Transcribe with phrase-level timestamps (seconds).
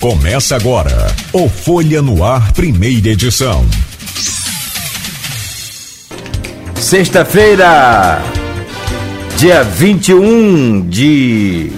[0.00, 3.66] Começa agora o Folha no Ar, primeira edição.
[6.76, 8.22] Sexta-feira,
[9.36, 11.72] dia 21 de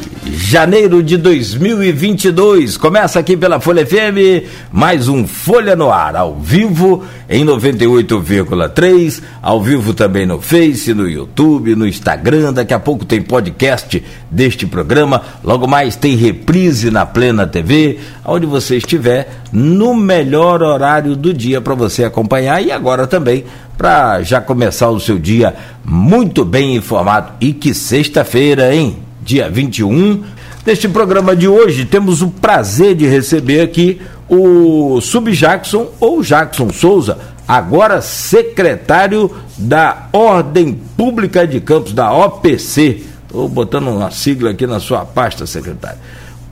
[0.51, 2.77] janeiro de 2022.
[2.77, 9.63] Começa aqui pela Folha FM, mais um Folha no Ar, ao vivo em 98,3, ao
[9.63, 12.53] vivo também no Face, no YouTube, no Instagram.
[12.53, 15.23] Daqui a pouco tem podcast deste programa.
[15.45, 21.61] Logo mais tem reprise na Plena TV, onde você estiver, no melhor horário do dia
[21.61, 23.45] para você acompanhar e agora também
[23.79, 25.55] para já começar o seu dia
[25.85, 27.35] muito bem informado.
[27.41, 28.97] E que sexta-feira, hein?
[29.23, 30.23] dia 21.
[30.71, 36.71] Neste programa de hoje, temos o prazer de receber aqui o Sub Jackson ou Jackson
[36.71, 43.03] Souza, agora secretário da Ordem Pública de Campos, da OPC.
[43.27, 45.99] Estou botando uma sigla aqui na sua pasta, secretário.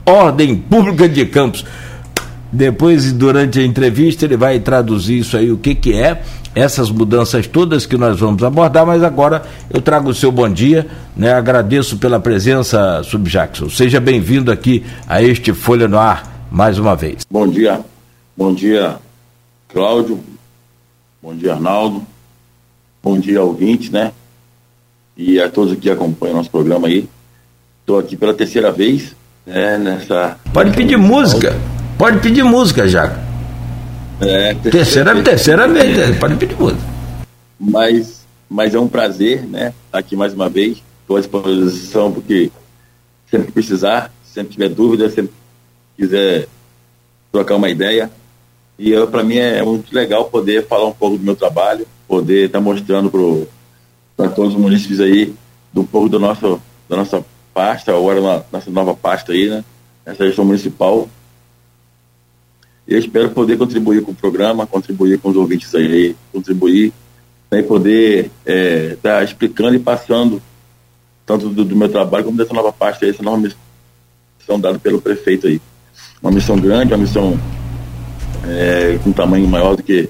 [0.05, 1.63] Ordem Pública de Campos.
[2.51, 6.21] Depois, durante a entrevista, ele vai traduzir isso aí, o que, que é,
[6.59, 10.87] essas mudanças todas que nós vamos abordar, mas agora eu trago o seu bom dia,
[11.15, 11.33] né?
[11.33, 13.69] agradeço pela presença, Subjackson.
[13.69, 17.25] Seja bem-vindo aqui a este Folha no Ar mais uma vez.
[17.29, 17.79] Bom dia,
[18.35, 18.97] bom dia,
[19.69, 20.19] Cláudio,
[21.21, 22.03] bom dia, Arnaldo,
[23.01, 24.11] bom dia, ouvinte, né?
[25.15, 27.07] E a todos que acompanham nosso programa aí.
[27.81, 29.15] Estou aqui pela terceira vez,
[29.45, 30.37] né, nessa.
[30.53, 31.55] Pode pedir música.
[31.97, 33.28] Pode pedir música, já.
[34.21, 36.17] É, terceira, terceira, vez, né?
[36.19, 36.81] pode pedir música.
[37.57, 39.73] Mas, mas é um prazer, né?
[39.85, 40.83] Estar aqui mais uma vez.
[41.01, 42.51] Estou à disposição porque
[43.31, 45.31] sempre precisar, sempre tiver dúvida, sempre
[45.97, 46.47] quiser
[47.31, 48.11] trocar uma ideia.
[48.77, 52.59] E para mim é muito legal poder falar um pouco do meu trabalho, poder estar
[52.59, 53.09] tá mostrando
[54.17, 55.33] para todos os municípios aí
[55.71, 59.63] do pouco do nosso, da nossa pasta, agora na nossa nova pasta aí, né?
[60.05, 61.07] Essa gestão municipal
[62.89, 66.91] eu espero poder contribuir com o programa, contribuir com os ouvintes aí, contribuir
[67.51, 70.41] né, poder estar é, tá explicando e passando
[71.25, 75.45] tanto do, do, meu trabalho como dessa nova parte, essa nova missão dada pelo prefeito
[75.45, 75.61] aí.
[76.21, 77.39] Uma missão grande, uma missão
[78.47, 80.09] é, com um tamanho maior do que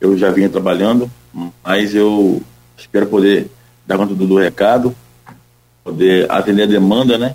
[0.00, 1.10] eu já vinha trabalhando,
[1.64, 2.40] mas eu
[2.76, 3.48] espero poder
[3.84, 4.94] dar conta do, do recado,
[5.82, 7.34] poder atender a demanda, né?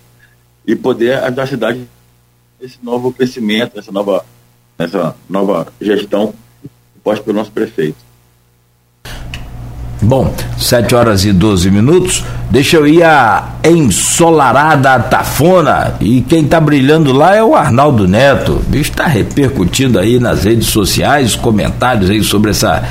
[0.65, 1.87] E poder ajudar a cidade
[2.59, 4.25] nesse novo crescimento, nessa nova
[4.77, 6.33] nessa nova gestão
[7.03, 8.05] posta pelo nosso prefeito.
[10.01, 12.23] Bom, 7 horas e 12 minutos.
[12.51, 15.95] Deixa eu ir a ensolarada Tafona.
[15.99, 18.61] E quem está brilhando lá é o Arnaldo Neto.
[18.73, 22.83] Está repercutindo aí nas redes sociais, comentários aí sobre essa,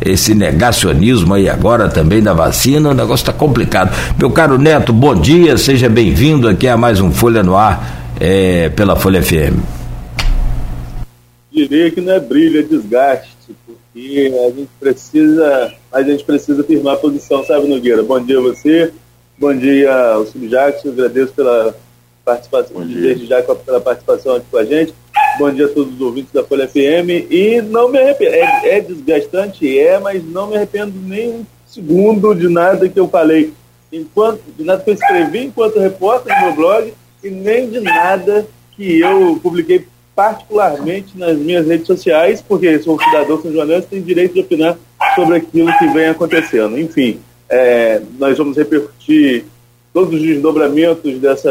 [0.00, 2.90] esse negacionismo aí agora também da vacina.
[2.90, 3.92] O negócio está complicado.
[4.16, 8.68] Meu caro Neto, bom dia, seja bem-vindo aqui a mais um Folha no Ar é,
[8.68, 9.79] pela Folha FM
[11.52, 16.94] diria que não é brilho, é desgaste, porque a gente precisa, a gente precisa firmar
[16.94, 18.02] a posição, sabe, Nogueira?
[18.02, 18.92] Bom dia a você,
[19.36, 21.74] bom dia ao Subjackson, agradeço pela
[22.24, 24.94] participação, desde já pela participação aqui com a gente.
[25.38, 28.80] Bom dia a todos os ouvintes da Folha FM e não me arrependo, é, é
[28.80, 33.52] desgastante, é, mas não me arrependo nem um segundo de nada que eu falei,
[33.92, 38.46] enquanto, de nada que eu escrevi enquanto repórter no meu blog e nem de nada
[38.76, 44.02] que eu publiquei particularmente nas minhas redes sociais, porque sou um cidadão são jornalista, tenho
[44.02, 44.78] direito de opinar
[45.14, 46.78] sobre aquilo que vem acontecendo.
[46.78, 49.44] Enfim, é, nós vamos repercutir
[49.92, 51.50] todos os desdobramentos dessa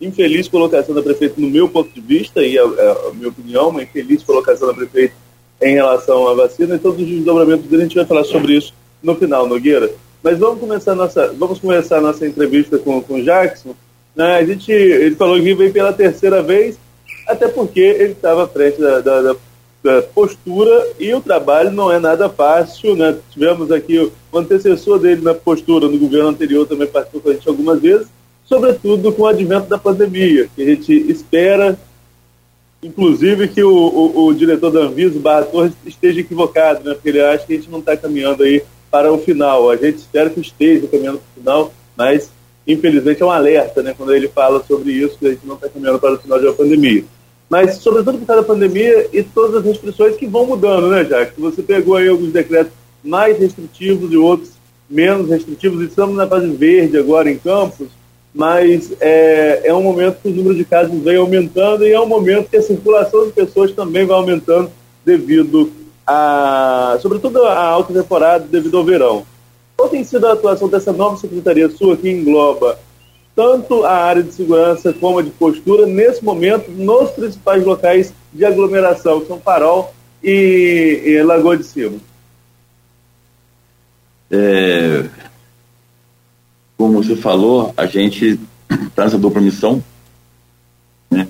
[0.00, 3.70] infeliz colocação da prefeita, no meu ponto de vista, e a, a, a minha opinião,
[3.70, 5.14] uma infeliz colocação da prefeita
[5.62, 9.14] em relação à vacina, e todos os desdobramentos a gente vai falar sobre isso no
[9.14, 9.90] final, Nogueira.
[10.22, 13.74] Mas vamos começar nossa, vamos começar nossa entrevista com, com o Jackson.
[14.14, 14.36] Né?
[14.36, 16.78] A gente, ele falou que vem pela terceira vez,
[17.26, 19.36] até porque ele estava à frente da, da, da,
[19.82, 22.94] da, postura e o trabalho não é nada fácil.
[22.94, 23.16] Né?
[23.30, 27.48] Tivemos aqui o, antecessor dele na postura no governo anterior também participou com a gente
[27.48, 28.06] algumas vezes,
[28.44, 31.78] sobretudo com o advento da pandemia, que a gente espera,
[32.82, 36.94] inclusive, que o, o, o diretor da Anvisa, Barra Torres, esteja equivocado, né?
[36.94, 39.70] porque ele acha que a gente não está caminhando aí para o final.
[39.70, 42.30] A gente espera que esteja caminhando para o final, mas
[42.66, 45.68] infelizmente é um alerta, né, quando ele fala sobre isso, que a gente não está
[45.68, 47.04] caminhando para o final de uma pandemia
[47.48, 51.40] mas sobretudo por causa da pandemia e todas as restrições que vão mudando, né, Jack?
[51.40, 52.72] Você pegou aí alguns decretos
[53.04, 54.50] mais restritivos e outros
[54.88, 57.88] menos restritivos, estamos na fase verde agora em Campos,
[58.34, 62.06] mas é, é um momento que o número de casos vem aumentando e é um
[62.06, 64.70] momento que a circulação de pessoas também vai aumentando
[65.04, 65.72] devido
[66.06, 69.26] a, sobretudo a alta temporada, devido ao verão.
[69.76, 72.78] Qual tem sido a atuação dessa nova secretaria sua que engloba
[73.36, 78.46] tanto a área de segurança como a de postura, nesse momento, nos principais locais de
[78.46, 79.94] aglomeração, que são Farol
[80.24, 81.98] e, e Lagoa de Cima?
[84.30, 85.04] É,
[86.78, 88.40] como você falou, a gente
[88.70, 89.84] está nessa dupla missão,
[91.10, 91.28] né?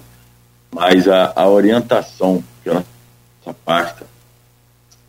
[0.73, 4.06] mas a, a orientação que a nossa pasta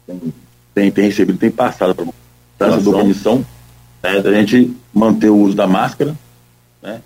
[0.08, 0.34] tem,
[0.74, 1.94] tem, tem recebido, tem passado
[2.58, 3.46] para essa dupla missão,
[4.02, 4.20] né?
[4.20, 6.16] da gente manter o uso da máscara,
[6.82, 7.02] né?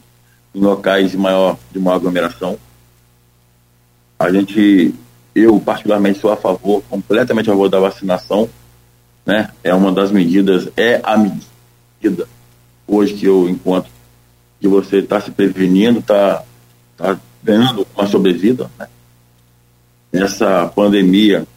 [0.53, 2.57] em locais de maior, de maior aglomeração.
[4.19, 4.93] A gente,
[5.33, 8.49] eu particularmente sou a favor, completamente a favor da vacinação,
[9.25, 9.49] né?
[9.63, 12.27] É uma das medidas, é a medida
[12.87, 13.91] hoje que eu encontro
[14.59, 16.43] que você está se prevenindo, está
[16.97, 18.87] tá ganhando uma sobrevida, né?
[20.13, 21.47] Essa pandemia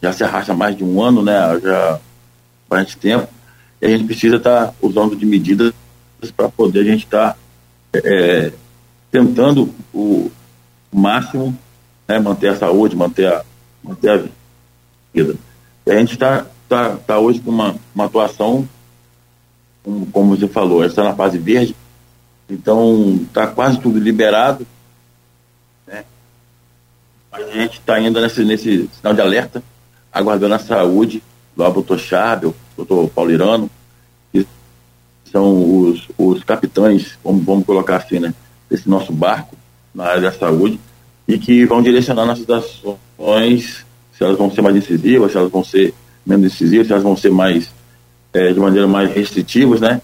[0.00, 1.34] já se arrasta mais de um ano, né?
[1.60, 2.00] Já
[2.68, 3.28] bastante tempo.
[3.80, 5.72] E a gente precisa estar tá usando de medidas
[6.36, 7.38] para poder a gente estar tá,
[8.04, 8.52] é,
[9.10, 10.30] tentando o
[10.92, 11.56] máximo
[12.06, 13.44] né, manter a saúde, manter a,
[13.82, 14.16] manter a
[15.12, 15.36] vida.
[15.86, 18.68] E a gente está tá, tá hoje com uma, uma atuação,
[19.82, 21.74] como, como você falou, está na fase verde,
[22.48, 24.66] então está quase tudo liberado.
[25.86, 26.04] Né?
[27.32, 29.62] A gente está ainda nesse, nesse sinal de alerta,
[30.12, 31.22] aguardando a saúde
[31.56, 33.70] do doutor Chábel, doutor Paulirano,
[35.30, 38.34] são os, os capitães, vamos, vamos colocar assim, né,
[38.70, 39.56] desse nosso barco
[39.94, 40.78] na área da saúde,
[41.26, 45.62] e que vão direcionar nossas ações, se elas vão ser mais decisivas, se elas vão
[45.62, 45.94] ser
[46.24, 47.70] menos decisivas, se elas vão ser mais,
[48.32, 50.00] é, de maneira mais restritivas, né?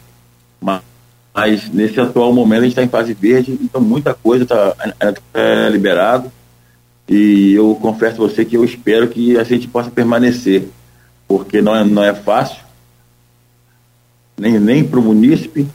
[0.61, 0.83] Mas,
[1.35, 4.75] mas, nesse atual momento a gente está em fase verde, então muita coisa está
[5.33, 6.31] é, liberado.
[7.09, 10.69] E eu confesso a você que eu espero que a gente possa permanecer,
[11.29, 12.64] porque não é, não é fácil,
[14.37, 15.67] nem, nem para o munícipe,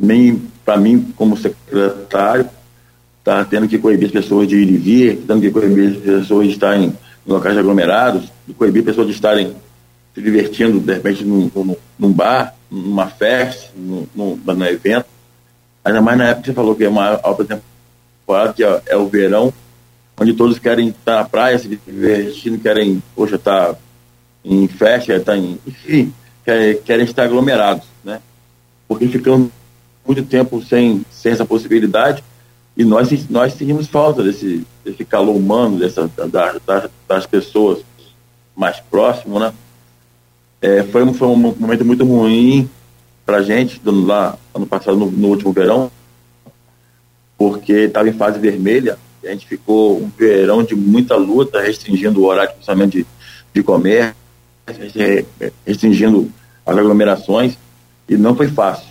[0.00, 2.48] nem para mim como secretário,
[3.22, 6.46] tá tendo que coibir as pessoas de ir e vir, tendo que coibir as pessoas
[6.46, 6.94] de estarem
[7.26, 9.54] em locais aglomerados, de coibir pessoas de estarem
[10.14, 15.06] se divertindo, de repente, num, num, num bar, numa festa, num, num, num, evento.
[15.84, 18.96] Ainda mais na época que você falou que é uma alta temporada, que é, é,
[18.96, 19.52] o verão,
[20.18, 23.78] onde todos querem estar na praia, se divertindo, querem, poxa, estar tá
[24.44, 26.12] em festa, estar tá em, enfim,
[26.44, 28.20] querem, estar aglomerados, né?
[28.86, 29.50] Porque ficamos
[30.06, 32.22] muito tempo sem, sem essa possibilidade
[32.76, 37.82] e nós, nós sentimos falta desse, desse calor humano, dessa, das, das, das pessoas
[38.54, 39.54] mais próximas, né?
[40.60, 42.68] É, foi, foi um momento muito ruim
[43.24, 45.90] para a gente, lá ano passado, no, no último verão,
[47.36, 52.26] porque estava em fase vermelha, a gente ficou um verão de muita luta, restringindo o
[52.26, 53.06] horário principalmente de,
[53.54, 54.14] de comércio,
[55.66, 56.30] restringindo
[56.64, 57.56] as aglomerações,
[58.08, 58.88] e não foi fácil.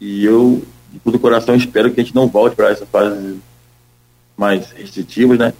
[0.00, 0.62] E eu,
[0.92, 3.36] de todo coração, espero que a gente não volte para essas fases
[4.36, 5.52] mais restritivas, né?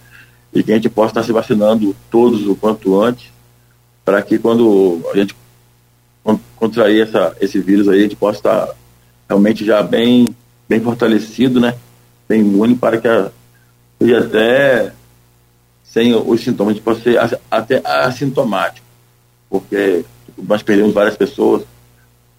[0.53, 3.31] E que a gente possa estar se vacinando todos o quanto antes,
[4.05, 5.35] para que quando a gente
[6.55, 8.69] contrair essa, esse vírus aí, a gente possa estar
[9.27, 10.35] realmente já bem,
[10.67, 11.75] bem fortalecido, né?
[12.27, 13.31] Bem imune para que a,
[14.17, 14.93] até
[15.83, 17.19] sem os sintomas, a gente possa ser
[17.49, 18.85] até assintomático,
[19.49, 20.05] porque
[20.37, 21.63] nós perdemos várias pessoas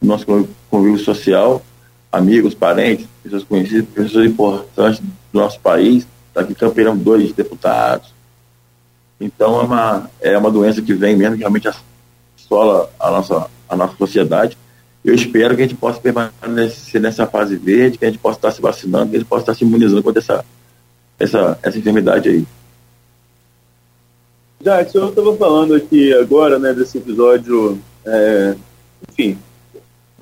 [0.00, 0.26] no nosso
[0.70, 1.62] convívio social,
[2.10, 6.06] amigos, parentes, pessoas conhecidas, pessoas importantes do nosso país.
[6.34, 8.14] Aqui campeão dois deputados,
[9.20, 13.76] então é uma, é uma doença que vem mesmo, que realmente assola a nossa, a
[13.76, 14.56] nossa sociedade.
[15.04, 18.50] Eu espero que a gente possa permanecer nessa fase verde, que a gente possa estar
[18.52, 20.44] se vacinando, que a gente possa estar se imunizando contra essa,
[21.18, 22.46] essa, essa enfermidade aí.
[24.62, 28.54] Já, senhor estava falando aqui agora, né, desse episódio, é,
[29.10, 29.38] enfim,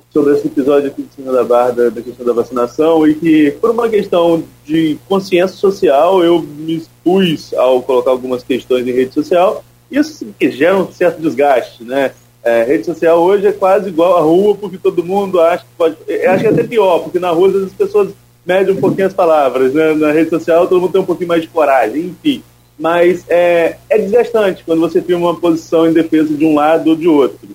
[0.09, 3.71] sobre esse episódio aqui de cima da barra da, questão da vacinação e que, por
[3.71, 9.61] uma questão de consciência social, eu me expus ao colocar algumas questões em rede social.
[9.91, 12.11] Isso que gera um certo desgaste, né?
[12.41, 15.97] É, rede social hoje é quase igual à rua, porque todo mundo acha que pode.
[16.07, 18.13] Eu acho que é até pior, porque na rua às vezes as pessoas
[18.45, 19.93] medem um pouquinho as palavras, né?
[19.95, 22.41] Na rede social todo mundo tem um pouquinho mais de coragem, enfim.
[22.79, 26.95] Mas é, é desgastante quando você tem uma posição em defesa de um lado ou
[26.95, 27.49] de outro.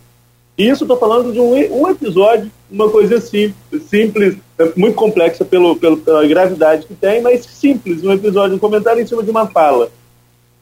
[0.56, 4.36] Isso estou falando de um, um episódio, uma coisa simples, simples
[4.76, 9.06] muito complexa pelo, pelo, pela gravidade que tem, mas simples, um episódio, um comentário em
[9.06, 9.90] cima de uma fala.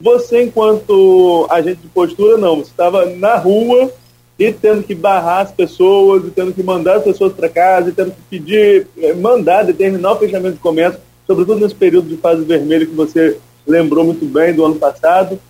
[0.01, 2.57] Você, enquanto agente de postura, não.
[2.57, 3.93] Você estava na rua
[4.39, 7.93] e tendo que barrar as pessoas, e tendo que mandar as pessoas para casa, e
[7.93, 12.43] tendo que pedir, eh, mandar, determinar o fechamento de comércio, sobretudo nesse período de fase
[12.43, 15.41] vermelha que você lembrou muito bem do ano passado.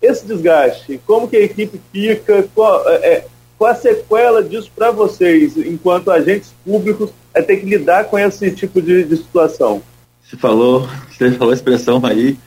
[0.00, 3.24] Esse desgaste, como que a equipe fica, qual, é,
[3.58, 8.50] qual a sequela disso para vocês, enquanto agentes públicos, é ter que lidar com esse
[8.50, 9.82] tipo de, de situação?
[10.22, 12.38] Você falou, você falou a expressão aí,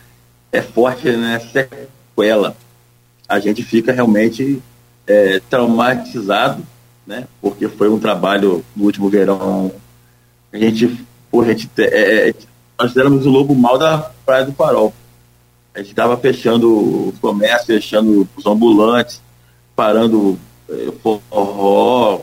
[0.52, 1.40] é forte, né?
[1.40, 2.56] Sequela.
[3.28, 4.62] A gente fica realmente
[5.06, 6.64] é, traumatizado,
[7.06, 7.28] né?
[7.42, 9.72] Porque foi um trabalho no último verão.
[10.52, 12.34] A gente, por a gente, é, é,
[12.80, 14.94] nós fizemos o lobo mal da Praia do Farol.
[15.74, 19.22] A gente estava fechando os comércios, fechando os ambulantes,
[19.76, 20.38] parando
[21.02, 22.22] forró,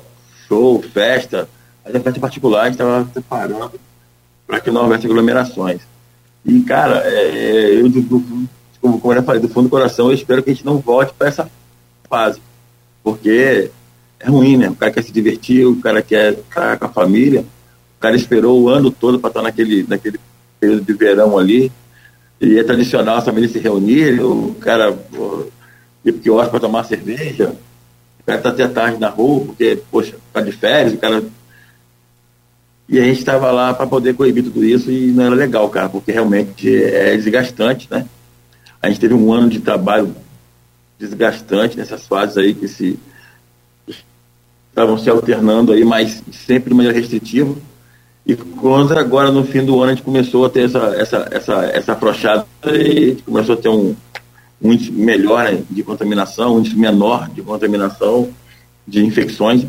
[0.49, 1.49] show, festa,
[1.85, 3.73] mas a festa particular a gente estava separando
[4.47, 5.80] para que não houvesse aglomerações.
[6.45, 8.49] E, cara, é, é eu, do,
[8.80, 11.12] como, como eu falei, do fundo do coração, eu espero que a gente não volte
[11.14, 11.50] para essa
[12.09, 12.40] fase,
[13.02, 13.71] porque
[14.19, 14.69] é ruim, né?
[14.69, 18.61] O cara quer se divertir, o cara quer estar com a família, o cara esperou
[18.61, 20.19] o ano todo para estar naquele, naquele
[20.59, 21.71] período de verão ali,
[22.40, 24.97] e é tradicional a família se reunir, o cara
[26.04, 27.54] ir para o para tomar cerveja,
[28.20, 31.23] o cara tá até tarde na rua, porque, poxa, tá de férias, o cara.
[32.88, 35.88] E a gente estava lá para poder coibir tudo isso e não era legal, cara,
[35.88, 38.06] porque realmente é desgastante, né?
[38.82, 40.16] A gente teve um ano de trabalho
[40.99, 42.99] desgastante nessas fases aí que se
[44.70, 47.54] estavam se alternando aí, mas sempre de maneira restritiva.
[48.26, 51.54] E quando agora no fim do ano a gente começou a ter essa essa essa
[51.66, 53.96] essa afrouxada e começou a ter um
[54.62, 58.28] um índice melhor né, de contaminação, um índice menor de contaminação,
[58.86, 59.66] de infecções.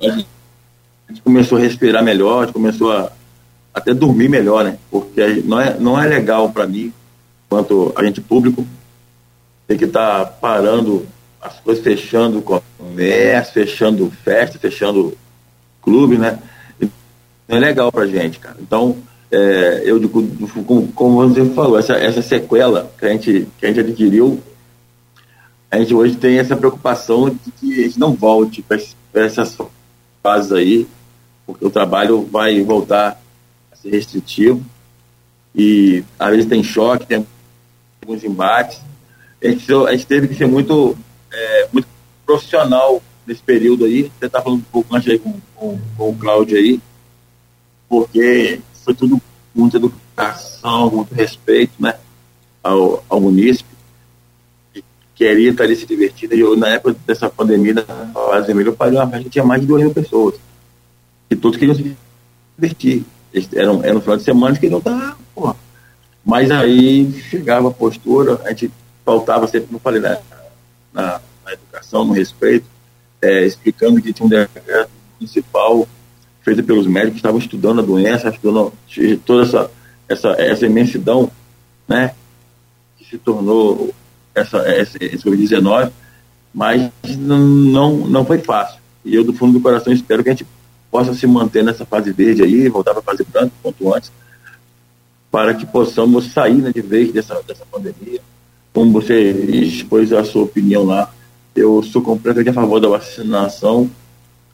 [0.00, 3.10] A gente começou a respirar melhor, a gente começou a
[3.72, 4.78] até dormir melhor, né?
[4.90, 6.92] Porque não é, não é legal para mim,
[7.48, 8.66] quanto agente público,
[9.66, 11.06] ter que estar tá parando
[11.40, 15.16] as coisas, fechando comércio, fechando festa, fechando
[15.82, 16.38] clube, né?
[17.48, 18.56] Não é legal para gente, cara.
[18.60, 18.96] Então,
[19.30, 20.00] é, eu
[20.66, 24.40] como, como você falou, essa, essa sequela que a, gente, que a gente adquiriu,
[25.70, 28.78] a gente hoje tem essa preocupação de que a gente não volte para
[29.24, 29.58] essas
[30.22, 30.86] fases aí,
[31.44, 33.20] porque o trabalho vai voltar
[33.72, 34.64] a ser restritivo
[35.54, 37.26] e às vezes tem choque, tem
[38.02, 38.80] alguns embates.
[39.42, 40.96] A gente, a gente teve que ser muito,
[41.32, 41.88] é, muito
[42.24, 44.10] profissional nesse período aí.
[44.18, 46.80] Você está falando um pouco antes aí com, com, com o Cláudio aí,
[47.88, 49.20] porque foi tudo
[49.54, 51.94] muita educação, muito respeito né,
[52.62, 53.68] ao, ao munícipe,
[54.72, 56.34] que queria estar ali se divertindo.
[56.34, 59.66] Eu, na época dessa pandemia, da fase eu parei uma festa que tinha mais de
[59.66, 60.34] 2 mil pessoas.
[61.30, 61.96] E todos queriam se
[62.56, 63.04] divertir.
[63.54, 65.56] Era um, era um final de semana que não estar, porra.
[66.24, 68.70] Mas aí chegava a postura, a gente
[69.04, 70.18] faltava sempre, eu falei, né,
[70.92, 72.64] na, na educação, no respeito,
[73.20, 75.86] é, explicando que tinha um decreto municipal
[76.44, 78.72] feita pelos médicos que estavam estudando a doença, estudando
[79.24, 79.70] toda essa,
[80.06, 81.30] essa, essa imensidão,
[81.88, 82.14] né,
[82.98, 83.92] que se tornou
[84.34, 85.90] essa, essa, esse Covid-19,
[86.52, 88.78] mas não, não foi fácil.
[89.04, 90.46] E eu, do fundo do coração, espero que a gente
[90.90, 94.12] possa se manter nessa fase verde aí, voltar para a fase branca, quanto antes,
[95.30, 98.20] para que possamos sair né, de vez dessa, dessa pandemia.
[98.72, 101.12] Como você expôs a sua opinião lá,
[101.56, 103.90] eu sou completamente a favor da vacinação.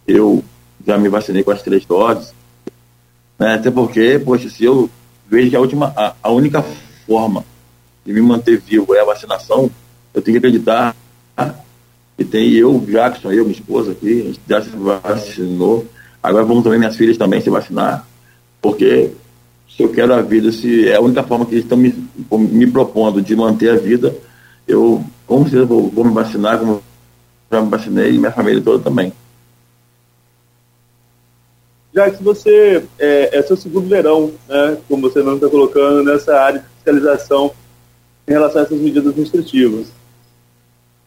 [0.06, 0.44] Eu
[0.86, 2.34] já me vacinei com as três doses.
[3.38, 3.54] Né?
[3.54, 4.90] Até porque, poxa, se eu
[5.28, 6.62] vejo que a, última, a, a única
[7.06, 7.44] forma
[8.04, 9.70] de me manter vivo é a vacinação,
[10.12, 10.94] eu tenho que acreditar
[12.16, 15.86] que tem eu, Jackson, eu, minha esposa aqui, a gente já se vacinou.
[16.22, 18.06] Agora vamos também minhas filhas também se vacinar,
[18.60, 19.10] porque
[19.74, 21.94] se eu quero a vida, se é a única forma que eles estão me,
[22.30, 24.14] me propondo de manter a vida,
[24.68, 26.82] eu com certeza vou, vou me vacinar, como
[27.50, 29.14] já me vacinei, e minha família toda também
[32.00, 36.34] já que você é, é seu segundo verão, né, como você não está colocando, nessa
[36.34, 37.52] área de fiscalização
[38.26, 39.88] em relação a essas medidas restritivas.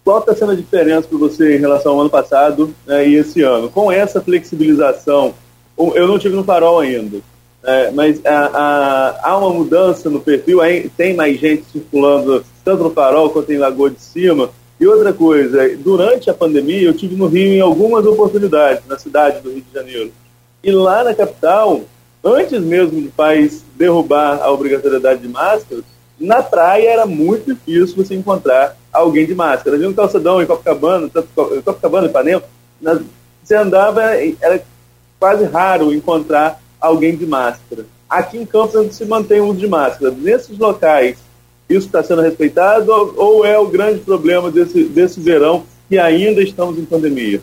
[0.04, 3.42] Qual está sendo a diferença para você em relação ao ano passado né, e esse
[3.42, 3.70] ano?
[3.70, 5.34] Com essa flexibilização,
[5.78, 7.20] eu não tive no farol ainda,
[7.64, 10.60] é, mas há uma mudança no perfil,
[10.96, 14.50] tem mais gente circulando tanto no farol quanto em Lagoa de Cima.
[14.80, 19.40] E outra coisa, durante a pandemia eu tive no Rio em algumas oportunidades, na cidade
[19.40, 20.12] do Rio de Janeiro.
[20.64, 21.82] E lá na capital,
[22.24, 25.82] antes mesmo de pais derrubar a obrigatoriedade de máscara,
[26.18, 29.76] na praia era muito difícil você encontrar alguém de máscara.
[29.76, 31.28] Ali no calçadão, em Copacabana, tanto
[31.64, 32.44] Copacabana, Ipanema,
[33.44, 34.02] você andava,
[34.40, 34.64] era
[35.20, 37.86] quase raro encontrar alguém de máscara.
[38.10, 40.12] Aqui em Campos se mantém o uso de máscara.
[40.12, 41.18] Nesses locais,
[41.68, 46.78] isso está sendo respeitado ou é o grande problema desse, desse verão que ainda estamos
[46.78, 47.42] em pandemia?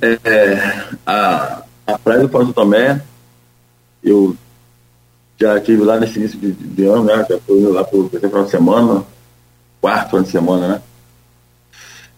[0.00, 3.02] É, a, a Praia do Porto Tomé,
[4.02, 4.36] eu
[5.38, 7.26] já estive lá nesse início de, de ano, né?
[7.28, 9.04] Já fui lá por final de semana,
[9.80, 10.82] quarto ano de semana, né?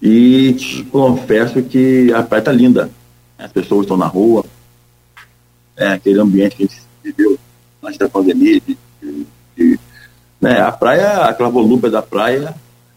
[0.00, 2.90] E te confesso que a praia está linda.
[3.38, 4.44] As pessoas estão na rua,
[5.76, 7.38] é, aquele ambiente que a gente viveu
[7.82, 9.80] antes da pandemia, de, de, de,
[10.40, 12.54] né, a praia, aquela volúpia da praia,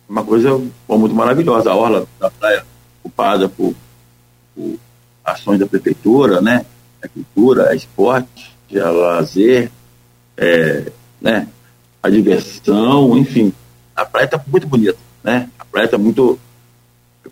[0.07, 1.71] uma coisa muito maravilhosa.
[1.71, 2.65] A orla da praia
[3.03, 3.73] ocupada por,
[5.23, 6.65] ações da prefeitura, né?
[7.01, 9.71] A cultura, a esporte, a lazer,
[10.37, 11.47] é, né?
[12.01, 13.53] a diversão, enfim.
[13.95, 15.49] A praia está muito bonita, né?
[15.59, 16.39] A praia está muito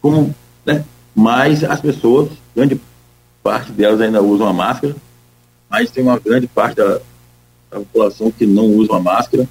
[0.02, 0.34] como,
[0.66, 0.84] né?
[1.16, 2.80] Mas as pessoas, grande
[3.42, 4.96] parte delas ainda usam a máscara,
[5.70, 7.00] mas tem uma grande parte da,
[7.72, 9.48] da população que não usa a máscara,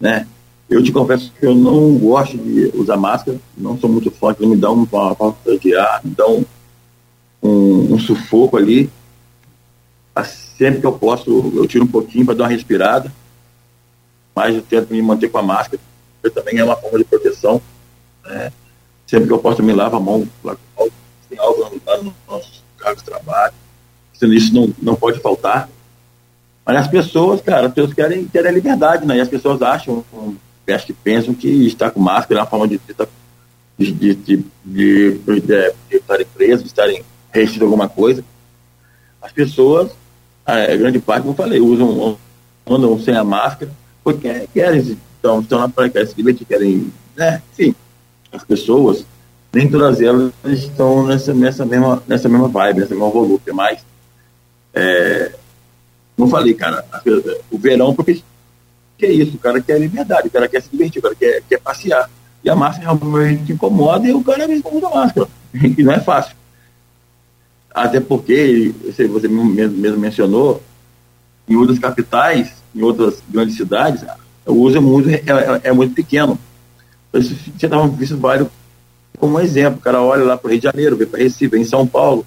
[0.00, 0.26] né?
[0.68, 4.56] Eu te confesso que eu não gosto de usar máscara, não sou muito forte, me
[4.56, 6.44] dá uma falta de ar, me dá um,
[7.42, 8.90] um, um sufoco ali.
[10.56, 13.12] Sempre que eu posso, eu tiro um pouquinho para dar uma respirada,
[14.34, 15.80] mas eu tento me manter com a máscara,
[16.20, 17.62] porque também é uma forma de proteção.
[18.24, 18.52] Né?
[19.06, 20.28] Sempre que eu posso, me lavo a mão,
[21.28, 23.54] tem algo lá no nosso carro de trabalho.
[24.20, 25.68] Isso não, não pode faltar.
[26.66, 29.16] Mas as pessoas, cara, as pessoas querem, querem a liberdade, né?
[29.16, 30.04] E as pessoas acham,
[30.68, 32.80] acho que pensam que estar com máscara é uma forma de,
[33.78, 38.24] de, de, de, de, de estarem presos, de estarem restritos a alguma coisa.
[39.20, 39.90] As pessoas,
[40.44, 42.16] a grande parte, como eu falei, usam,
[42.66, 43.70] andam sem a máscara,
[44.02, 47.42] porque querem, então, estão na praia, querem se divertir, querem, né?
[47.52, 47.74] Enfim,
[48.32, 49.04] as pessoas,
[49.52, 53.80] nem todas elas estão nessa, nessa, mesma, nessa mesma vibe, nessa mesma volúpia, mas
[54.72, 55.32] é,
[56.16, 56.84] não falei, cara,
[57.50, 58.22] o verão, porque
[58.98, 61.42] que é isso, o cara quer liberdade, o cara quer se divertir, o cara quer,
[61.48, 62.10] quer passear.
[62.42, 66.00] E a máscara realmente incomoda e o cara vem com a máscara, e não é
[66.00, 66.36] fácil.
[67.84, 70.62] Até porque, você mesmo, mencionou,
[71.48, 74.04] em outras capitais, em outras grandes cidades,
[74.44, 76.38] o uso é muito, é, é, é muito pequeno.
[77.12, 78.48] Você estava visto vários
[79.18, 79.78] como um exemplo.
[79.78, 81.86] O cara olha lá para o Rio de Janeiro, vem para Recife, vem em São
[81.86, 82.24] Paulo,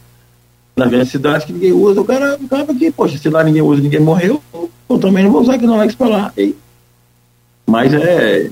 [0.75, 3.81] na grande cidade que ninguém usa, o cara acaba aqui, poxa, se lá ninguém usa,
[3.81, 6.33] ninguém morreu, eu também não vou usar aqui no Alex para lá.
[6.37, 6.55] E,
[7.65, 8.49] mas é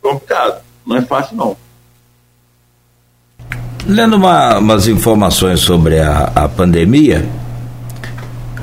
[0.00, 1.56] complicado, não é fácil não.
[3.86, 7.24] Lendo uma, umas informações sobre a, a pandemia,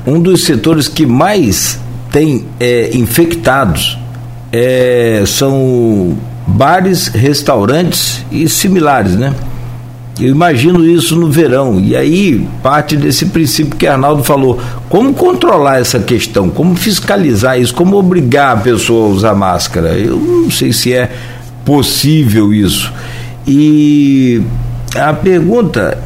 [0.06, 1.78] um dos setores que mais
[2.10, 3.98] tem é, infectados
[4.52, 9.34] é, são bares, restaurantes e similares, né?
[10.18, 11.80] Eu imagino isso no verão.
[11.80, 14.60] E aí parte desse princípio que Arnaldo falou.
[14.88, 16.50] Como controlar essa questão?
[16.50, 17.74] Como fiscalizar isso?
[17.74, 19.90] Como obrigar a pessoa a usar máscara?
[19.90, 21.10] Eu não sei se é
[21.64, 22.92] possível isso.
[23.46, 24.42] E
[24.94, 25.98] a pergunta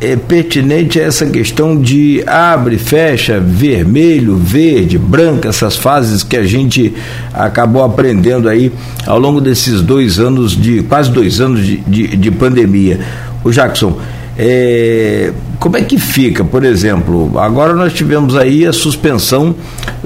[0.00, 6.44] é pertinente a essa questão de abre, fecha, vermelho, verde, branco, essas fases que a
[6.44, 6.94] gente
[7.34, 8.72] acabou aprendendo aí
[9.06, 13.00] ao longo desses dois anos de quase dois anos de, de, de pandemia.
[13.42, 13.98] O Jackson,
[14.38, 19.54] é, como é que fica, por exemplo, agora nós tivemos aí a suspensão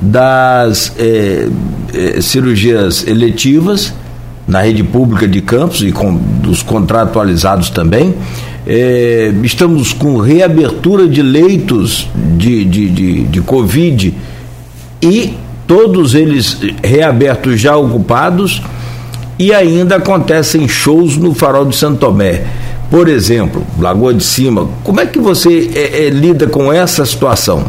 [0.01, 1.49] das é,
[1.93, 3.93] é, cirurgias eletivas
[4.53, 8.15] na rede pública de Campos e com, dos contratualizados também.
[8.67, 14.15] É, estamos com reabertura de leitos de, de, de, de Covid
[15.01, 15.35] e
[15.67, 18.63] todos eles reabertos já ocupados
[19.39, 22.43] e ainda acontecem shows no Farol de Santo Tomé.
[22.91, 27.65] Por exemplo, Lagoa de Cima, como é que você é, é, lida com essa situação?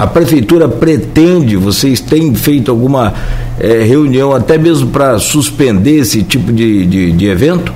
[0.00, 3.12] A prefeitura pretende, vocês têm feito alguma
[3.58, 7.70] é, reunião até mesmo para suspender esse tipo de, de, de evento?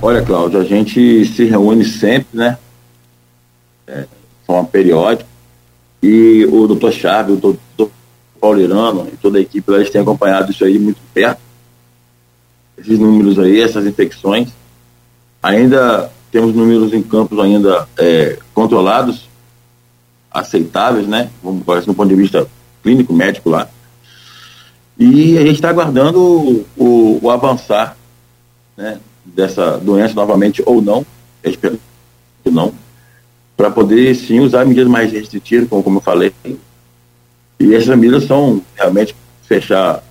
[0.00, 2.56] Olha, Cláudio, a gente se reúne sempre, né?
[3.86, 4.06] É, de
[4.46, 5.28] forma periódica.
[6.02, 7.90] E o doutor Chaves, o doutor
[8.40, 11.42] Paulirano e toda a equipe, eles têm acompanhado isso aí muito perto.
[12.78, 14.48] Esses números aí, essas infecções.
[15.42, 19.28] Ainda temos números em campos ainda é, controlados,
[20.30, 21.30] aceitáveis, né?
[21.42, 22.46] Vamos falar no ponto de vista
[22.82, 23.68] clínico, médico lá.
[24.98, 27.96] E a gente está aguardando o, o, o avançar
[28.76, 31.04] né, dessa doença novamente ou não,
[31.42, 31.78] espero
[32.44, 32.72] que não,
[33.56, 36.32] para poder sim usar medidas mais restritivas, como, como eu falei.
[37.58, 40.02] E essas medidas são realmente fechar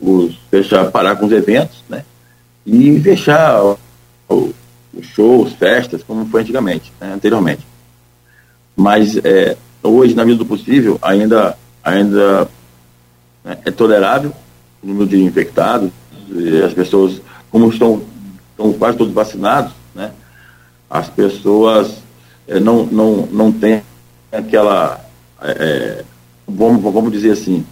[0.00, 2.04] os, fechar, parar com os eventos, né?
[2.66, 3.62] E fechar
[4.28, 7.64] os shows, festas, como foi antigamente, né, anteriormente.
[8.76, 12.48] Mas é, hoje, na medida do possível, ainda, ainda
[13.44, 14.32] né, é tolerável
[14.82, 15.90] o número de infectados,
[16.64, 18.02] as pessoas, como estão
[18.50, 20.12] estão quase todos vacinados, né?
[20.88, 22.02] As pessoas
[22.46, 23.82] é, não, não, não têm
[24.30, 25.04] aquela,
[25.42, 26.04] é,
[26.46, 27.66] vamos, vamos dizer assim,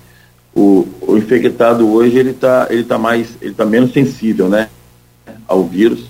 [0.55, 4.69] o, o infectado hoje ele está ele tá mais, ele tá menos sensível, né?
[5.47, 6.07] ao vírus,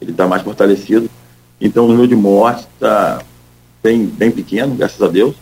[0.00, 1.08] ele está mais fortalecido.
[1.60, 3.22] Então o número de mortes está
[3.82, 5.34] bem, bem pequeno, graças a Deus.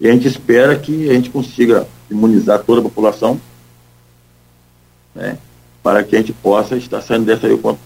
[0.00, 3.40] E a gente espera que a gente consiga imunizar toda a população,
[5.14, 5.38] né,
[5.82, 7.80] para que a gente possa estar saindo dessa aí o quanto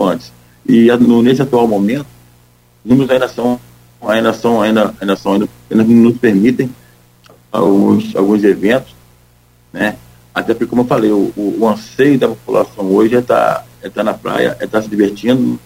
[0.00, 0.32] antes.
[0.66, 2.06] E no, nesse atual momento,
[2.84, 3.58] números ainda são,
[4.02, 6.70] ainda são, ainda, ainda são, ainda, ainda nos permitem
[7.50, 8.94] alguns, alguns eventos,
[9.72, 9.96] né?
[10.34, 13.64] Até porque, como eu falei, o, o, o anseio da população hoje é estar tá,
[13.82, 15.58] é tá na praia, é estar tá se divertindo,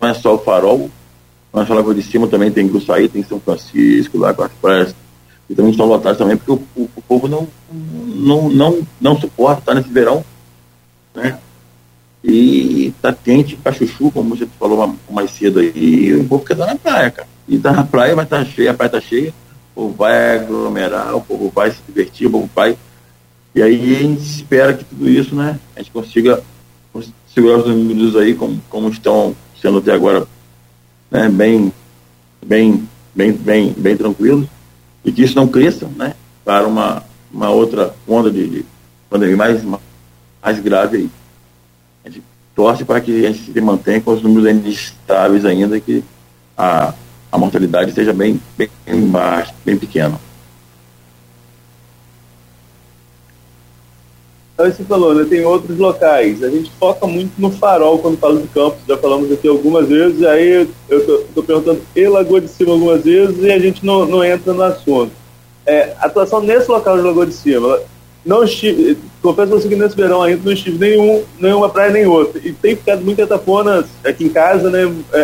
[0.00, 0.88] não é só o farol,
[1.66, 4.94] só Lagoa de Cima, também tem Gruçaí, tem São Francisco, lá com as
[5.48, 9.60] e também estão lotadas também, porque o, o, o povo não, não, não, não suporta
[9.60, 10.24] estar nesse verão,
[11.14, 11.38] né?
[12.22, 16.66] E tá quente pra chuchu, como você falou mais cedo aí, o povo quer estar
[16.66, 17.28] na praia, cara.
[17.46, 19.34] E tá na praia, vai estar tá cheia, a praia tá cheia,
[19.74, 22.78] o povo vai aglomerar, o povo vai se divertir, o povo vai.
[23.54, 26.42] E aí a gente espera que tudo isso, né, a gente consiga
[27.34, 30.26] segurar os números aí como, como estão sendo até agora,
[31.14, 31.72] né, bem,
[32.44, 34.48] bem, bem, bem, bem tranquilos,
[35.04, 38.66] e que isso não cresça, né, para uma, uma outra onda de, de
[39.08, 39.62] pandemia mais,
[40.42, 41.10] mais grave aí.
[42.04, 45.78] A gente torce para que a gente se mantenha com os números ainda estáveis ainda,
[45.78, 46.02] que
[46.58, 46.92] a,
[47.30, 48.68] a mortalidade seja bem, bem
[49.06, 50.18] baixa, bem pequena.
[54.56, 56.42] Você falou, né, tem outros locais.
[56.42, 60.22] A gente foca muito no farol quando fala de campos, já falamos aqui algumas vezes,
[60.22, 61.03] aí eu
[61.34, 64.62] estou perguntando e Lagoa de Cima algumas vezes e a gente não, não entra no
[64.62, 65.12] assunto.
[65.66, 67.80] É, atuação nesse local de Lagoa de Cima,
[68.24, 72.40] não estive, confesso você que nesse verão ainda não estive nenhum, nenhuma praia nem outra.
[72.42, 74.90] E tem ficado muito etapona aqui em casa, né?
[75.12, 75.20] É,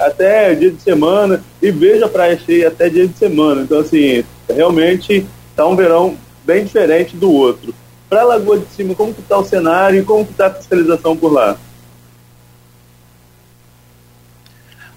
[0.00, 3.62] é, até dia de semana, e vejo a praia cheia até dia de semana.
[3.62, 7.72] Então, assim, realmente está um verão bem diferente do outro.
[8.08, 10.54] Para a Lagoa de Cima, como que está o cenário e como que está a
[10.54, 11.56] fiscalização por lá?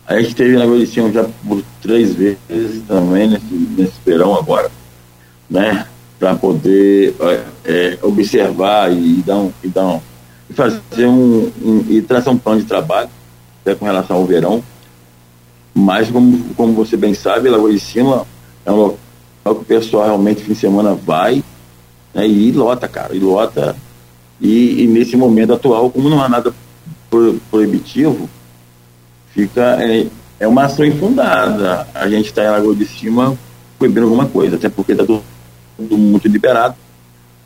[0.08, 4.72] A gente teve na Cima já por três vezes também nesse, nesse verão agora,
[5.50, 5.86] né?
[6.20, 10.02] para poder é, é, observar e dar um, e dar um,
[10.50, 13.10] e fazer um, um, e traçar um plano de trabalho
[13.62, 14.63] até com relação ao verão.
[15.74, 18.26] Mas como, como você bem sabe, Lagoa de Cima
[18.65, 18.98] é um local
[19.46, 21.43] que o pessoal realmente fim de semana vai
[22.13, 23.76] né, e lota, cara, e lota.
[24.41, 26.54] E, e, nesse momento atual, como não há nada
[27.10, 28.30] pro, proibitivo,
[29.38, 30.08] fica é,
[30.39, 31.88] é uma ação infundada.
[31.93, 33.38] A gente está em Lagoa de Cima
[33.78, 35.23] proibindo alguma coisa, até porque está tudo
[35.95, 36.76] muito liberado,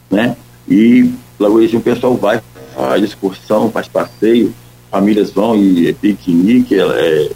[0.09, 0.37] né?
[0.65, 2.41] E logo isso o pessoal vai,
[2.73, 4.53] faz excursão, faz passeio,
[4.89, 7.31] famílias vão e é piquenique, é,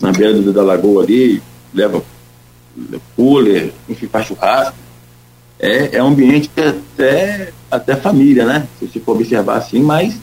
[0.00, 1.42] na beira da lagoa ali,
[1.74, 2.00] leva
[3.16, 4.76] cooler, enfim, faz churrasco.
[5.58, 8.68] É, é um ambiente que até, até família, né?
[8.78, 10.16] Se você for observar assim, mas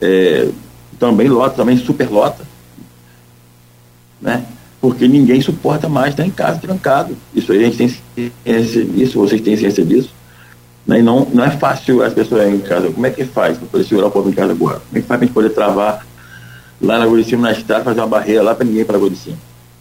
[0.00, 0.48] é,
[0.96, 2.49] também lota, também super lota,
[4.20, 4.44] né?
[4.80, 7.16] porque ninguém suporta mais estar em casa trancado.
[7.34, 10.10] Isso aí a gente tem ciência disso, vocês têm ciência disso.
[10.86, 11.00] Né?
[11.00, 12.90] E não, não é fácil as pessoas em casa.
[12.90, 14.80] Como é que faz para poder segurar o povo em casa agora?
[14.80, 16.06] Como é que faz para a gente poder travar
[16.80, 18.96] lá na Lagoa de Cima, na estrada, fazer uma barreira lá para ninguém para a
[18.96, 19.36] Lagoa de Cima?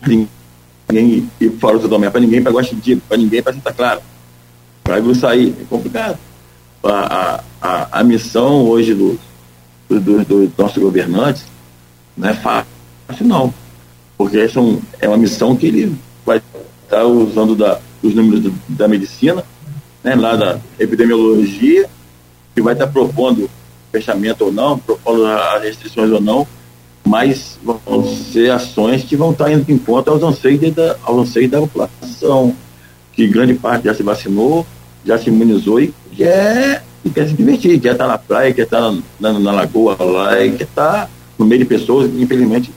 [0.05, 2.75] Ninguém ir fora do domínio, para ninguém para Guaxa
[3.07, 4.01] para ninguém para Santa Clara.
[4.83, 6.17] Para sair, é complicado.
[6.83, 9.19] A, a, a, missão hoje do,
[9.89, 11.43] do, do, do nosso governante
[12.17, 12.67] não é fácil,
[13.21, 13.53] não
[14.19, 16.41] porque essa é, é uma missão que ele vai
[16.83, 19.45] estar usando da, os números do, da medicina,
[20.03, 21.89] né, lá da epidemiologia,
[22.53, 23.49] que vai estar propondo
[23.93, 26.45] fechamento ou não, propondo as restrições ou não,
[27.07, 31.49] mas vão ser ações que vão estar indo em conta aos anseios da, aos anseios
[31.49, 32.53] da população,
[33.13, 34.67] que grande parte já se vacinou,
[35.05, 38.81] já se imunizou e quer, e quer se divertir, quer estar na praia, quer estar
[38.81, 42.69] na, na, na lagoa lá e quer estar no meio de pessoas, infelizmente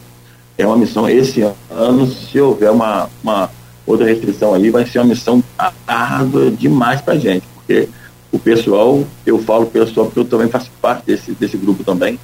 [0.57, 3.51] é uma missão esse ano, se houver uma, uma
[3.87, 5.43] outra restrição aí, vai ser uma missão
[5.87, 7.89] árdua demais para gente, porque
[8.31, 12.19] o pessoal, eu falo pessoal porque eu também faço parte desse, desse grupo também,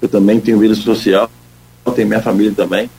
[0.00, 1.30] eu também tenho vida social,
[1.94, 2.90] tenho minha família também,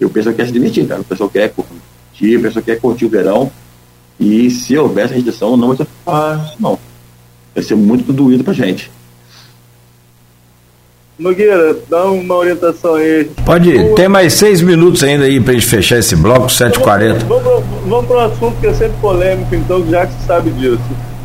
[0.00, 3.04] e o pessoal quer se divertir, cara, o pessoal quer curtir, o pessoal quer curtir
[3.04, 3.50] o verão,
[4.18, 6.78] e se houver essa restrição, não vai ser fácil, não.
[7.54, 8.90] Vai ser muito doído para gente.
[11.20, 13.30] Nogueira, dá uma orientação aí.
[13.44, 13.94] Pode ir.
[13.94, 17.18] Tem mais seis minutos ainda aí pra gente fechar esse bloco, 7h40.
[17.28, 20.50] Vamos, vamos, vamos para um assunto que é sempre polêmico, então, já que você sabe
[20.52, 20.80] disso.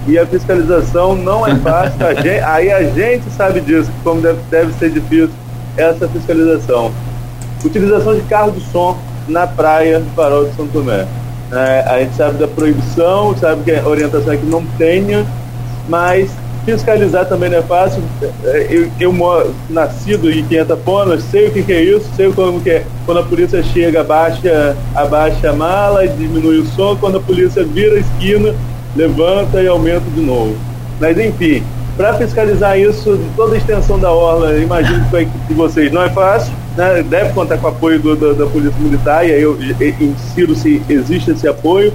[0.06, 4.38] E a fiscalização não é fácil, a gente, aí a gente sabe disso, como deve,
[4.52, 5.30] deve ser difícil
[5.78, 6.92] essa fiscalização.
[7.64, 8.98] Utilização de carro de som
[9.30, 11.08] na praia do Farol de São Tomé.
[11.54, 15.26] É, a gente sabe da proibição, sabe que a orientação é que não tenha,
[15.88, 16.30] mas
[16.66, 18.02] fiscalizar também não é fácil.
[18.44, 22.32] É, eu, eu moro, nascido em 500 ponas, sei o que, que, é isso, sei
[22.34, 22.86] como que é.
[23.06, 27.96] Quando a polícia chega, abaixa, abaixa a mala, diminui o som, quando a polícia vira
[27.96, 28.54] a esquina,
[28.96, 30.56] levanta e aumenta de novo.
[31.00, 31.64] Mas enfim,
[31.96, 36.54] para fiscalizar isso, toda a extensão da orla, imagino que de vocês não é fácil,
[36.76, 37.04] né?
[37.04, 39.58] deve contar com o apoio do, do, da Polícia Militar, e aí eu
[40.02, 41.94] insiro se existe esse apoio.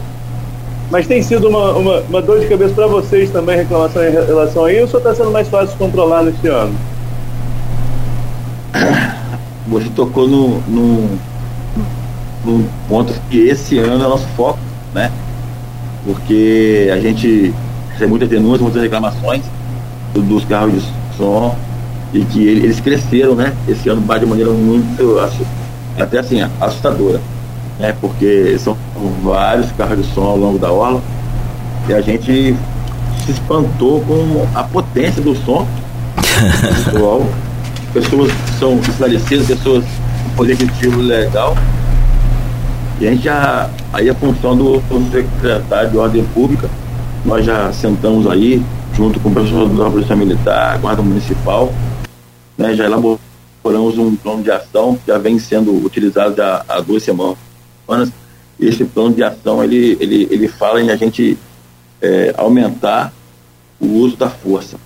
[0.91, 4.65] Mas tem sido uma, uma, uma dor de cabeça para vocês também, reclamação em relação
[4.65, 6.75] a isso, ou está sendo mais fácil controlar neste ano?
[9.69, 11.19] Você tocou no, no,
[12.45, 14.59] no ponto que esse ano é nosso foco,
[14.93, 15.13] né?
[16.05, 17.55] Porque a gente
[17.93, 19.43] recebe muitas denúncias, muitas reclamações
[20.13, 20.83] dos carros de
[21.17, 21.55] som
[22.13, 23.55] e que eles cresceram, né?
[23.69, 25.21] Esse ano de maneira muito,
[25.97, 27.21] até assim, assustadora
[27.81, 27.97] né?
[28.01, 28.77] Porque são
[29.23, 31.03] vários carros de som ao longo da orla
[31.89, 32.55] e a gente
[33.25, 35.67] se espantou com a potência do som
[37.93, 41.57] pessoas que são esclarecidas, pessoas com poder aquisitivo legal.
[43.01, 46.69] E a gente já, aí a função do, secretário de Ordem Pública,
[47.25, 48.63] nós já sentamos aí,
[48.95, 51.73] junto com o da Polícia Militar, Guarda Municipal,
[52.57, 57.50] né, já elaboramos um plano de ação já vem sendo utilizado há duas semanas
[57.91, 58.13] semanas,
[58.59, 61.37] esse plano de ação ele, ele, ele fala em a gente
[62.01, 63.13] é, aumentar
[63.81, 64.79] o uso da força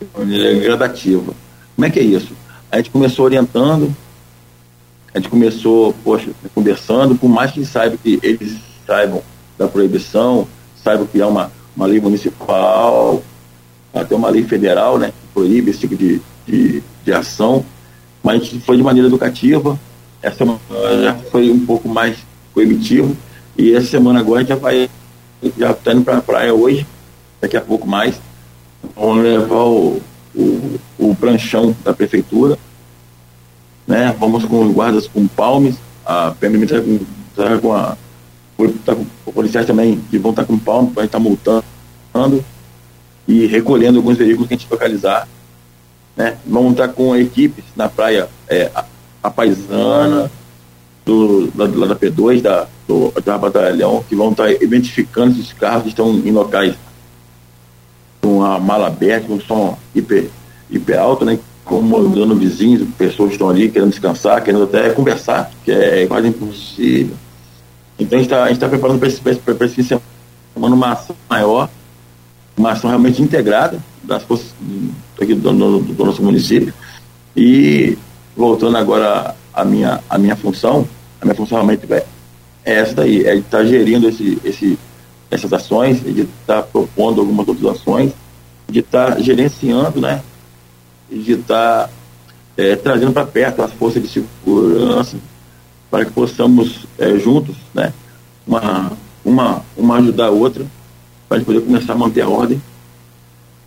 [0.00, 1.32] de maneira gradativa.
[1.74, 2.34] Como é que é isso?
[2.70, 3.94] A gente começou orientando,
[5.14, 9.22] a gente começou, poxa, conversando, por mais que saiba que eles saibam
[9.56, 10.46] da proibição,
[10.82, 13.22] saibam que há uma, uma lei municipal,
[13.94, 17.64] até uma lei federal, né, que proíbe esse tipo de, de, de ação,
[18.22, 19.78] mas foi de maneira educativa,
[20.22, 20.44] essa
[21.02, 22.18] já foi um pouco mais
[22.60, 23.16] coibitivo.
[23.56, 24.88] E essa semana agora já vai,
[25.56, 26.86] já está indo para a praia hoje,
[27.40, 28.20] daqui a pouco mais.
[28.94, 30.00] Vamos levar o,
[30.34, 32.58] o, o pranchão da prefeitura,
[33.86, 34.14] né?
[34.18, 36.98] Vamos com os guardas com palmes, a PMM está com,
[37.34, 37.96] tá com a
[38.84, 42.44] tá com policiais também que vão estar tá com palmas para estar tá multando
[43.26, 45.26] e recolhendo alguns veículos que a gente localizar.
[46.14, 46.36] Né?
[46.46, 48.84] Vamos estar tá com equipes na praia é, a,
[49.22, 50.30] a Paisana,
[51.10, 55.88] do, da, da P2, da, do, da Batalhão, que vão estar identificando esses carros que
[55.88, 56.76] estão em locais
[58.20, 60.30] com a mala aberta, com som hiper,
[60.70, 61.38] hiper alto, né?
[61.64, 67.16] Incomodando vizinhos, pessoas que estão ali querendo descansar, querendo até conversar, que é quase impossível.
[67.98, 71.16] Então a gente está tá preparando para esse, para esse fim de semana uma ação
[71.28, 71.68] maior,
[72.56, 74.54] uma ação realmente integrada das forças
[75.20, 76.72] aqui do, do, do nosso município.
[77.36, 77.98] E
[78.36, 80.86] voltando agora à minha, à minha função,
[81.20, 82.06] a minha função realmente é,
[82.64, 84.78] é essa daí, é de estar tá gerindo esse, esse,
[85.30, 88.12] essas ações, de estar tá propondo algumas outras ações,
[88.68, 90.22] de estar tá gerenciando, né?
[91.10, 91.90] De estar
[92.56, 95.16] é, trazendo para perto as forças de segurança
[95.90, 97.92] para que possamos é, juntos, né?
[98.46, 98.92] Uma,
[99.24, 100.64] uma, uma ajudar a outra,
[101.28, 102.62] para poder começar a manter a ordem.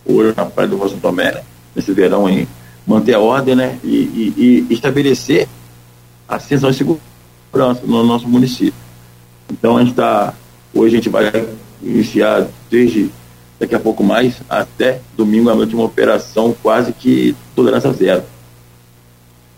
[0.04, 1.42] Hoje na Praia do Rosa Tomé, né?
[1.74, 2.48] nesse verão aí,
[2.86, 3.78] manter a ordem, né?
[3.84, 5.48] E, e, e estabelecer
[6.26, 7.13] a sensação de segurança
[7.84, 8.74] no nosso município.
[9.50, 10.34] Então a gente está,
[10.72, 11.30] hoje a gente vai
[11.82, 13.10] iniciar desde
[13.58, 18.22] daqui a pouco mais até domingo à noite uma operação quase que tolerância zero.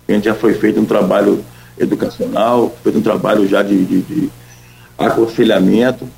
[0.08, 1.44] A gente já foi feito um trabalho
[1.78, 4.30] educacional, feito um trabalho já de, de, de
[4.96, 6.08] aconselhamento,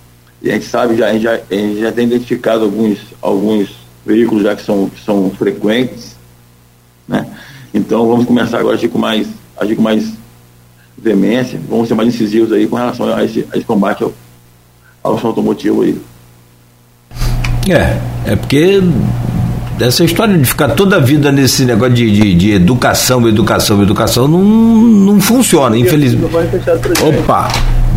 [0.42, 3.76] e a gente sabe, já, a, gente já, a gente já tem identificado alguns, alguns
[4.04, 6.16] veículos já que são, que são frequentes,
[7.06, 7.26] né?
[7.72, 10.12] Então vamos começar agora a agir com mais, agir com mais
[11.00, 14.12] veemência, vamos ser mais incisivos aí com relação a esse, a esse combate ao,
[15.02, 15.96] ao automotivo aí.
[17.68, 18.82] É, é porque
[19.80, 24.26] essa história de ficar toda a vida nesse negócio de, de, de educação, educação, educação
[24.26, 26.34] não, não funciona, infelizmente.
[27.02, 27.48] Opa!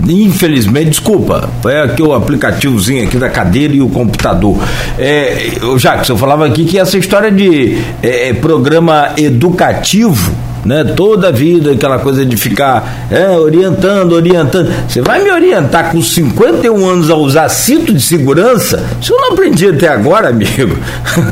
[0.07, 4.57] Infelizmente, desculpa, é aqui o aplicativozinho aqui da cadeira e o computador.
[4.97, 10.33] É, Jackson, eu falava aqui que essa história de é, é programa educativo
[10.65, 10.83] né?
[10.83, 14.71] Toda a vida, aquela coisa de ficar é, orientando, orientando.
[14.87, 18.83] Você vai me orientar com 51 anos a usar cinto de segurança?
[19.01, 20.77] Isso eu não aprendi até agora, amigo.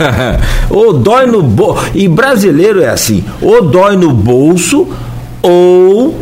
[0.69, 1.85] ou dói no bolso.
[1.93, 4.87] E brasileiro é assim: ou dói no bolso,
[5.41, 6.19] ou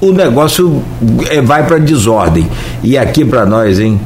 [0.00, 0.82] o negócio
[1.28, 2.48] é, vai para desordem.
[2.82, 4.00] E aqui para nós, hein?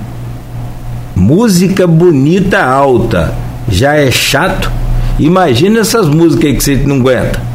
[1.14, 3.32] Música bonita alta
[3.68, 4.70] já é chato.
[5.18, 7.53] Imagina essas músicas aí que você não aguenta.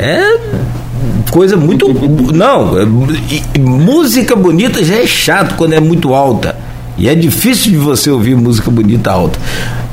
[0.00, 0.70] É
[1.30, 1.88] coisa muito.
[2.34, 2.84] Não, é,
[3.58, 6.56] música bonita já é chato quando é muito alta.
[6.98, 9.38] E é difícil de você ouvir música bonita alta.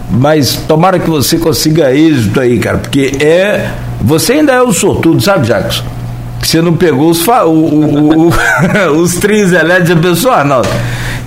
[0.09, 3.71] Mas tomara que você consiga êxito aí, cara, porque é.
[4.01, 5.83] Você ainda é o sortudo, sabe, Jacques?
[6.39, 7.45] Que você não pegou os, fa...
[7.45, 8.33] o, o, o,
[9.01, 10.61] os trios elétricos, a pessoa, não.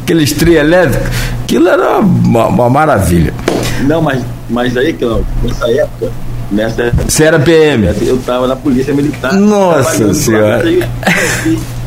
[0.03, 1.09] Aqueles trios elétricos,
[1.43, 3.35] aquilo era uma, uma maravilha.
[3.83, 4.97] Não, mas, mas aí,
[5.43, 6.13] nessa época,
[6.51, 6.93] nessa.
[7.07, 7.87] Você era PM?
[8.03, 9.33] Eu estava na Polícia Militar.
[9.35, 10.65] Nossa Senhora.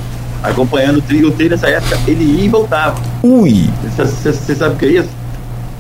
[0.44, 1.30] acompanhando o trio.
[1.30, 3.02] O trio nessa época, ele ia e voltava.
[3.24, 3.70] Ui!
[3.96, 5.10] Você sabe o que é isso?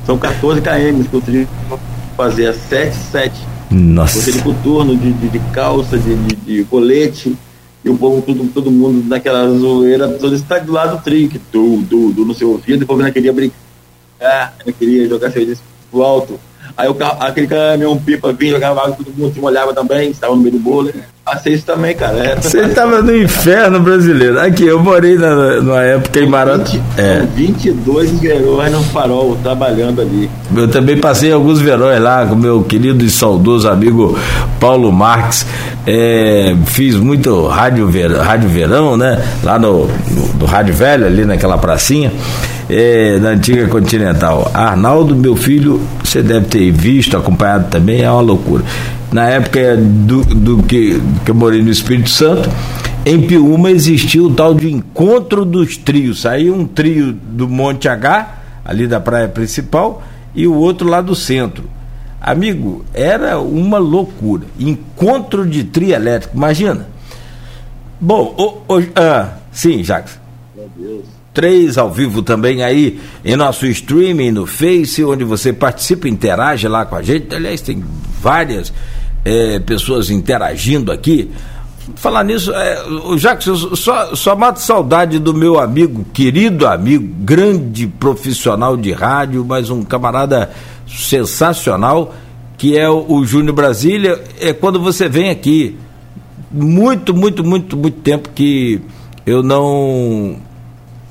[0.06, 1.48] São 14 km que o trio
[2.16, 3.34] fazia 7, 7.
[3.70, 4.20] Nossa.
[4.20, 7.36] Você de coturno, de, de, de calça, de, de, de, colete.
[7.84, 11.38] E o povo, todo, todo mundo naquela zoeira, todo está do lado do trio, que
[11.38, 16.02] tu, tu no seu ouvido, o povo não queria brincar, não queria jogar serviço pro
[16.02, 16.40] alto.
[16.76, 20.36] Aí o carro, aquele caminhão pipa vinha, jogava água, todo mundo se molhava também, estava
[20.36, 20.92] no meio do bolo.
[21.24, 22.18] Passei isso também, cara.
[22.18, 24.38] É, Você estava no inferno brasileiro.
[24.42, 26.66] Aqui, eu morei na, numa época em Maranhão.
[26.98, 27.22] É.
[27.34, 30.30] 22 verões no farol, trabalhando ali.
[30.54, 34.18] Eu também passei alguns verões lá com meu querido e saudoso amigo
[34.60, 35.46] Paulo Marques.
[35.88, 39.24] É, fiz muito rádio, ver, rádio verão, né?
[39.44, 42.12] Lá no, no, no Rádio Velho, ali naquela pracinha
[42.70, 44.50] é, da antiga Continental.
[44.54, 48.64] Arnaldo, meu filho, você deve ter visto, acompanhado também, é uma loucura.
[49.12, 52.50] Na época do, do que, que eu morei no Espírito Santo,
[53.06, 56.22] em Piúma existiu o tal de encontro dos trios.
[56.22, 60.02] Saiu um trio do Monte H, ali da praia principal,
[60.34, 61.66] e o outro lá do centro.
[62.20, 64.46] Amigo, era uma loucura.
[64.58, 66.88] Encontro de trio elétrico, imagina.
[68.00, 70.18] Bom, o, o, ah, sim, Jacques.
[70.56, 71.13] Meu Deus.
[71.34, 76.86] 3 ao vivo também aí em nosso streaming no Face, onde você participa, interage lá
[76.86, 77.34] com a gente.
[77.34, 77.84] Aliás, tem
[78.22, 78.72] várias
[79.26, 81.32] é, pessoas interagindo aqui.
[81.96, 87.88] Falar nisso, é, o eu só, só mato saudade do meu amigo, querido amigo, grande
[87.88, 90.50] profissional de rádio, mas um camarada
[90.88, 92.16] sensacional,
[92.58, 94.24] que é o, o Júnior Brasília.
[94.40, 95.78] É quando você vem aqui.
[96.50, 98.80] Muito, muito, muito, muito tempo que
[99.26, 100.38] eu não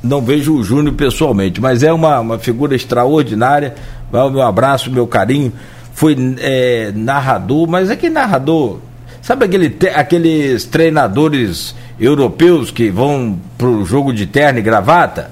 [0.02, 3.74] não vejo o Júnior pessoalmente, mas é uma, uma figura extraordinária.
[4.10, 5.52] Vai o meu abraço, meu carinho.
[5.94, 8.78] Foi é, narrador, mas é que narrador.
[9.20, 15.30] Sabe aquele, aqueles treinadores europeus que vão pro jogo de terno e gravata?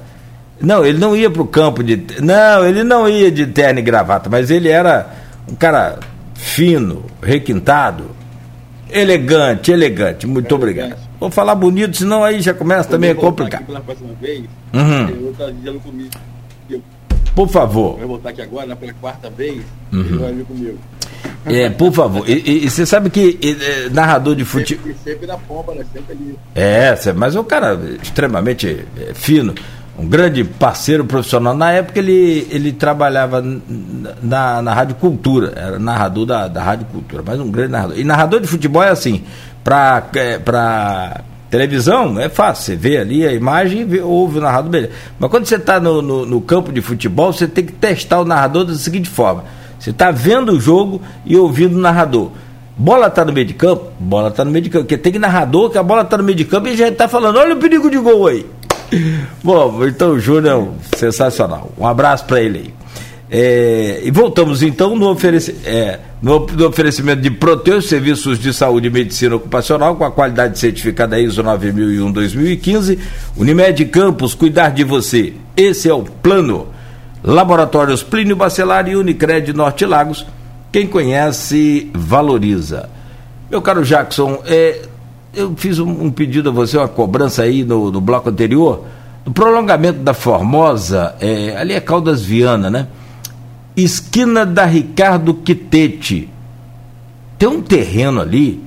[0.60, 2.00] Não, ele não ia pro campo de.
[2.20, 5.10] Não, ele não ia de terno e gravata, mas ele era
[5.50, 5.98] um cara
[6.34, 8.04] fino, requintado,
[8.90, 10.26] elegante, elegante.
[10.26, 11.09] Muito obrigado.
[11.20, 13.62] Vou falar bonito, senão aí já começa Quando também a complicar.
[13.62, 15.34] Pela próxima vez, uhum.
[15.64, 16.10] eu comigo.
[17.34, 17.96] Por favor.
[17.98, 20.00] Vai voltar aqui agora, pela quarta vez, uhum.
[20.00, 20.78] ele vai vir comigo.
[21.46, 22.28] É, por favor.
[22.28, 24.86] E, e, você sabe que e, é, narrador de futebol.
[24.86, 25.84] Sempre, sempre na pompa, né?
[25.92, 26.38] Sempre ali.
[26.54, 29.54] É, mas é um cara extremamente é, fino,
[29.98, 31.54] um grande parceiro profissional.
[31.54, 33.42] Na época ele, ele trabalhava
[34.22, 37.98] na, na Rádio Cultura, era narrador da, da Rádio Cultura, mas um grande narrador.
[37.98, 39.22] E narrador de futebol é assim,
[39.62, 41.20] para é,
[41.50, 44.92] televisão é fácil, você vê ali a imagem e ouve o narrador, beleza.
[45.18, 48.24] Mas quando você está no, no, no, campo de futebol, você tem que testar o
[48.24, 49.44] narrador da seguinte forma:
[49.78, 52.30] você está vendo o jogo e ouvindo o narrador.
[52.76, 53.92] Bola está no meio de campo?
[53.98, 54.84] Bola está no meio de campo.
[54.84, 57.36] Porque tem narrador que a bola está no meio de campo e já está falando:
[57.36, 58.46] olha o perigo de gol aí.
[59.42, 61.70] Bom, então o Júnior, sensacional.
[61.76, 62.79] Um abraço para ele aí.
[63.32, 68.88] É, e voltamos então no, ofereci é, no, no, oferecimento de Proteus, Serviços de Saúde
[68.88, 72.98] e Medicina Ocupacional, com a qualidade certificada ISO 9001-2015.
[73.36, 75.34] Unimed Campos, cuidar de você.
[75.56, 76.66] Esse é o plano.
[77.22, 80.26] Laboratórios Plínio Bacelar e Unicred Norte Lagos.
[80.72, 82.88] Quem conhece, valoriza.
[83.48, 84.82] Meu caro Jackson, é,
[85.34, 88.84] eu fiz um, um, pedido a você, uma cobrança aí no, no bloco anterior,
[89.24, 92.86] do prolongamento da Formosa, é, ali é Caldas Viana, né?
[93.82, 96.28] Esquina da Ricardo Quitete.
[97.38, 98.62] Tem um terreno ali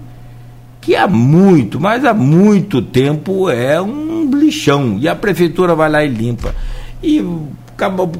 [0.82, 4.97] que há muito, mas há muito tempo é um lixão.
[4.99, 6.54] E a prefeitura vai lá e limpa.
[7.02, 7.23] E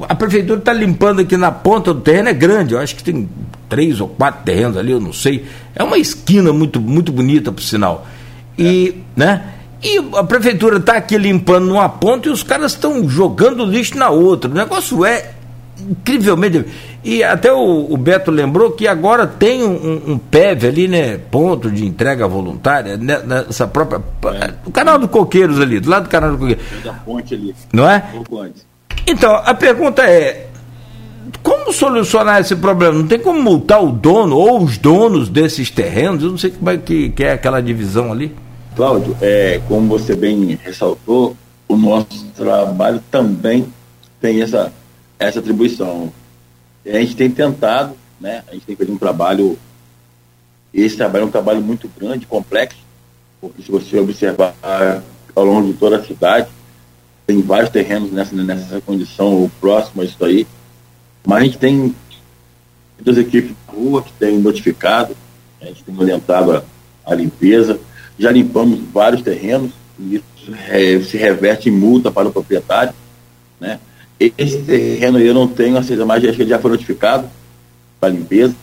[0.08, 3.28] a prefeitura está limpando aqui na ponta do terreno, é grande, eu acho que tem
[3.68, 5.44] três ou quatro terrenos ali, eu não sei.
[5.74, 8.06] É uma esquina muito, muito bonita, por sinal.
[8.58, 9.20] E, é.
[9.20, 9.46] né?
[9.82, 14.08] E a prefeitura está aqui limpando numa ponta e os caras estão jogando lixo na
[14.08, 14.50] outra.
[14.50, 15.32] O negócio é
[15.90, 16.64] incrivelmente.
[17.02, 21.18] E até o, o, Beto lembrou que agora tem um, um PEV ali, né?
[21.30, 24.02] Ponto de entrega voluntária, né, nessa própria.
[24.34, 24.54] É.
[24.64, 26.64] O canal do Coqueiros ali, do lado do canal do Coqueiros.
[26.82, 27.54] Da ponte ali.
[27.72, 28.04] Não é?
[29.06, 30.48] Então, a pergunta é.
[31.42, 32.94] Como solucionar esse problema?
[32.94, 36.22] Não tem como multar o dono ou os donos desses terrenos?
[36.22, 38.34] Eu não sei como é que, que é aquela divisão ali.
[38.76, 41.36] Cláudio, é, como você bem ressaltou,
[41.68, 43.66] o nosso trabalho também
[44.20, 44.72] tem essa
[45.28, 46.12] essa atribuição.
[46.86, 48.42] a gente tem tentado, né?
[48.48, 49.58] A gente tem feito um trabalho,
[50.72, 52.78] esse trabalho é um trabalho muito grande, complexo,
[53.40, 54.54] porque se você observar
[55.34, 56.48] ao longo de toda a cidade,
[57.26, 60.46] tem vários terrenos nessa, nessa condição próximo a isso aí,
[61.26, 61.94] mas a gente tem
[63.00, 65.16] duas equipes na rua que têm notificado,
[65.60, 66.62] a gente tem orientado a,
[67.04, 67.80] a limpeza,
[68.18, 72.92] já limpamos vários terrenos, e isso é, se reverte em multa para o proprietário,
[73.60, 73.80] né?
[74.38, 77.28] Esse terreno eu não tenho a certeza, mas acho que ele já foi notificado
[78.00, 78.54] para limpeza.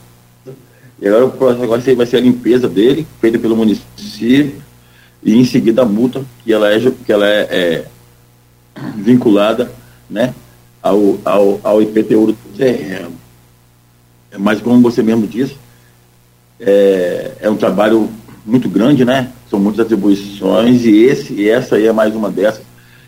[1.01, 4.61] E agora o próximo agora vai ser a limpeza dele, feita pelo município,
[5.23, 7.85] e em seguida a multa, que ela é, que ela é, é
[8.95, 9.71] vinculada
[10.09, 10.33] né,
[10.81, 13.13] ao, ao, ao IPTU do terreno.
[14.37, 15.57] Mas como você mesmo disse,
[16.59, 18.09] é, é um trabalho
[18.45, 19.31] muito grande, né?
[19.49, 22.63] São muitas atribuições e esse e essa aí é mais uma dessas.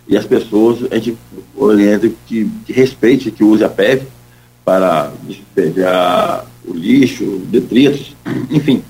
[0.08, 1.18] E as pessoas, a gente
[1.56, 4.06] orienta que, que respeite, que use a PEV
[4.66, 8.16] para despejar o lixo, detritos,
[8.50, 8.84] enfim,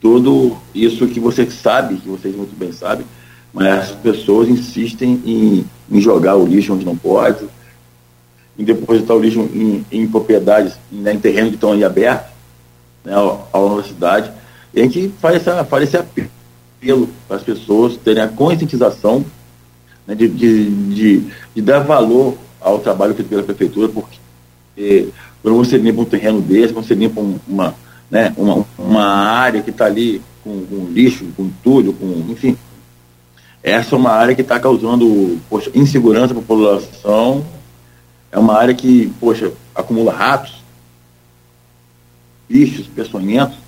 [0.00, 3.06] tudo isso que você sabe, que vocês muito bem sabem,
[3.52, 7.46] mas as pessoas insistem em, em jogar o lixo onde não pode,
[8.58, 12.30] em depositar o lixo em, em propriedades, em terrenos que estão aí abertos,
[13.04, 13.14] né,
[13.54, 14.30] universidade.
[14.72, 19.24] E a gente faz, essa, faz esse apelo para as pessoas terem a conscientização
[20.10, 25.08] né, de, de, de, de, dar valor ao trabalho feito pela prefeitura, porque
[25.40, 27.74] quando você limpa um terreno desse, você limpa uma,
[28.10, 32.56] né, uma, uma área que está ali com, com, lixo, com entulho, com, enfim.
[33.62, 37.44] Essa é uma área que está causando poxa, insegurança para a população,
[38.32, 40.60] é uma área que, poxa, acumula ratos,
[42.48, 43.58] bichos, peçonhentos,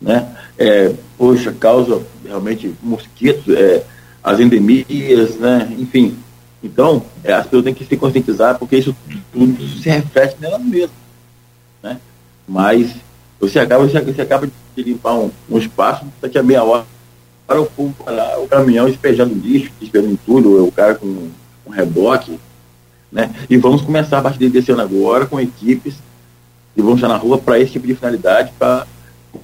[0.00, 0.34] né?
[0.56, 3.84] É, poxa, causa realmente mosquitos, é,
[4.22, 5.74] as endemias, né?
[5.78, 6.16] Enfim.
[6.62, 8.94] Então, é, as pessoas têm que se conscientizar, porque isso
[9.32, 10.90] tudo se reflete nelas mesmas.
[11.82, 11.98] Né?
[12.46, 12.94] Mas
[13.40, 14.46] você acaba, você, acaba
[14.76, 16.84] de limpar um, um espaço, daqui a meia hora
[17.46, 21.30] para o, para o caminhão despejando lixo, despejando tudo, o cara com
[21.66, 22.38] um reboque.
[23.10, 23.34] Né?
[23.48, 25.94] E vamos começar a partir desse ano agora com equipes
[26.76, 28.86] e vamos estar na rua para esse tipo de finalidade, para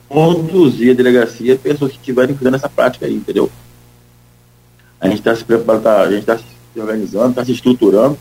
[0.09, 3.51] conduzir a delegacia pessoas que estiverem fazendo essa prática aí, entendeu?
[5.07, 8.19] A gente está se preparando, tá, a gente está se organizando, está se estruturando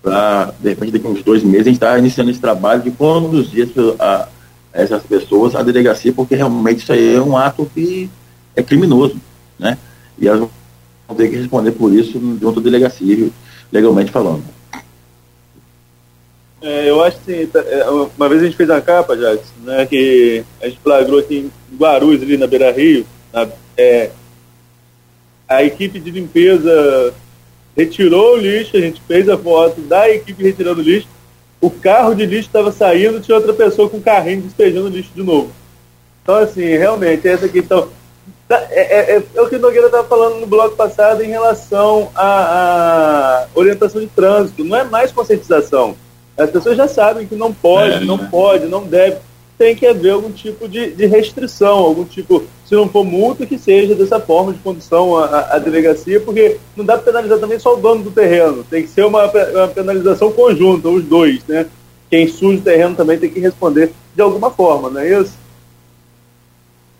[0.00, 2.92] para, de repente, daqui a uns dois meses, a gente está iniciando esse trabalho de
[2.92, 4.28] conduzir a, a,
[4.72, 8.08] essas pessoas à delegacia, porque realmente isso aí é um ato que
[8.54, 9.16] é criminoso,
[9.58, 9.76] né?
[10.18, 10.48] E elas
[11.08, 13.28] vão ter que responder por isso junto à delegacia,
[13.72, 14.44] legalmente falando.
[16.62, 20.44] É, eu acho que é, uma vez a gente fez uma capa, Jackson, né, que
[20.62, 24.10] a gente flagrou aqui em Guarulhos, ali na Beira Rio, na, é,
[25.50, 27.12] a equipe de limpeza
[27.76, 31.08] retirou o lixo, a gente fez a foto da equipe retirando o lixo,
[31.60, 35.24] o carro de lixo estava saindo, tinha outra pessoa com o carrinho despejando lixo de
[35.24, 35.50] novo.
[36.22, 37.88] Então, assim, realmente, essa questão.
[38.46, 41.28] Tá, é, é, é, é o que o Nogueira estava falando no bloco passado em
[41.28, 44.64] relação à, à, orientação de trânsito.
[44.64, 45.96] Não é mais conscientização.
[46.36, 49.18] As pessoas já sabem que não pode, é, não pode, não deve
[49.60, 53.58] tem que haver algum tipo de, de, restrição, algum tipo, se não for multa, que
[53.58, 57.76] seja dessa forma de condução à, delegacia, porque não dá para penalizar também só o
[57.76, 61.66] dono do terreno, tem que ser uma, uma penalização conjunta, os dois, né?
[62.08, 65.34] Quem suja o terreno também tem que responder de alguma forma, não é isso?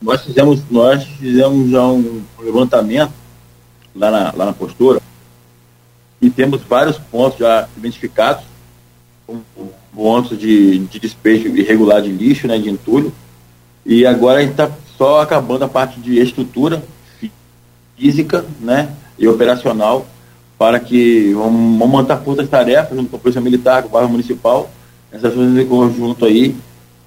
[0.02, 3.12] Nós fizemos, nós fizemos já um levantamento
[3.96, 5.00] lá na, lá na postura
[6.20, 8.44] e temos vários pontos já identificados
[9.94, 13.12] pontos de, de despejo irregular de lixo, né, de entulho.
[13.84, 16.82] E agora a gente está só acabando a parte de estrutura
[17.96, 20.06] física né, e operacional
[20.60, 24.70] para que vamos, montar forças-tarefas junto com a Polícia Militar, com o Bairro Municipal,
[25.10, 26.54] essas coisas em conjunto aí,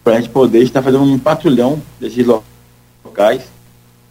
[0.03, 2.25] para a gente poder estar fazendo um patrulhão desses
[3.05, 3.43] locais.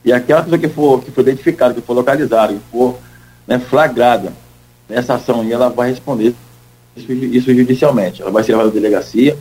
[0.04, 2.98] E aquela pessoa que for, que for identificada, que for localizada, que for
[3.44, 4.32] né, flagrada
[4.88, 6.36] nessa ação, e ela vai responder
[6.96, 8.22] isso, judicialmente.
[8.22, 9.36] Ela vai ser levada à delegacia,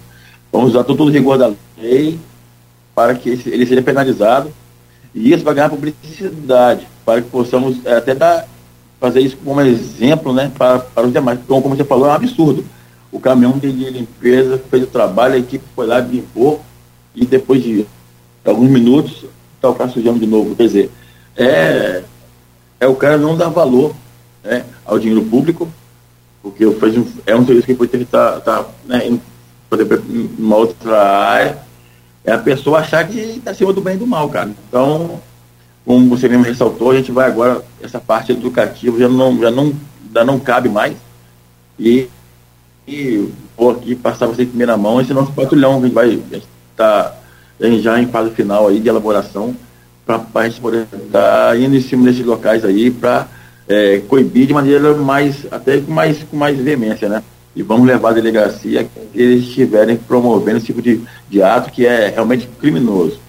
[0.52, 2.20] vamos usar todo o rigor da lei
[2.94, 4.52] para que ele seja penalizado
[5.14, 8.48] e isso vai ganhar publicidade, para que possamos é, até dar,
[9.00, 11.40] fazer isso como exemplo né, para, para os demais.
[11.44, 12.66] Então, como você falou, é um absurdo.
[13.12, 16.62] O caminhão de limpeza fez o trabalho, a equipe foi lá, limpou,
[17.14, 17.86] e depois de
[18.46, 19.26] alguns minutos,
[19.56, 20.56] está o carro sujando de novo.
[20.56, 20.92] Quer dizer,
[21.36, 22.04] é,
[22.80, 23.94] é o cara não dar valor
[24.42, 25.68] né, ao dinheiro público
[26.42, 29.22] porque eu um, é um serviço que poderia estar tá, tá, né, indo
[30.38, 31.60] uma outra área,
[32.24, 34.52] é a pessoa achar que está acima do bem e do mal, cara.
[34.68, 35.20] Então,
[35.86, 39.74] como você mesmo ressaltou, a gente vai agora, essa parte educativa já não, já não,
[40.14, 40.96] já não cabe mais.
[41.80, 42.10] E,
[42.88, 43.30] e
[43.70, 46.44] aqui passar você em primeira mão esse nosso patrulhão que a gente vai estar
[46.78, 47.16] tá,
[47.80, 49.56] já em fase final aí de elaboração
[50.06, 53.28] para a gente poder estar tá indo em cima desses locais aí para
[53.68, 57.24] é, coibir de maneira mais, até com mais, com mais veemência, né?
[57.56, 61.86] E vamos levar a delegacia que eles estiverem promovendo esse tipo de, de ato que
[61.86, 63.20] é realmente criminoso.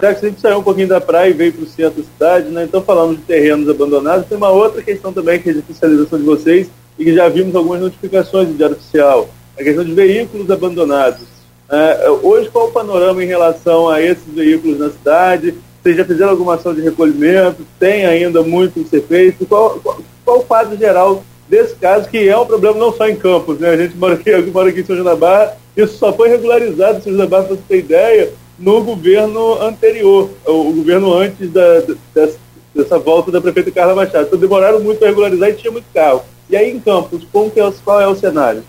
[0.00, 2.08] Já que a gente saiu um pouquinho da praia e veio para o centro da
[2.08, 2.64] cidade, né?
[2.64, 6.24] Então falamos de terrenos abandonados, tem uma outra questão também que é de fiscalização de
[6.24, 6.68] vocês
[6.98, 9.28] e que já vimos algumas notificações de diário oficial,
[9.58, 11.32] a questão de veículos abandonados.
[11.70, 15.54] É, hoje, qual o panorama em relação a esses veículos na cidade?
[15.82, 17.66] Vocês já fizeram alguma ação de recolhimento?
[17.78, 19.44] Tem ainda muito a ser feito?
[19.46, 23.16] Qual, qual, qual o quadro geral desse caso, que é um problema não só em
[23.16, 23.70] Campos, né?
[23.70, 26.98] A gente mora aqui, mora aqui em São João da Barra, isso só foi regularizado,
[26.98, 31.50] em São da Barra, para você ter ideia, no governo anterior, o, o governo antes
[31.50, 31.80] da,
[32.14, 32.38] dessa,
[32.74, 34.26] dessa, volta da prefeita Carla Machado.
[34.26, 36.22] Então demoraram muito para regularizar e tinha muito carro.
[36.48, 38.62] E aí em Campos, como que é, qual é o cenário?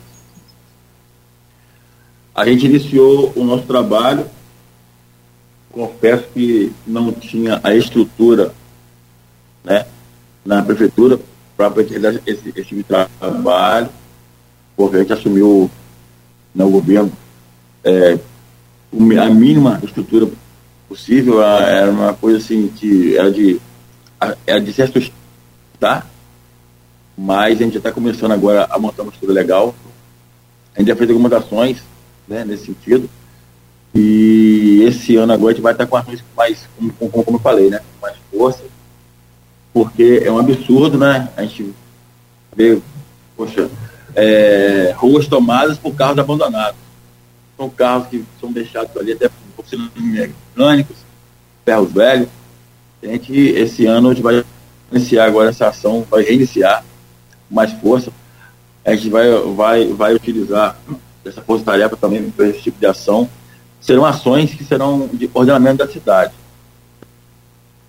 [2.34, 4.26] A gente iniciou o nosso trabalho
[5.74, 8.54] confesso que não tinha a estrutura
[9.64, 9.86] né,
[10.46, 11.20] na prefeitura
[11.58, 12.84] para realizar esse, esse tipo
[13.20, 13.90] trabalho,
[14.78, 15.70] porque a gente assumiu
[16.54, 17.12] no governo
[17.84, 18.18] é,
[19.20, 20.30] a mínima estrutura
[20.88, 23.60] possível, era uma coisa assim que era de,
[24.46, 26.08] era de se assustar,
[27.18, 29.76] mas a gente já está começando agora a montar uma estrutura legal.
[30.76, 31.84] A gente já fez algumas ações
[32.28, 33.10] né, nesse sentido.
[33.96, 37.42] E esse ano agora a gente vai estar com ações mais, como, como, como eu
[37.42, 37.80] falei, né?
[37.80, 38.64] Com mais força,
[39.72, 41.30] porque é um absurdo, né?
[41.38, 41.74] A gente
[42.56, 42.80] vê,
[43.38, 43.70] poxa,
[44.16, 46.78] é, ruas tomadas por carros abandonados.
[47.56, 49.66] São carros que são deixados ali até por
[49.96, 50.98] mecânicos,
[51.64, 52.28] ferros velhos.
[53.04, 54.44] A gente, esse ano, a gente vai
[54.92, 56.84] iniciar agora essa ação, vai reiniciar
[57.48, 58.12] com mais força.
[58.84, 60.78] A gente vai, vai, vai utilizar
[61.24, 63.30] essa força-tarefa também para esse tipo de ação
[63.84, 66.34] serão ações que serão de ordenamento da cidade.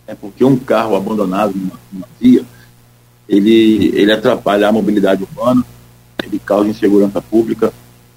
[0.07, 2.45] É porque um carro abandonado numa, numa via,
[3.29, 5.65] ele, ele atrapalha a mobilidade urbana,
[6.23, 7.73] ele causa insegurança pública,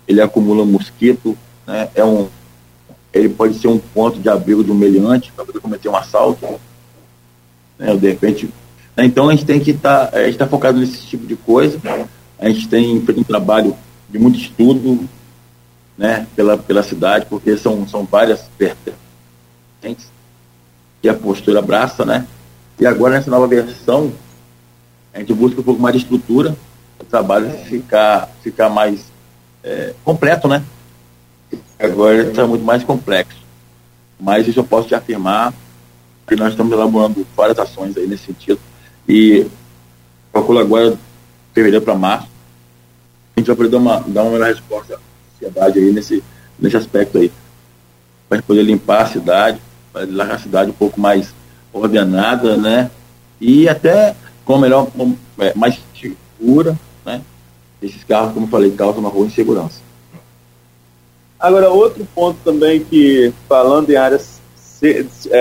[0.07, 1.87] ele acumula mosquito, né?
[1.93, 2.27] é um,
[3.13, 6.45] ele pode ser um ponto de abrigo de um meliante para poder cometer um assalto,
[7.77, 7.95] né?
[7.95, 8.49] de repente.
[8.95, 9.05] Né?
[9.05, 11.79] Então a gente tem que estar, tá, a gente está focado nesse tipo de coisa,
[12.39, 13.75] a gente tem feito um trabalho
[14.09, 15.07] de muito estudo,
[15.97, 20.11] né, pela, pela cidade, porque são, são várias vertentes
[21.01, 22.27] que a postura abraça, né?
[22.79, 24.11] E agora nessa nova versão,
[25.13, 26.55] a gente busca um pouco mais de estrutura,
[26.99, 29.05] o trabalho ficar, ficar mais
[29.63, 30.63] é, completo, né?
[31.79, 33.37] Agora está muito mais complexo.
[34.19, 35.53] Mas isso eu posso te afirmar
[36.27, 38.59] que nós estamos elaborando várias ações aí nesse sentido.
[39.07, 39.47] E
[40.33, 40.97] calculo agora,
[41.53, 42.27] fevereiro para março,
[43.35, 44.99] a gente vai poder dar uma, dar uma resposta
[45.37, 46.23] sociedade aí nesse,
[46.59, 47.31] nesse aspecto aí.
[48.27, 49.61] Para poder limpar a cidade,
[49.93, 51.33] para deixar a cidade um pouco mais
[51.71, 52.91] ordenada, né?
[53.39, 57.21] E até com melhor, com, é, mais segura, né?
[57.81, 59.81] Esses carros, como eu falei, causam uma rua insegurança.
[61.39, 64.41] Agora, outro ponto também que, falando em áreas,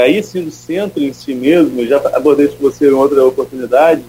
[0.05, 4.05] aí sim do centro em si mesmo, já abordei com você em outra oportunidade,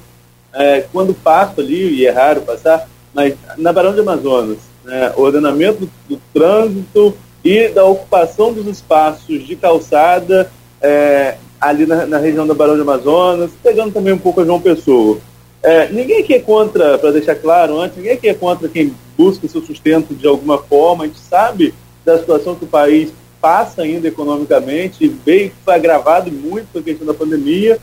[0.53, 4.57] é, quando passo ali, e é raro passar, mas na Barão de Amazonas,
[4.88, 7.13] né, ordenamento do, trânsito
[7.43, 10.49] e da ocupação dos espaços de calçada
[10.81, 14.61] é, ali na, na, região da Barão de Amazonas, pegando também um pouco a João
[14.61, 15.19] Pessoa.
[15.61, 19.47] É, ninguém aqui é contra, para deixar claro antes, ninguém aqui é contra quem busca
[19.47, 21.03] seu sustento de alguma forma.
[21.03, 21.73] A gente sabe
[22.05, 23.11] da situação que o país
[23.41, 27.77] passa ainda economicamente, veio foi agravado muito com a questão da pandemia,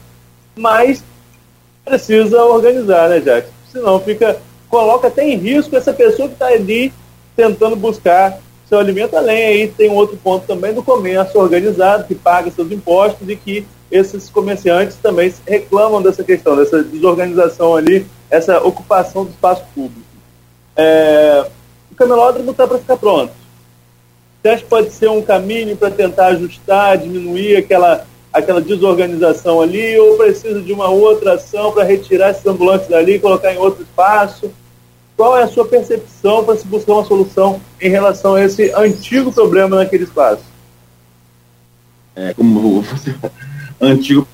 [0.56, 1.04] mas
[1.84, 3.48] precisa organizar, né, Jack?
[3.70, 4.40] Senão fica
[4.74, 6.92] coloca até em risco essa pessoa que está ali
[7.36, 9.16] tentando buscar seu alimento.
[9.16, 13.36] Além aí tem um outro ponto também do comércio organizado, que paga seus impostos e
[13.36, 20.02] que esses comerciantes também reclamam dessa questão, dessa desorganização ali, essa ocupação do espaço público.
[20.74, 21.46] É,
[21.92, 23.32] o camelódromo está para ficar pronto.
[24.42, 30.60] Que pode ser um caminho para tentar ajustar, diminuir aquela, aquela desorganização ali, ou precisa
[30.60, 34.50] de uma outra ação para retirar esses ambulantes dali e colocar em outro espaço?
[35.16, 39.32] Qual é a sua percepção para se buscar uma solução em relação a esse antigo
[39.32, 40.42] problema naquele espaço?
[42.16, 43.14] É, como você
[43.80, 44.26] antigo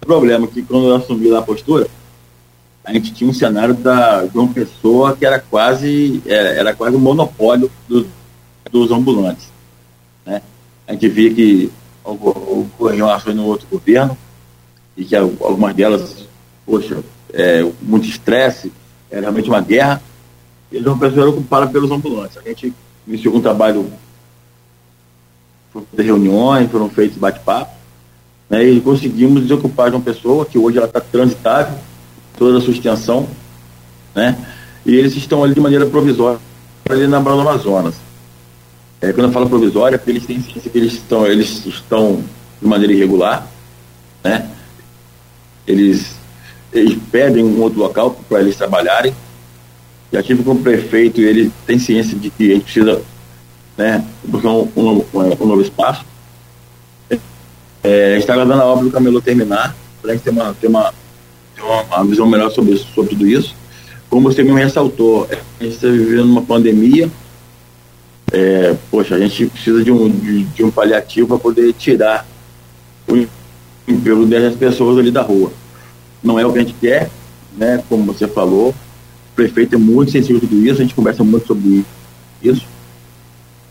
[0.00, 1.86] problema que quando eu assumi a postura,
[2.84, 7.00] a gente tinha um cenário da João Pessoa que era quase era, era quase um
[7.00, 8.06] monopólio dos,
[8.70, 9.48] dos ambulantes,
[10.24, 10.40] né?
[10.86, 11.70] A gente via que
[12.02, 14.16] ocorriam ações no outro governo
[14.96, 16.26] e que algumas delas,
[16.64, 17.02] poxa,
[17.32, 18.72] é, muito estresse,
[19.10, 20.02] era realmente uma guerra
[20.70, 22.36] eles uma pessoa ocupada pelos ambulantes.
[22.38, 22.72] A gente
[23.06, 23.90] iniciou um trabalho,
[25.72, 27.72] foram reuniões, foram feitos bate-papo,
[28.48, 31.78] né, e conseguimos desocupar de uma pessoa que hoje ela está transitável,
[32.36, 33.28] toda a sua extensão,
[34.14, 34.36] né,
[34.84, 36.40] e eles estão ali de maneira provisória
[36.88, 37.94] ali na Branda Amazonas.
[39.00, 42.24] É, quando eu falo provisória, é porque eles têm ciência que eles estão, eles estão
[42.60, 43.46] de maneira irregular,
[44.24, 44.50] né?
[45.66, 46.16] Eles,
[46.72, 49.14] eles pedem um outro local para eles trabalharem.
[50.12, 53.02] Já tive com o prefeito e ele tem ciência de que a gente precisa
[53.76, 56.04] né, buscar um, um, um novo espaço.
[57.82, 60.54] É, a gente está aguardando a obra do Camelô terminar, para a gente ter uma,
[60.54, 60.92] ter uma,
[61.54, 63.54] ter uma, visão melhor sobre, sobre tudo isso.
[64.10, 65.28] Como você mesmo ressaltou,
[65.60, 67.08] a gente está vivendo uma pandemia,
[68.32, 72.26] é, poxa, a gente precisa de um, de, de um paliativo para poder tirar
[73.06, 73.26] o
[73.86, 75.52] emprego dessas pessoas ali da rua.
[76.22, 77.10] Não é o que a gente quer,
[77.56, 77.82] né?
[77.88, 78.74] Como você falou,
[79.38, 81.84] prefeito é muito sensível a tudo isso, a gente conversa muito sobre
[82.42, 82.66] isso.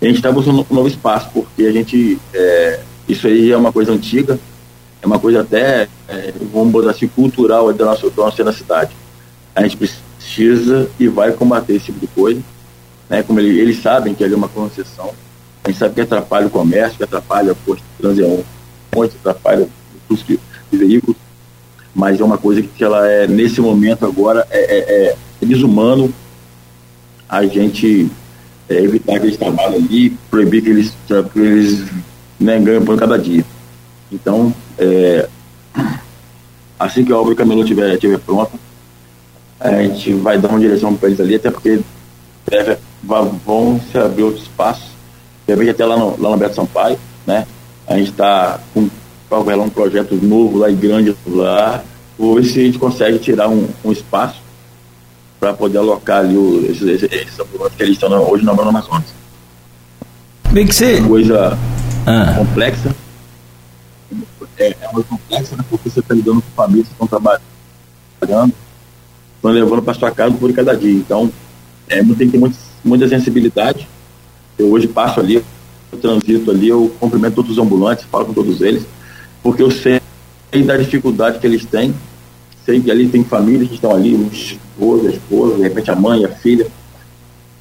[0.01, 3.71] A gente está buscando um novo espaço, porque a gente, é, isso aí é uma
[3.71, 4.39] coisa antiga,
[5.01, 8.91] é uma coisa até, é, vamos botar assim, cultural da nossa, da nossa cidade.
[9.55, 12.41] A gente precisa e vai combater esse tipo de coisa
[13.09, 13.23] né?
[13.23, 15.13] Como ele, eles sabem que ali é uma concessão,
[15.63, 18.45] a gente sabe que atrapalha o comércio, que atrapalha o posto de transeunte,
[19.19, 19.69] atrapalha o
[20.07, 20.39] custo de,
[20.71, 21.17] de veículos,
[21.93, 26.13] mas é uma coisa que ela é, nesse momento agora, é, é, é, desumano
[27.29, 28.09] a gente
[28.69, 30.93] é, evitar que eles trabalhem ali, proibir que eles,
[31.33, 31.85] que eles
[32.39, 33.43] né, ganhem por cada dia.
[34.11, 35.27] Então, é,
[36.79, 38.53] assim que a obra do camelô estiver tiver pronta,
[39.59, 41.79] a gente vai dar uma direção para eles ali, até porque
[42.45, 44.89] deve vão se abrir outros espaços,
[45.45, 47.45] de repente até lá no, lá no Alberto Sampaio, né?
[47.85, 48.89] A gente está com
[49.29, 51.83] um projeto novo lá e grande lá,
[52.17, 54.41] vou ver se a gente consegue tirar um, um espaço
[55.39, 59.13] para poder alocar ali o, esses, esses, ambulantes que eles estão hoje na Banda Amazonas.
[60.51, 61.01] Bem que você...
[61.01, 61.57] Coisa
[62.05, 62.33] ah.
[62.37, 62.95] complexa.
[64.57, 65.63] É, é uma complexa, né?
[65.69, 68.53] Porque você está lidando com famílias que estão trabalhando,
[69.35, 70.93] estão levando para sua casa por cada dia.
[70.93, 71.31] Então,
[71.87, 72.51] é, tem que ter
[72.83, 73.87] muita sensibilidade.
[74.57, 75.43] Eu hoje passo ali,
[75.91, 78.85] eu transito ali, eu cumprimento todos os ambulantes, falo com todos eles,
[79.43, 80.01] porque eu sei
[80.65, 81.93] da dificuldade que eles têm.
[82.67, 85.95] Sei que ali tem famílias que estão ali, o esposo, a esposa, de repente a
[85.95, 86.67] mãe, a filha,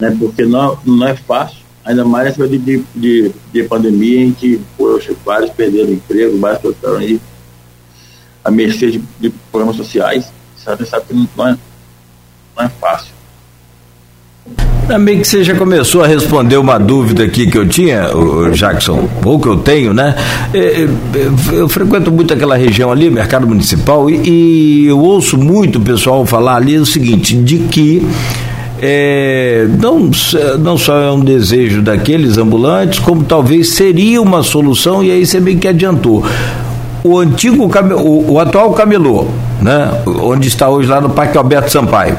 [0.01, 0.17] né?
[0.19, 4.61] Porque não, não é fácil, ainda mais nessa de, de, de, de pandemia em que,
[4.77, 7.21] poxa, vários perderam emprego, vários estão aí
[8.45, 10.29] à mercê de, de problemas sociais.
[10.57, 11.57] Sabe, sabe que não é,
[12.57, 13.15] não é fácil.
[14.87, 18.09] Também que você já começou a responder uma dúvida aqui que eu tinha,
[18.53, 20.15] Jackson, ou que eu tenho, né?
[20.55, 20.89] É, é,
[21.53, 26.57] eu frequento muito aquela região ali, mercado municipal, e, eu ouço muito o pessoal falar
[26.57, 28.07] ali o seguinte, de que
[28.81, 30.09] é, não,
[30.61, 35.41] não só é um desejo daqueles ambulantes, como talvez seria uma solução, e aí você
[35.41, 36.25] bem que adiantou.
[37.03, 39.27] O antigo, o, o atual camelô,
[39.61, 39.91] né?
[40.07, 42.17] Onde está hoje lá no Parque Alberto Sampaio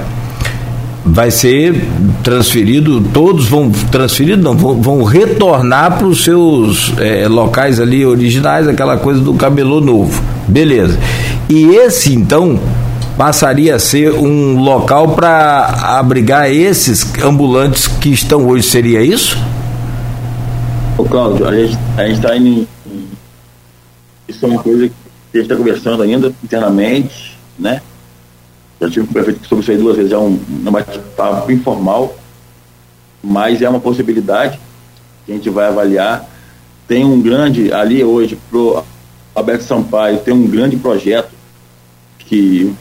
[1.07, 1.86] vai ser
[2.28, 8.67] transferido, todos vão transferido, não, vão, vão retornar para os seus é, locais ali originais,
[8.67, 10.21] aquela coisa do cabelô novo.
[10.45, 10.99] Beleza.
[11.49, 12.59] E esse então
[13.17, 15.67] passaria a ser um local para
[15.97, 19.38] abrigar esses ambulantes que estão hoje, seria isso?
[20.97, 21.78] Ô Cláudio, a gente
[22.11, 22.67] está indo.
[24.28, 24.93] Isso é uma coisa que
[25.34, 27.82] a gente está conversando ainda internamente, né?
[28.80, 32.15] Já tive o prefeito sobre isso aí duas vezes, é um, um bate-papo informal,
[33.23, 34.59] mas é uma possibilidade
[35.25, 36.30] que a gente vai avaliar.
[36.88, 38.84] Tem um grande, ali hoje, pro
[39.34, 41.32] Alberto Sampaio, tem um grande projeto
[42.19, 42.73] que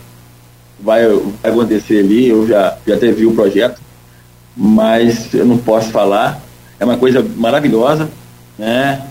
[0.78, 1.08] vai,
[1.42, 3.80] vai acontecer ali, eu já, já até vi o projeto,
[4.56, 6.40] mas eu não posso falar.
[6.78, 8.10] É uma coisa maravilhosa,
[8.58, 9.06] né?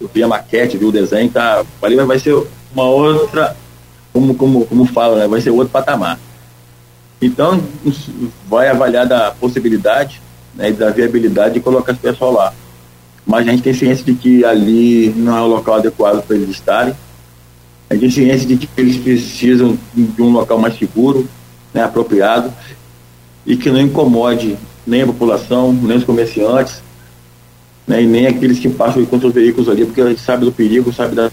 [0.00, 1.64] Eu vi a maquete, vi o desenho, tá?
[1.82, 2.42] Ali vai ser
[2.74, 3.54] uma outra
[4.14, 6.18] como, como, como fala, né, vai ser outro patamar.
[7.20, 7.60] Então,
[8.48, 10.22] vai avaliar da possibilidade
[10.54, 12.54] né, da viabilidade de colocar esse pessoal lá.
[13.26, 16.50] Mas a gente tem ciência de que ali não é o local adequado para eles
[16.50, 16.94] estarem.
[17.90, 21.28] A gente tem ciência de que eles precisam de um local mais seguro,
[21.72, 22.52] né, apropriado,
[23.44, 24.56] e que não incomode
[24.86, 26.82] nem a população, nem os comerciantes,
[27.86, 30.52] né, e nem aqueles que passam com seus veículos ali, porque a gente sabe do
[30.52, 31.30] perigo, sabe da,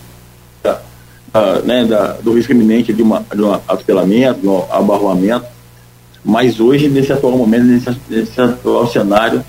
[1.34, 5.46] uh, né, da, do risco iminente de, uma, de um atropelamento, de um abarroamento.
[6.24, 9.44] Mas hoje, nesse atual momento, nesse, nesse atual cenário,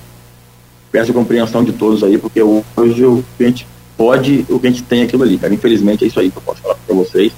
[0.90, 3.66] peço compreensão de todos aí, porque hoje o que a gente
[3.96, 5.52] pode, o que a gente tem é aquilo ali, cara.
[5.52, 7.32] Infelizmente é isso aí que eu posso falar para vocês.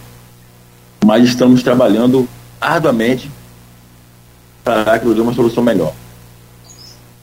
[1.05, 2.29] Mas estamos trabalhando
[2.61, 3.31] arduamente
[4.63, 5.93] para que uma solução melhor.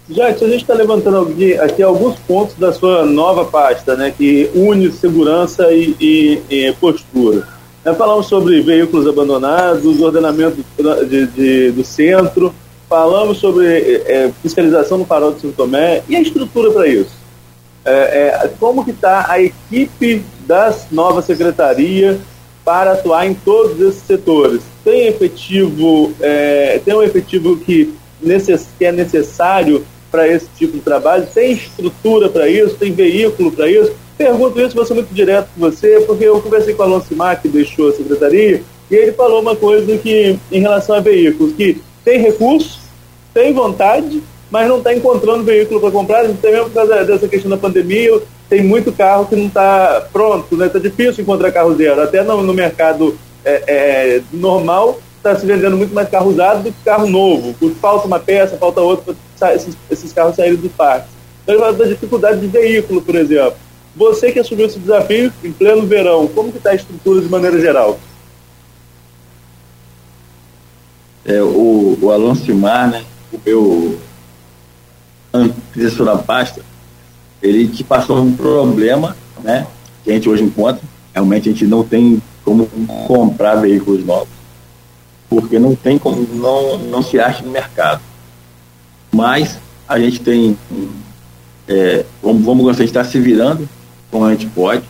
[0.09, 1.31] Jackson, a gente está levantando
[1.61, 7.47] aqui, alguns pontos da sua nova pasta, né, que une segurança e, e, e postura.
[7.83, 10.63] É, falamos sobre veículos abandonados, ordenamento
[11.07, 12.53] de, de, do centro,
[12.87, 13.65] falamos sobre
[14.05, 17.21] é, fiscalização no farol de São Tomé e a estrutura para isso.
[17.83, 17.91] É,
[18.43, 22.19] é, como que está a equipe da nova secretaria
[22.63, 24.61] para atuar em todos esses setores?
[24.83, 27.91] Tem efetivo, é, tem um efetivo que,
[28.21, 31.27] necess, que é necessário para esse tipo de trabalho?
[31.33, 32.75] Tem estrutura para isso?
[32.75, 33.93] Tem veículo para isso?
[34.17, 37.41] Pergunto isso, vou ser muito direto com você, porque eu conversei com o Alonso Mar,
[37.41, 41.81] que deixou a secretaria, e ele falou uma coisa que, em relação a veículos, que
[42.03, 42.81] tem recurso,
[43.33, 47.49] tem vontade, mas não está encontrando veículo para comprar, até mesmo por causa dessa questão
[47.49, 50.67] da pandemia, tem muito carro que não está pronto, né?
[50.67, 55.77] Está difícil encontrar carro zero, até no, no mercado é, é, normal está se vendendo
[55.77, 59.77] muito mais carro usado do que carro novo, falta uma peça, falta outra para esses,
[59.89, 61.07] esses, carros saírem do parque.
[61.43, 63.55] Então ele fala da dificuldade de veículo, por exemplo.
[63.95, 67.59] Você que assumiu esse desafio em pleno verão, como que está a estrutura de maneira
[67.59, 67.99] geral?
[71.25, 73.99] É, o, o Alonso Simar, né, o meu
[75.33, 76.61] antecessor na pasta,
[77.41, 79.67] ele te passou um problema, né,
[80.03, 80.81] que a gente hoje encontra.
[81.13, 82.67] Realmente a gente não tem como
[83.07, 84.29] comprar veículos novos,
[85.31, 88.01] porque não tem como, não, não se acha no mercado.
[89.09, 89.57] Mas
[89.87, 90.57] a gente tem,
[91.65, 93.67] é, vamos, vamos a gente está se virando
[94.11, 94.83] como a gente pode.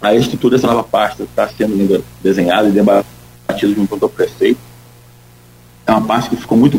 [0.00, 4.60] A estrutura dessa nova pasta está sendo desenhada e debatida junto com o prefeito.
[5.84, 6.78] É uma pasta que ficou muito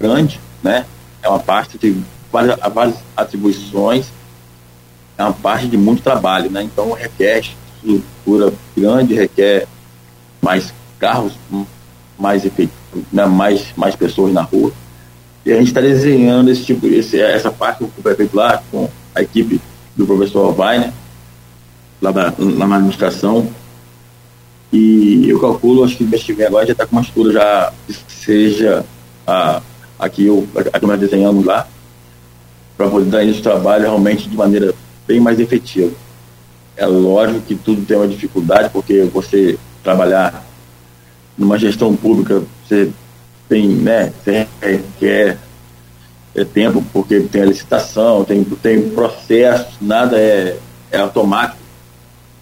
[0.00, 0.84] grande, né?
[1.22, 4.08] É uma pasta tem várias, várias atribuições,
[5.16, 6.64] é uma parte de muito trabalho, né?
[6.64, 7.44] Então requer
[7.84, 9.68] estrutura grande, requer
[10.40, 11.34] mais carros,
[12.22, 12.72] mais efeito,
[13.12, 13.26] né?
[13.26, 14.72] mais, mais pessoas na rua.
[15.44, 18.88] E a gente está desenhando esse tipo, esse, essa parte com o prefeito lá, com
[19.12, 19.60] a equipe
[19.96, 20.92] do professor Weiner,
[22.00, 23.48] lá, da, lá na administração.
[24.72, 28.84] E eu calculo, acho que vem agora já está com uma estrutura já que seja
[29.26, 29.60] a,
[30.16, 31.66] eu, a que nós desenhamos lá,
[32.76, 34.72] para poder dar ao trabalho realmente de maneira
[35.08, 35.92] bem mais efetiva.
[36.76, 40.51] É lógico que tudo tem uma dificuldade, porque você trabalhar
[41.42, 42.90] numa gestão pública, você
[43.48, 44.46] tem, né, você
[46.34, 50.56] é tempo, porque tem a licitação, tem, tem processo, nada é,
[50.90, 51.58] é automático,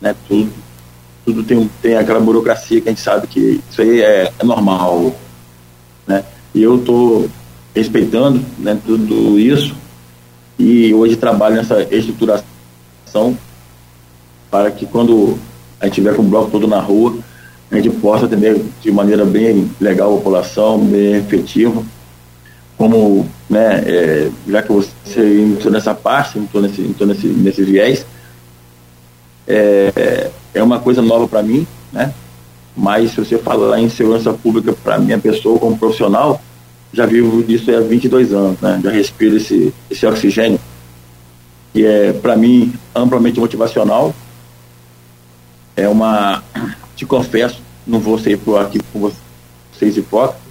[0.00, 0.14] né?
[0.28, 0.52] Tudo,
[1.24, 5.14] tudo tem, tem aquela burocracia que a gente sabe que isso aí é, é normal,
[6.06, 6.24] né?
[6.54, 7.28] E eu estou
[7.74, 9.74] respeitando né, tudo isso
[10.58, 13.36] e hoje trabalho nessa estruturação
[14.50, 15.38] para que quando
[15.80, 17.18] a gente tiver com o bloco todo na rua,
[17.70, 21.82] a gente possa atender de maneira bem legal a população, bem efetiva
[22.80, 28.06] como, né, é, já que você entrou nessa parte, entrou nesse, entrou nesse, nesse viés,
[29.46, 32.14] é, é uma coisa nova para mim, né?
[32.74, 36.40] Mas se você falar em segurança pública para minha pessoa como profissional,
[36.90, 38.80] já vivo disso há 22 anos, né?
[38.82, 40.58] Já respiro esse, esse oxigênio,
[41.74, 44.14] que é, para mim, amplamente motivacional.
[45.76, 46.42] É uma.
[47.00, 49.10] Te confesso, não vou ser por aqui com
[49.72, 50.42] vocês hipócritas,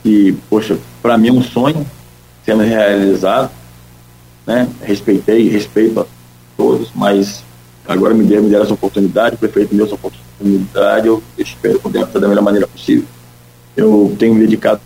[0.00, 1.84] que, poxa, para mim é um sonho
[2.44, 3.50] sendo realizado,
[4.46, 4.68] né?
[4.80, 6.06] Respeitei, respeito a
[6.56, 7.42] todos, mas
[7.84, 12.06] agora me deram, me essa oportunidade, o prefeito me deu essa oportunidade, eu espero poder
[12.06, 13.04] fazer da melhor maneira possível.
[13.76, 14.80] Eu tenho me dedicado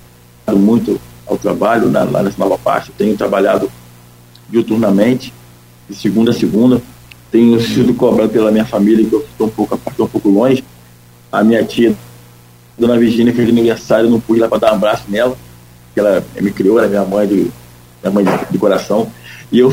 [0.49, 3.71] muito ao trabalho né, lá nessa nova parte, tenho trabalhado
[4.49, 5.31] diuturnamente,
[5.91, 6.81] de segunda a segunda,
[7.31, 10.65] tenho sido cobrado pela minha família, que eu estou um pouco, um pouco longe,
[11.31, 11.95] a minha tia
[12.77, 15.37] Dona Virgínia fez aniversário, não pude lá para dar um abraço nela,
[15.93, 17.51] que ela me criou, era minha mãe de,
[18.03, 19.11] minha mãe de, de coração.
[19.53, 19.71] E eu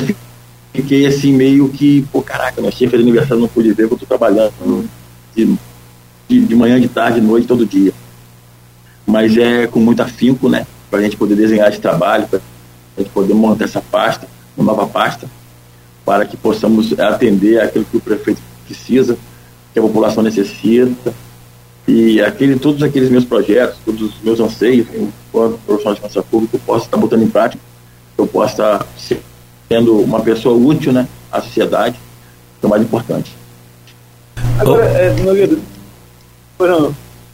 [0.74, 4.06] fiquei assim, meio que, pô, caraca, minha tia fez aniversário, não pude ver, porque eu
[4.06, 4.90] estou trabalhando
[5.36, 5.58] de,
[6.28, 7.94] de, de, manhã, de tarde, de noite, todo dia.
[9.06, 10.68] Mas é com muito afinco, né?
[10.92, 12.42] Para a gente poder desenhar esse trabalho, para
[12.98, 14.28] a gente poder montar essa pasta,
[14.58, 15.30] uma nova pasta,
[16.08, 19.18] para que possamos atender aquilo que o prefeito precisa,
[19.74, 21.14] que a população necessita
[21.86, 26.56] e aquele, todos aqueles meus projetos, todos os meus anseios, enquanto profissional de segurança pública,
[26.56, 27.62] eu posso estar botando em prática,
[28.18, 28.88] eu posso estar
[29.68, 32.00] sendo uma pessoa útil né, à sociedade,
[32.62, 33.36] que é o mais importante.
[34.60, 35.58] Agora, é, Nogueira,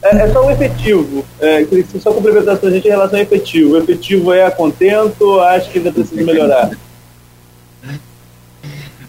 [0.01, 1.23] é, é só um efetivo.
[1.39, 1.63] É,
[1.99, 3.75] só complementasse para a gente em relação ao efetivo.
[3.75, 6.71] O efetivo é a contento acho que ainda precisa melhorar?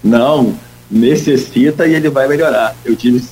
[0.05, 0.55] Não,
[0.91, 2.77] necessita e ele vai melhorar.
[2.85, 3.25] Eu tive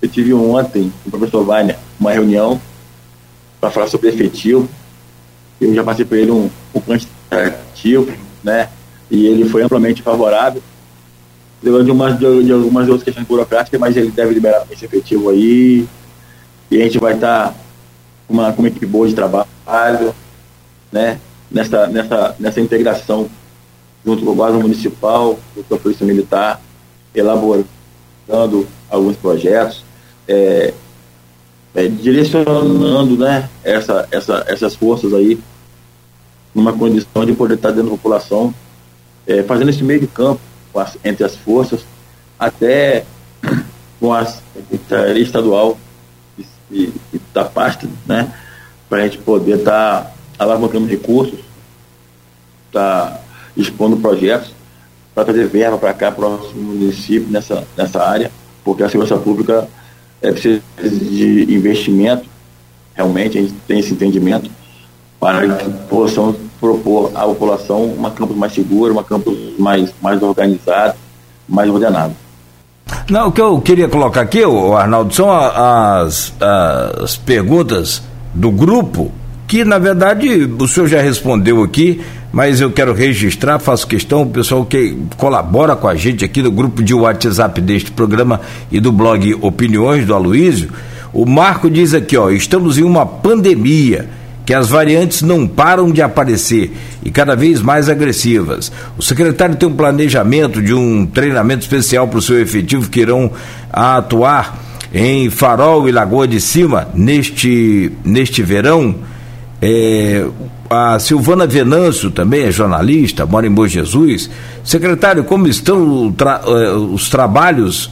[0.00, 2.60] eu tive ontem com o professor Wagner uma reunião
[3.60, 4.68] para falar sobre efetivo
[5.60, 8.68] Eu já passei por ele um, um quantitativo, né?
[9.10, 10.62] E ele foi amplamente favorável.
[11.60, 15.86] Levando de, de, algumas outras questões burocráticas, mas ele deve liberar esse efetivo aí.
[16.70, 17.54] E a gente vai estar tá
[18.28, 20.14] com uma, uma equipe boa de trabalho,
[20.92, 21.18] né?
[21.50, 23.28] Nessa, nessa, nessa integração
[24.04, 25.38] junto com o Guarda Municipal,
[25.68, 26.60] com a Polícia Militar,
[27.14, 27.66] elaborando
[28.90, 29.84] alguns projetos,
[30.26, 30.72] é,
[31.74, 35.38] é, direcionando né, essa, essa, essas forças aí
[36.54, 38.54] numa condição de poder estar dentro da população,
[39.26, 40.40] é, fazendo esse meio de campo
[40.74, 41.84] as, entre as forças,
[42.38, 43.04] até
[44.00, 45.78] com a Secretaria Estadual
[46.70, 48.32] e, e, da pasta, né,
[48.88, 51.40] para a gente poder estar tá alavancando recursos,
[52.72, 53.20] tá
[53.58, 54.52] expondo projetos
[55.14, 58.30] para trazer verba para cá, para o município, nessa, nessa área,
[58.64, 59.68] porque a segurança pública
[60.22, 62.24] é preciso de investimento,
[62.94, 64.50] realmente a gente tem esse entendimento,
[65.18, 70.96] para que possamos propor à população uma campus mais segura, uma campus mais, mais organizada,
[71.48, 72.14] mais ordenada.
[73.10, 78.02] Não, o que eu queria colocar aqui, Arnaldo, são as, as perguntas
[78.34, 79.10] do grupo,
[79.46, 82.00] que na verdade o senhor já respondeu aqui,
[82.38, 86.52] mas eu quero registrar, faço questão, o pessoal que colabora com a gente aqui do
[86.52, 90.70] grupo de WhatsApp deste programa e do blog Opiniões do Aloísio,
[91.12, 94.08] o Marco diz aqui, ó, estamos em uma pandemia
[94.46, 96.70] que as variantes não param de aparecer
[97.04, 98.70] e cada vez mais agressivas.
[98.96, 103.32] O secretário tem um planejamento de um treinamento especial para o seu efetivo que irão
[103.72, 104.62] atuar
[104.94, 108.94] em Farol e Lagoa de Cima neste, neste verão.
[109.60, 110.24] É,
[110.70, 114.30] a Silvana Venâncio também é jornalista, mora em Bom Jesus.
[114.62, 117.90] Secretário, como estão tra eh, os trabalhos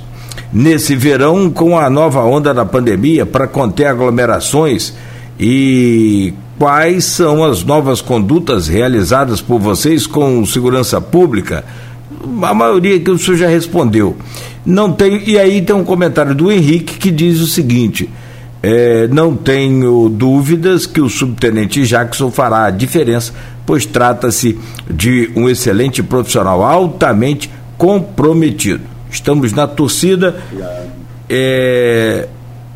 [0.53, 4.95] nesse verão com a nova onda da pandemia para conter aglomerações
[5.41, 11.65] e quais são as novas condutas realizadas por vocês com segurança pública?
[12.43, 14.17] A maioria que o senhor já respondeu.
[14.65, 18.09] Não tem, e aí tem um comentário do Henrique que diz o seguinte:
[18.69, 23.33] é, não tenho dúvidas que o subtenente Jackson fará a diferença,
[23.65, 24.59] pois trata-se
[24.91, 27.49] de um excelente profissional altamente
[27.79, 28.83] comprometido.
[29.09, 30.43] Estamos na torcida.
[31.31, 32.27] É,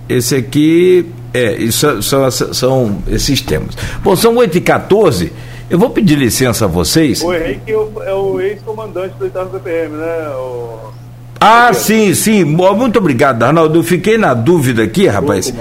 [0.09, 3.75] esse aqui é, isso são, são esses temas.
[4.01, 5.33] Bom, são 8h14.
[5.69, 7.21] Eu vou pedir licença a vocês.
[7.21, 10.29] O Henrique é o ex-comandante do 8 BPM, né?
[10.37, 11.00] O...
[11.41, 12.45] Ah, sim, sim.
[12.45, 13.79] Muito obrigado, Arnaldo.
[13.79, 15.53] Eu fiquei na dúvida aqui, rapaz.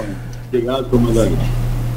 [0.47, 1.37] Obrigado, comandante.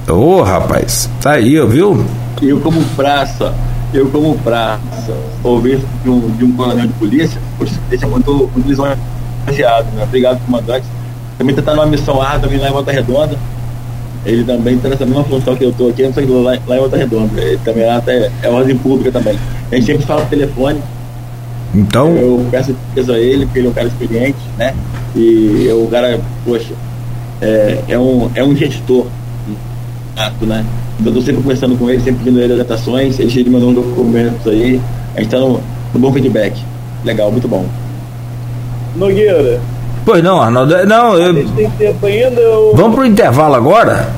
[0.09, 2.05] Ô, oh, rapaz, tá aí, viu?
[2.41, 3.53] Eu como praça,
[3.93, 7.41] eu como praça, ouvir de um, de um coronel de polícia,
[7.89, 10.05] deixa muito, muito lisonjeado, né?
[10.05, 10.87] Obrigado, comandante.
[11.39, 13.37] Também está numa missão árdua também lá em Volta Redonda.
[14.25, 16.81] Ele também está nessa mesma função que eu estou aqui, não sei lá, lá em
[16.81, 17.41] Volta Redonda.
[17.41, 19.39] Ele também lá até, é ordem pública também.
[19.71, 20.81] A gente sempre fala no telefone,
[21.75, 22.17] então.
[22.17, 24.75] Eu peço certeza a ele, porque ele é um cara experiente, né?
[25.15, 26.73] E é um cara, poxa,
[27.41, 29.07] é, é, um, é um gestor
[30.17, 30.65] nato, né?
[31.01, 34.47] Então eu tô sempre conversando com ele, sempre pedindo ele adaptações, ele, mandou um documentos
[34.47, 34.81] aí,
[35.17, 35.61] a gente tá no,
[35.93, 36.63] no bom feedback.
[37.05, 37.67] Legal, muito bom.
[38.95, 39.61] Nogueira.
[40.05, 40.87] Pois não, Arnaldo.
[40.87, 41.31] Não, eu...
[41.31, 42.41] A gente tem tempo ainda.
[42.41, 42.73] Eu...
[42.75, 44.09] Vamos pro intervalo agora?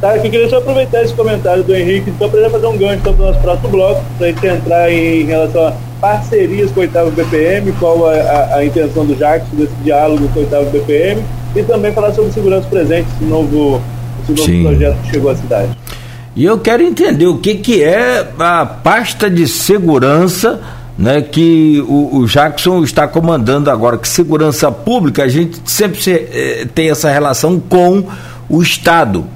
[0.00, 3.14] Tá, aqui queria só aproveitar esse comentário do Henrique, então, para fazer um gancho então,
[3.14, 6.82] para o nosso próximo bloco, para a gente entrar em relação a parcerias com o
[6.82, 11.22] oitavo BPM, qual a, a, a, intenção do Jackson desse diálogo com o oitavo BPM,
[11.54, 13.80] e também falar sobre segurança presente, esse novo,
[14.22, 15.70] esse novo projeto que chegou à cidade.
[16.36, 20.60] E eu quero entender o que, que é a pasta de segurança
[20.98, 26.12] né, que o, o, Jackson está comandando agora, que segurança pública, a gente sempre se,
[26.12, 28.04] eh, tem essa relação com
[28.48, 29.26] o Estado.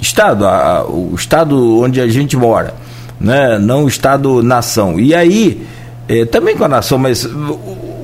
[0.00, 2.74] Estado, a, o Estado onde a gente mora,
[3.20, 4.98] né, não o Estado-nação.
[4.98, 5.66] E aí,
[6.08, 7.28] eh, também com a nação, mas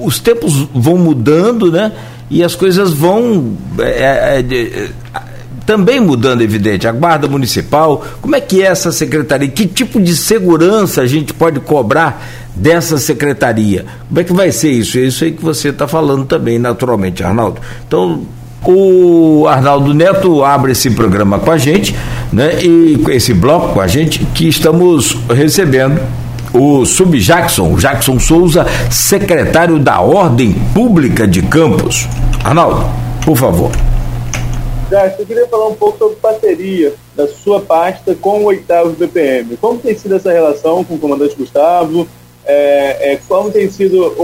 [0.03, 1.93] os tempos vão mudando, né?
[2.31, 4.89] E as coisas vão é, é,
[5.67, 6.87] também mudando, evidente.
[6.87, 9.49] A Guarda Municipal, como é que é essa secretaria?
[9.49, 12.25] Que tipo de segurança a gente pode cobrar
[12.55, 13.85] dessa secretaria?
[14.09, 14.97] Como é que vai ser isso?
[14.97, 17.61] É isso aí que você está falando também, naturalmente, Arnaldo.
[17.87, 18.23] Então,
[18.73, 21.95] o Arnaldo Neto abre esse programa com a gente,
[22.33, 22.59] né?
[22.63, 26.01] E esse bloco com a gente, que estamos recebendo
[26.53, 32.07] o Sub Jackson, Jackson Souza, secretário da Ordem Pública de Campos.
[32.45, 32.85] Arnaldo,
[33.25, 33.71] por favor.
[34.91, 39.57] Jackson, eu queria falar um pouco sobre parceria da sua pasta com o oitavo BPM.
[39.57, 42.07] Como tem sido essa relação com o comandante Gustavo?
[42.45, 44.15] É, é, como tem sido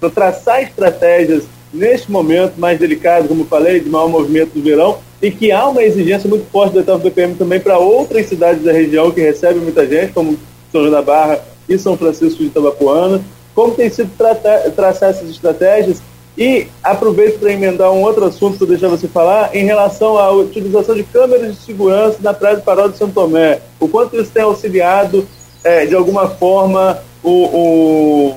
[0.00, 5.30] para traçar estratégias neste momento mais delicado, como falei, de maior movimento do verão, e
[5.30, 9.10] que há uma exigência muito forte do oitavo BPM também para outras cidades da região
[9.10, 10.38] que recebem muita gente, como
[10.70, 13.22] São João da Barra e São Francisco de Itabapuana.
[13.54, 16.02] Como tem sido tratar, traçar essas estratégias?
[16.36, 20.30] E aproveito para emendar um outro assunto que eu deixar você falar em relação à
[20.30, 23.60] utilização de câmeras de segurança na Praia do Farol de São Tomé.
[23.80, 25.26] O quanto isso tem auxiliado,
[25.64, 28.34] é, de alguma forma, o, o,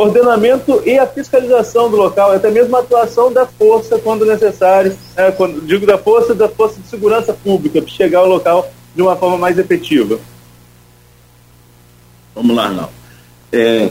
[0.00, 5.30] ordenamento e a fiscalização do local, até mesmo a atuação da força quando necessário, é,
[5.30, 9.16] quando digo da força, da força de segurança pública, para chegar ao local de uma
[9.16, 10.18] forma mais efetiva.
[12.34, 12.88] Vamos lá, não.
[13.52, 13.90] É,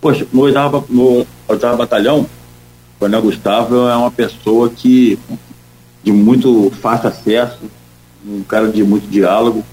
[0.00, 0.46] poxa, no
[0.88, 5.18] no oitavo batalhão, o Coronel Gustavo é uma pessoa que
[6.02, 7.58] de muito fácil acesso,
[8.26, 9.64] um cara de muito diálogo,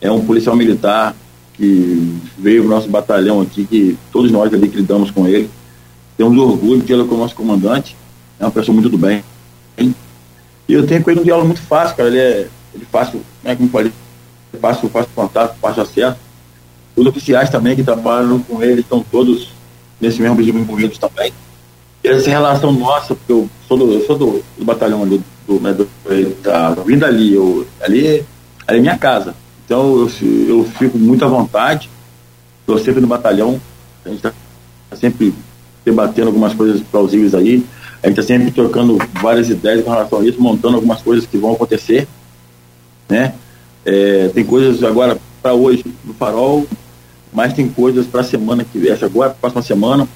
[0.00, 1.14] é um policial militar
[1.62, 5.48] que veio o nosso batalhão aqui, que todos nós ali que lidamos com ele,
[6.16, 7.96] temos orgulho de tê-lo como nosso comandante,
[8.40, 9.22] é uma pessoa muito do bem.
[9.78, 9.94] E
[10.68, 13.68] eu tenho com ele um diálogo muito fácil, cara, ele é, ele fácil, né, como
[13.68, 13.92] falei,
[14.60, 16.16] fácil, fácil contato, fácil acesso.
[16.96, 19.50] Os oficiais também que trabalham com ele estão todos
[20.00, 21.32] nesse mesmo regime envolvidos também.
[22.02, 25.60] E essa relação nossa, porque eu sou do, eu sou do, do batalhão ali, do,
[25.60, 25.88] né, do,
[26.42, 28.24] tá vindo ali, eu, ali,
[28.66, 29.32] ali é minha casa.
[29.72, 30.10] Então eu,
[30.48, 31.88] eu fico muito à vontade,
[32.60, 33.58] estou sempre no batalhão,
[34.04, 34.34] a gente está
[34.94, 35.32] sempre
[35.82, 37.64] debatendo algumas coisas plausíveis aí,
[38.02, 41.38] a gente está sempre trocando várias ideias com relação a isso, montando algumas coisas que
[41.38, 42.06] vão acontecer,
[43.08, 43.32] né?
[43.82, 46.66] É, tem coisas agora para hoje no farol,
[47.32, 50.06] mas tem coisas para a semana que essa agora, próxima semana.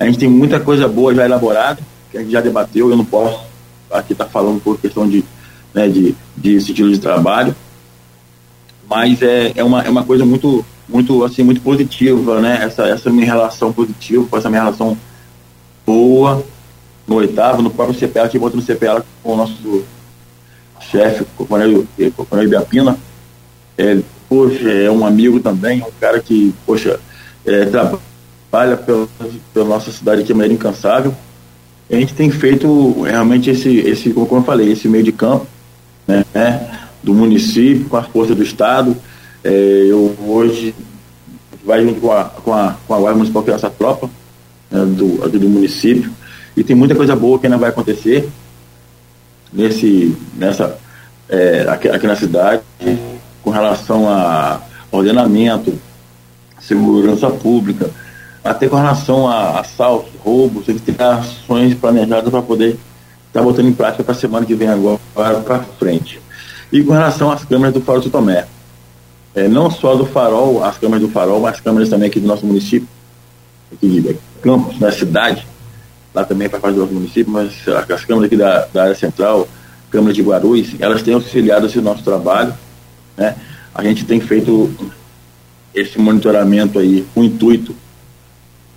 [0.00, 3.04] A gente tem muita coisa boa já elaborada, que a gente já debateu, eu não
[3.04, 3.40] posso
[3.90, 5.22] aqui estar tá falando por questão de,
[5.74, 7.54] né, de, de estilo de trabalho,
[8.88, 12.60] mas é, é, uma, é uma coisa muito, muito, assim, muito positiva, né?
[12.62, 14.96] Essa, essa minha relação positiva, essa minha relação
[15.86, 16.44] boa
[17.06, 19.84] no oitavo, no próprio CPA, tive outro no CPA com o nosso
[20.80, 21.86] chefe, o Coronel
[22.44, 22.98] Ibiapina.
[23.76, 26.98] É, poxa, é um amigo também, um cara que, poxa,
[27.46, 29.08] é, trabalha pela,
[29.52, 31.14] pela nossa cidade aqui, Maneira Incansável.
[31.90, 35.46] A gente tem feito realmente esse, esse, como eu falei, esse meio de campo,
[36.06, 36.87] né?
[37.02, 38.96] Do município, com a força do Estado.
[39.44, 40.74] É, eu hoje
[41.64, 44.08] vai junto com a, com a, com a Guarda Municipal, que é essa tropa
[44.70, 46.10] né, do, aqui do município.
[46.56, 48.28] E tem muita coisa boa que ainda vai acontecer
[49.52, 50.78] nesse, nessa,
[51.28, 52.62] é, aqui, aqui na cidade,
[53.42, 55.78] com relação a ordenamento,
[56.60, 57.90] segurança pública,
[58.42, 63.42] até com relação a assaltos, roubos, tem que ter ações planejadas para poder estar tá
[63.42, 66.20] botando em prática para a semana que vem agora para frente.
[66.72, 68.46] E com relação às câmeras do Farol do Tomé,
[69.34, 72.26] é, não só do Farol, as câmeras do Farol, mas as câmeras também aqui do
[72.26, 72.88] nosso município,
[73.72, 75.46] aqui de Campos, na cidade,
[76.14, 79.48] lá também faz parte do nosso município, mas as câmeras aqui da, da área central,
[79.90, 82.54] câmeras de Guarulhos, elas têm auxiliado esse nosso trabalho,
[83.16, 83.34] né?
[83.74, 84.70] A gente tem feito
[85.74, 87.74] esse monitoramento aí com o intuito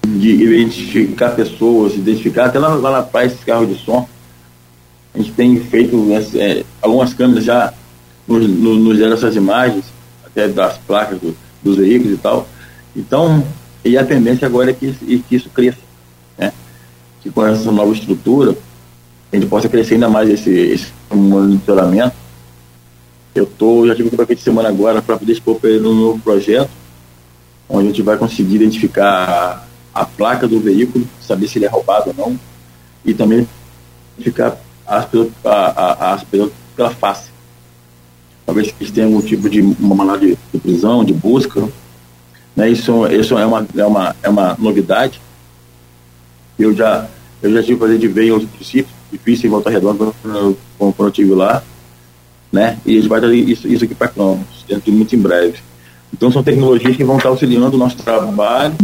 [0.05, 4.07] de identificar pessoas, identificar até lá, lá na praia esses carros de som.
[5.13, 7.73] A gente tem feito é, algumas câmeras já
[8.27, 9.85] nos, nos deram essas imagens,
[10.25, 12.47] até das placas do, dos veículos e tal.
[12.95, 13.43] Então,
[13.83, 14.93] e a tendência agora é que,
[15.27, 15.79] que isso cresça,
[16.37, 16.53] né?
[17.21, 18.55] Que com essa nova estrutura,
[19.31, 22.15] a gente possa crescer ainda mais esse, esse monitoramento.
[23.33, 25.95] Eu tô, já tive um pacote de semana agora para poder expor para ele um
[25.95, 26.69] novo projeto,
[27.69, 31.69] onde a gente vai conseguir identificar a, a placa do veículo, saber se ele é
[31.69, 32.39] roubado ou não,
[33.05, 33.47] e também
[34.17, 37.30] identificar as pessoas, as pessoas pela face
[38.45, 41.67] talvez eles tenham algum tipo de uma de, de, prisão, de busca.
[42.55, 42.69] Né?
[42.69, 45.21] Isso, isso é, uma, é, uma, é uma novidade.
[46.57, 47.07] Eu já,
[47.41, 50.95] eu já tive fazer de ver em outros princípios, difícil em Volta Redonda, quando, quando
[50.99, 51.63] eu estive lá.
[52.51, 52.77] Né?
[52.85, 55.59] E a gente vai trazer isso, isso aqui para Campos, dentro de muito em breve.
[56.13, 58.75] Então são tecnologias que vão estar auxiliando o nosso trabalho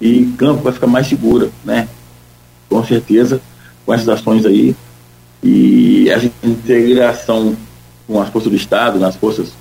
[0.00, 1.88] e campo vai ficar mais segura, né?
[2.68, 3.40] Com certeza,
[3.84, 4.74] com essas ações aí.
[5.42, 7.54] E essa integração
[8.06, 9.52] com as forças do Estado, nas forças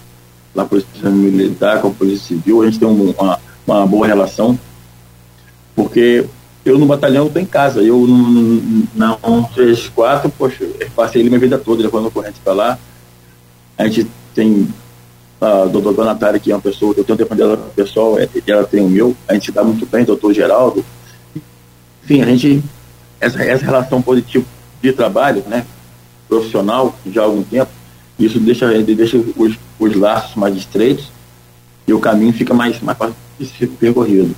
[0.53, 4.57] da Polícia Militar, com a Polícia Civil, a gente tem uma, uma boa relação,
[5.75, 6.25] porque
[6.65, 8.05] eu no batalhão estou em casa, eu
[8.95, 10.65] na 134, poxa,
[10.95, 12.79] passei ele minha vida toda, levando corrente para lá.
[13.77, 14.67] A gente tem
[15.41, 18.81] a doutora Natália, que é uma pessoa, eu tenho tempo dela pessoal, é, ela tem
[18.81, 20.85] o meu, a gente dá muito bem, doutor Geraldo.
[22.03, 22.63] Enfim, a gente,
[23.19, 24.45] essa, essa relação positiva
[24.81, 25.65] de trabalho, né,
[26.29, 27.71] profissional, já há algum tempo,
[28.25, 31.11] isso deixa, deixa os, os laços mais estreitos
[31.87, 34.35] e o caminho fica mais, mais fácil de ser percorrido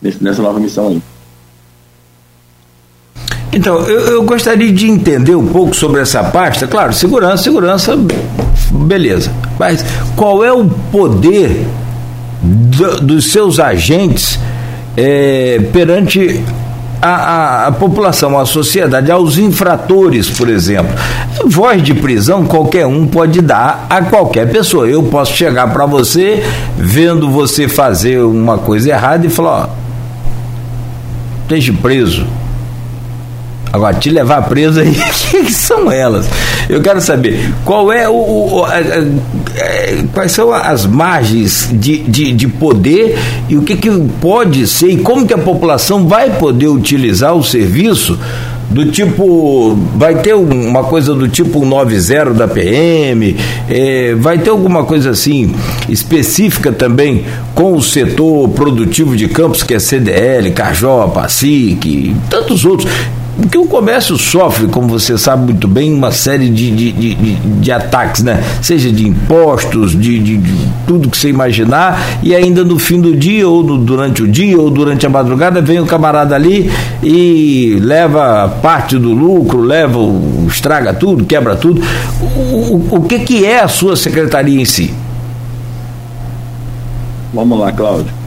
[0.00, 1.02] nesse, nessa nova missão aí.
[3.52, 6.68] Então, eu, eu, gostaria de entender um pouco sobre essa pasta.
[6.68, 7.98] Claro, segurança, segurança,
[8.70, 9.32] beleza.
[9.58, 11.66] Mas qual é o poder
[12.40, 14.38] do, dos seus agentes
[14.96, 16.44] é, perante
[17.00, 20.94] a, a, a, população, a sociedade, aos infratores, por exemplo.
[21.46, 24.86] Voz de prisão qualquer um pode dar a qualquer pessoa.
[24.86, 26.44] Eu posso chegar para você,
[26.76, 29.68] vendo você fazer uma coisa errada e falar: ó,
[31.44, 32.26] esteja preso
[33.72, 34.92] Agora, te levar preso aí,
[35.30, 36.28] que são elas?
[36.68, 38.80] Eu quero saber qual é o, o a, a, a,
[39.56, 43.16] é, quais são as margens de, de, de, poder
[43.48, 43.90] e o que, que
[44.20, 48.18] pode ser e como que a população vai poder utilizar o serviço
[48.70, 53.36] do tipo, vai ter uma coisa do tipo 90 da PM,
[53.68, 55.52] é, vai ter alguma coisa assim
[55.88, 62.88] específica também com o setor produtivo de campos, que é CDL, Cajó, PASIC, tantos outros.
[63.36, 67.72] Porque o comércio sofre, como você sabe muito bem, uma série de, de, de, de
[67.72, 68.42] ataques, né?
[68.60, 73.16] Seja de impostos, de, de, de, tudo que você imaginar, e ainda no fim do
[73.16, 76.70] dia, ou no, durante o dia, ou durante a madrugada, vem o camarada ali
[77.02, 79.98] e leva parte do lucro, leva,
[80.46, 81.82] estraga tudo, quebra tudo.
[82.20, 84.92] O, o, que, que é a sua secretaria em si?
[87.32, 88.19] Vamos lá, Cláudio.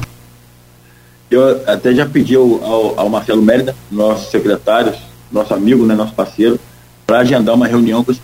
[1.34, 4.94] Eu até já pedi ao, ao, ao Marcelo Mérida, nosso secretário,
[5.32, 6.60] nosso amigo, né, nosso parceiro,
[7.08, 8.16] para agendar uma reunião com o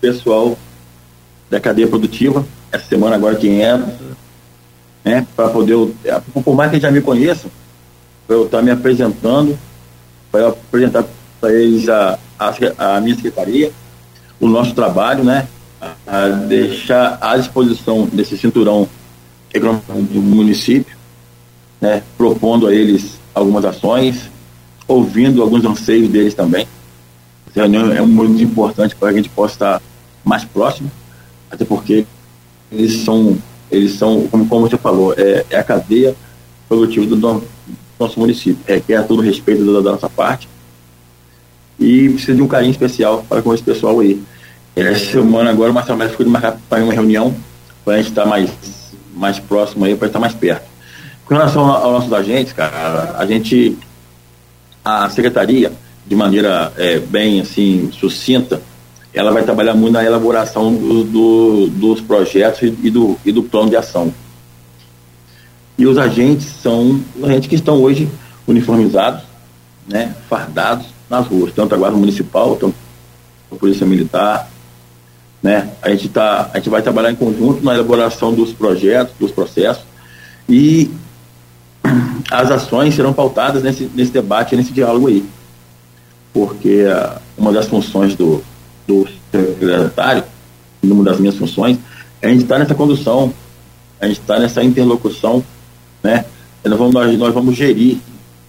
[0.00, 0.56] pessoal
[1.50, 3.94] da cadeia produtiva, essa semana agora que entra,
[5.04, 5.76] né, para poder,
[6.32, 7.50] por mais que já me conheçam,
[8.26, 9.58] para eu estar me apresentando,
[10.32, 11.04] para eu apresentar
[11.38, 13.70] para eles a, a, a, minha secretaria,
[14.40, 15.46] o nosso trabalho, né,
[15.78, 18.88] a, a deixar à disposição desse cinturão
[19.52, 20.96] econômico do município,
[21.80, 24.30] né, propondo a eles algumas ações,
[24.88, 26.66] ouvindo alguns anseios deles também.
[27.48, 29.82] Essa reunião é muito importante para que a gente possa estar
[30.24, 30.90] mais próximo,
[31.50, 32.06] até porque
[32.70, 33.36] eles são,
[33.70, 36.14] eles são como, como você falou, é, é a cadeia
[36.68, 37.44] produtiva do nosso,
[37.98, 38.58] nosso município.
[38.66, 40.48] Requer todo o respeito da, da, nossa parte
[41.78, 44.20] e precisa de um carinho especial para com esse pessoal aí.
[44.74, 47.34] Essa semana agora o Marcelo Mestre ficou de marcar para uma reunião
[47.84, 48.50] para a gente estar mais,
[49.14, 50.75] mais próximo aí, para estar mais perto.
[51.26, 53.76] Com relação aos nossos agentes, cara, a gente,
[54.84, 55.72] a secretaria,
[56.06, 58.62] de maneira é, bem assim, sucinta,
[59.12, 63.70] ela vai trabalhar muito na elaboração do, do, dos projetos e do, e do plano
[63.70, 64.14] de ação.
[65.76, 68.08] E os agentes são agentes que estão hoje
[68.46, 69.22] uniformizados,
[69.88, 72.76] né, fardados nas ruas, tanto a Guarda Municipal, tanto
[73.50, 74.48] a Polícia Militar.
[75.42, 75.70] Né?
[75.82, 79.82] A, gente tá, a gente vai trabalhar em conjunto na elaboração dos projetos, dos processos,
[80.48, 80.88] e
[82.30, 85.24] as ações serão pautadas nesse, nesse debate, nesse diálogo aí.
[86.32, 88.42] Porque uh, uma das funções do,
[88.86, 90.24] do secretário,
[90.82, 91.78] uma das minhas funções,
[92.20, 93.32] é a gente estar tá nessa condução,
[94.00, 95.42] a gente estar tá nessa interlocução,
[96.02, 96.24] né?
[96.64, 97.98] Nós vamos, nós, vamos gerir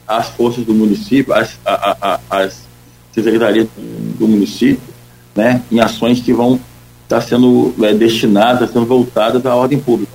[0.07, 2.65] as forças do município, as, a, a, as
[3.13, 4.81] secretarias do município,
[5.35, 5.61] né?
[5.71, 6.59] Em ações que vão
[7.03, 10.11] estar tá sendo é, destinadas, sendo voltadas à ordem pública.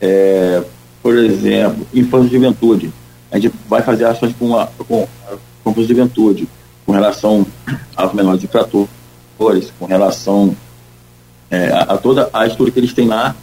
[0.00, 0.62] É,
[1.04, 2.90] por exemplo, infância e juventude.
[3.30, 5.06] A gente vai fazer ações com a, com,
[5.62, 6.48] com a juventude,
[6.86, 7.46] com relação
[7.94, 8.88] aos menores infratores,
[9.78, 10.56] com relação
[11.50, 13.36] é, a, a, toda a estrutura que eles têm lá.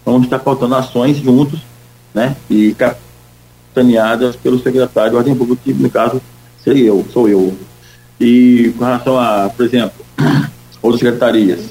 [0.00, 1.58] Então, está faltando ações juntos,
[2.14, 2.36] né?
[2.48, 6.22] E capitaneadas pelo secretário de Ordem Pública, que no caso
[6.62, 7.52] sei eu, sou eu.
[8.20, 10.04] E com relação a, por exemplo,
[10.80, 11.64] outras secretarias,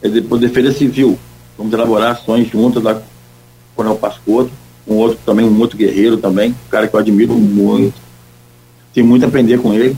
[0.00, 1.18] é por defesa civil,
[1.58, 3.02] vamos elaborar ações juntas lá
[3.74, 4.52] com o Pascoto,
[4.86, 7.94] um outro também, um outro guerreiro também, um cara que eu admiro muito,
[8.92, 9.96] tem muito a aprender com ele.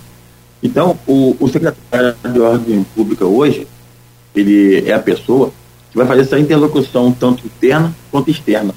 [0.63, 3.67] Então, o, o secretário de Ordem Pública hoje,
[4.35, 5.53] ele é a pessoa
[5.91, 8.75] que vai fazer essa interlocução tanto interna quanto externa,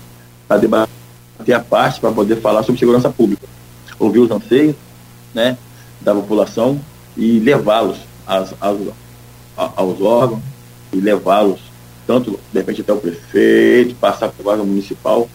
[0.48, 3.48] para debater a parte, para poder falar sobre segurança pública,
[3.98, 4.76] ouvir os anseios
[5.34, 5.58] né,
[6.02, 6.80] da população
[7.16, 10.42] e levá-los aos órgãos
[10.94, 11.60] e levá-los
[12.06, 15.30] tanto, de repente, até o prefeito, passar para o órgão municipal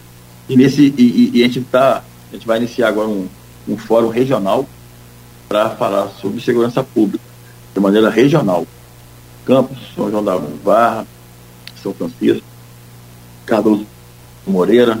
[0.49, 3.27] e, nesse, e, e a gente tá, a gente vai iniciar agora um,
[3.67, 4.67] um fórum regional
[5.47, 7.23] para falar sobre segurança pública,
[7.73, 8.65] de maneira regional.
[9.45, 11.05] Campos, São João da Barra,
[11.81, 12.45] São Francisco,
[13.45, 13.85] Carlos
[14.45, 14.99] Moreira,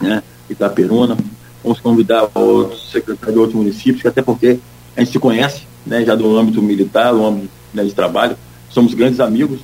[0.00, 1.16] né, Itaperuna.
[1.62, 4.58] Vamos convidar outros secretários de outros municípios, até porque
[4.96, 8.36] a gente se conhece, né, já do âmbito militar, do âmbito né, de trabalho,
[8.70, 9.60] somos grandes amigos.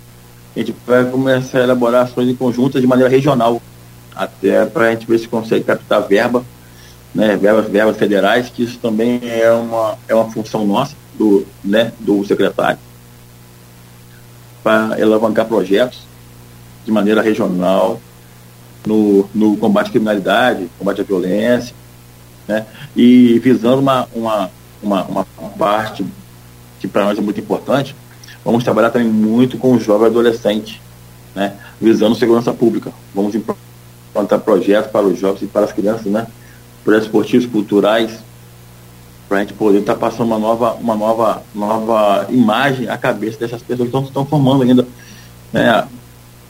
[0.56, 3.60] A gente vai começar a elaborar ações em conjunto de maneira regional,
[4.24, 6.44] até para a gente ver se consegue captar verba
[7.14, 11.92] né, verbas, verbas federais, que isso também é uma, é uma função nossa, do, né,
[11.98, 12.78] do secretário,
[14.62, 16.00] para alavancar projetos
[16.84, 18.00] de maneira regional
[18.86, 21.74] no, no combate à criminalidade, combate à violência,
[22.46, 22.66] né,
[22.96, 24.50] e visando uma, uma,
[24.82, 26.06] uma, uma parte
[26.78, 27.94] que para nós é muito importante,
[28.44, 30.80] vamos trabalhar também muito com o jovem adolescente,
[31.34, 32.92] né, visando segurança pública.
[33.14, 33.69] Vamos implantar
[34.44, 36.26] projetos para os jovens e para as crianças, né,
[36.84, 38.18] projetos esportivos, culturais,
[39.28, 43.38] para a gente poder estar tá passando uma nova, uma nova, nova imagem à cabeça
[43.38, 44.86] dessas pessoas que estão formando ainda
[45.52, 45.86] né,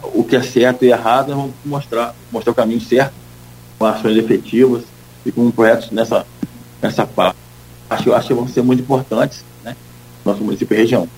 [0.03, 3.13] o que é certo e errado, vamos mostrar, mostrar o caminho certo,
[3.79, 4.83] com ações efetivas
[5.25, 6.27] e com projetos nessa,
[6.81, 7.37] nessa parte.
[7.89, 9.77] Acho, acho que vão ser muito importantes, né?
[10.25, 11.09] Nosso município e região.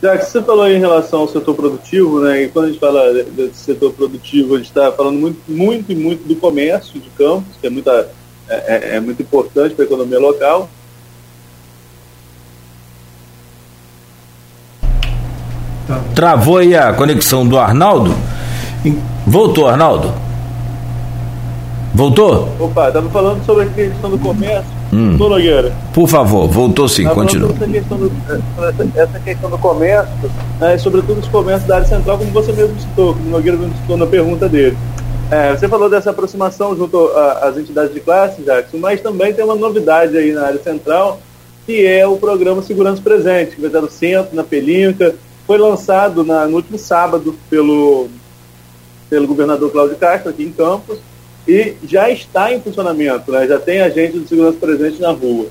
[0.00, 3.12] Já que você falou em relação ao setor produtivo, né, e quando a gente fala
[3.12, 7.56] de setor produtivo, a gente está falando muito, muito e muito do comércio de campos,
[7.60, 8.08] que é, muita,
[8.48, 10.70] é, é, é muito importante para a economia local.
[16.14, 18.14] Travou aí a conexão do Arnaldo.
[19.26, 20.14] Voltou, Arnaldo?
[21.92, 22.54] Voltou?
[22.60, 25.16] Opa, estava falando sobre a questão do comércio Hum.
[25.16, 25.72] Nogueira.
[25.92, 27.50] Por favor, voltou sim, continua.
[27.50, 28.12] Essa questão, do,
[28.96, 33.14] essa questão do comércio, né, sobretudo os comércios da área central, como você mesmo citou,
[33.14, 34.76] como o Nogueira mesmo citou na pergunta dele.
[35.30, 37.06] É, você falou dessa aproximação junto
[37.42, 41.20] às entidades de classe, Jackson, mas também tem uma novidade aí na área central,
[41.66, 45.14] que é o programa Segurança Presente, que vai estar no centro, na Pelinca.
[45.46, 48.08] Foi lançado na, no último sábado pelo,
[49.10, 50.98] pelo governador Cláudio Castro, aqui em Campos,
[51.48, 53.46] e já está em funcionamento, né?
[53.46, 55.46] já tem agente de segurança presente na rua.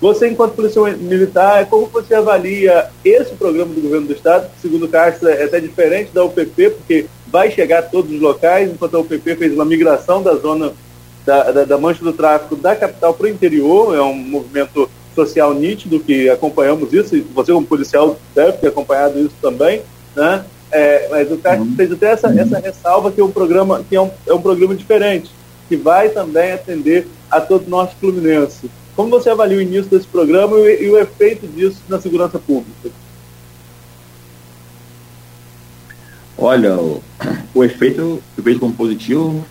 [0.00, 4.88] Você, enquanto policial militar, como você avalia esse programa do governo do Estado, que, segundo
[4.88, 9.00] Castro, é até diferente da UPP, porque vai chegar a todos os locais, enquanto a
[9.00, 10.72] UPP fez uma migração da zona
[11.24, 15.54] da, da, da mancha do tráfico da capital para o interior, é um movimento social
[15.54, 19.82] nítido que acompanhamos isso, e você como policial deve ter acompanhado isso também,
[20.16, 20.44] né?
[20.76, 21.76] É, mas o uhum.
[21.76, 24.74] fez até essa, essa ressalva que é um programa que é um, é um programa
[24.74, 25.30] diferente,
[25.68, 28.68] que vai também atender a todo o norte fluminense.
[28.96, 32.90] Como você avalia o início desse programa e, e o efeito disso na segurança pública?
[36.36, 37.00] Olha, o,
[37.54, 39.46] o efeito eu vejo como positivo,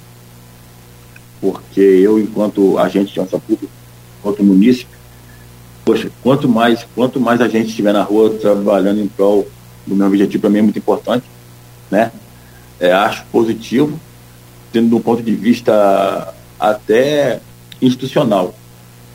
[1.39, 3.71] porque eu, enquanto agente de segurança pública,
[4.19, 4.91] enquanto munícipe,
[5.85, 9.47] poxa, quanto mais, quanto mais a gente estiver na rua trabalhando em prol
[9.85, 11.25] do meu objetivo para mim é muito importante,
[11.89, 12.11] né?
[12.79, 13.99] É, acho positivo,
[14.71, 17.39] tendo um ponto de vista até
[17.81, 18.53] institucional,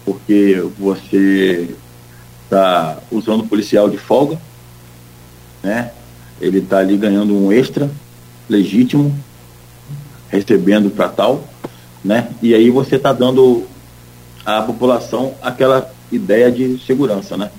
[0.05, 1.74] porque você
[2.45, 4.39] está usando o policial de folga,
[5.62, 5.90] né?
[6.40, 7.90] Ele está ali ganhando um extra
[8.49, 9.15] legítimo,
[10.31, 11.45] recebendo para tal,
[12.05, 12.28] né?
[12.40, 13.66] E aí você está dando
[14.45, 17.51] à população aquela ideia de segurança, né?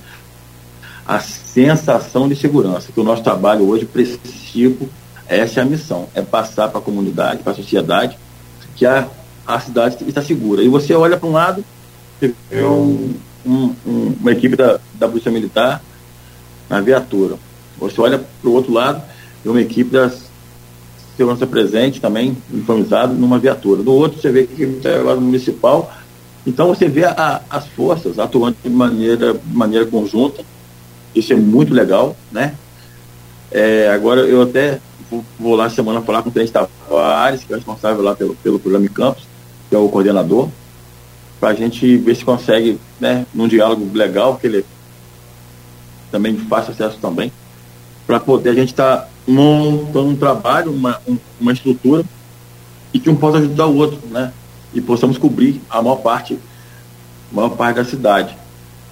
[1.10, 4.76] A sensação de segurança, que o nosso trabalho hoje precisa,
[5.28, 8.16] essa é a missão, é passar para a comunidade, para a sociedade,
[8.76, 9.08] que a,
[9.48, 10.62] a cidade está segura.
[10.62, 11.66] E você olha para um lado,
[12.20, 15.82] você vê um, um, um, uma equipe da, da Polícia Militar
[16.70, 17.38] na viatura.
[17.80, 19.02] Você olha para o outro lado,
[19.44, 20.12] vê uma equipe da
[21.18, 23.82] segurança presente também, uniformizado, numa viatura.
[23.82, 25.92] Do outro, você vê que é municipal.
[26.46, 30.46] Então, você vê a, as forças atuando de maneira, de maneira conjunta,
[31.16, 32.56] isso é muito legal, né?
[33.52, 34.80] É, agora eu até
[35.40, 38.86] vou, lá semana falar com o Tenente Tavares, que é responsável lá pelo, pelo programa
[38.86, 39.24] em Campos,
[39.70, 40.50] que é o coordenador,
[41.40, 44.66] para a gente ver se consegue, né, num diálogo legal, que ele
[46.12, 47.32] também de acesso também,
[48.06, 52.04] para poder a gente estar tá montando um trabalho, uma, um, uma estrutura,
[52.94, 54.34] e que um possa ajudar o outro, né?
[54.74, 56.40] E possamos cobrir a maior parte,
[57.32, 58.36] a maior parte da cidade.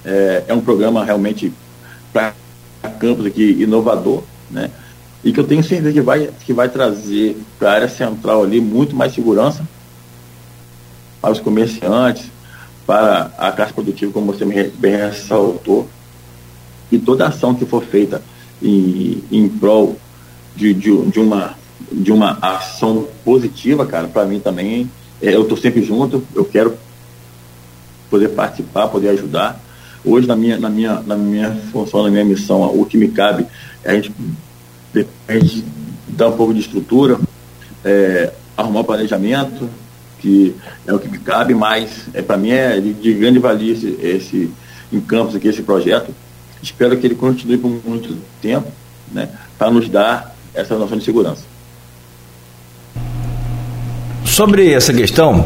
[0.06, 1.52] É, é um programa realmente
[2.81, 4.72] para campos aqui inovador, né?
[5.23, 8.60] E que eu tenho certeza que vai, que vai trazer para a área central ali
[8.60, 9.68] muito mais segurança
[11.22, 12.26] para os comerciantes,
[12.85, 15.88] para a classe produtiva, como você bem ressaltou,
[16.91, 18.22] e toda ação que for feita
[18.61, 19.98] em, em prol
[20.56, 21.56] de, de, de, uma,
[21.91, 24.89] de uma ação positiva, cara, para mim também,
[25.22, 26.77] é, eu estou sempre junto, eu quero
[28.10, 29.61] poder participar, poder ajudar.
[30.07, 33.45] Hoje, na minha, na minha, na minha função, na minha missão, o que me cabe
[33.84, 34.13] é a gente,
[35.27, 35.65] a gente
[36.07, 37.19] dar um pouco de estrutura,
[37.84, 39.69] é, arrumar planejamento,
[40.19, 40.55] que
[40.85, 43.99] é o que me cabe, mas é, para mim é de, de, grande valia esse,
[44.01, 44.49] esse
[44.93, 46.15] em Campos aqui, esse projeto.
[46.63, 48.71] Espero que ele continue por muito tempo,
[49.11, 49.27] né,
[49.57, 51.43] para nos dar essa noção de segurança.
[54.23, 55.45] Sobre essa questão,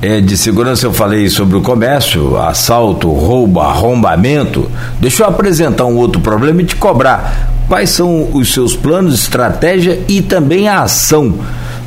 [0.00, 4.70] é, de segurança eu falei sobre o comércio, assalto, roubo, arrombamento.
[5.00, 7.52] Deixa eu apresentar um outro problema e te cobrar.
[7.66, 11.34] Quais são os seus planos, estratégia e também a ação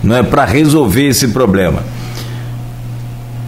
[0.04, 1.84] não é, para resolver esse problema?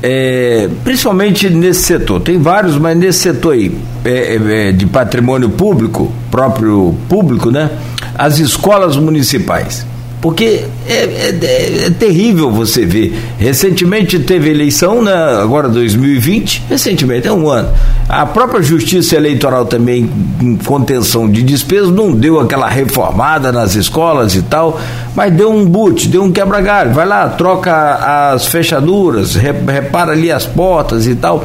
[0.01, 5.49] É, principalmente nesse setor, tem vários, mas nesse setor aí é, é, é de patrimônio
[5.49, 7.69] público, próprio público, né?
[8.17, 9.85] As escolas municipais
[10.23, 13.13] porque é, é, é, terrível você ver.
[13.37, 17.67] Recentemente teve eleição, né, agora 2020, recentemente, é um ano.
[18.07, 20.09] A própria Justiça Eleitoral também,
[20.39, 24.79] em contenção de despesas, não deu aquela reformada nas escolas e tal,
[25.13, 26.93] mas deu um boot, deu um quebra-galho.
[26.93, 31.43] Vai lá, troca as fechaduras, repara ali as portas e tal.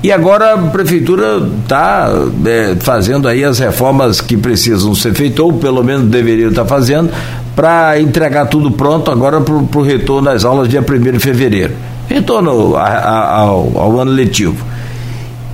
[0.00, 2.08] E agora a prefeitura está
[2.46, 6.68] é, fazendo aí as reformas que precisam ser feitas, ou pelo menos deveriam estar tá
[6.68, 7.10] fazendo,
[7.58, 11.74] para entregar tudo pronto agora para o retorno às aulas dia 1 de fevereiro.
[12.06, 14.64] Retorno a, a, ao, ao ano letivo.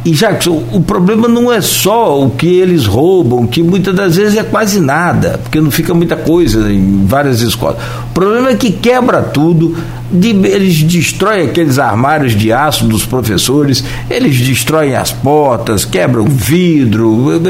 [0.05, 4.37] E Jackson, o problema não é só o que eles roubam, que muitas das vezes
[4.37, 7.79] é quase nada, porque não fica muita coisa em várias escolas.
[8.11, 9.75] O problema é que quebra tudo,
[10.13, 17.41] de, eles destroem aqueles armários de aço dos professores, eles destroem as portas, quebram vidro.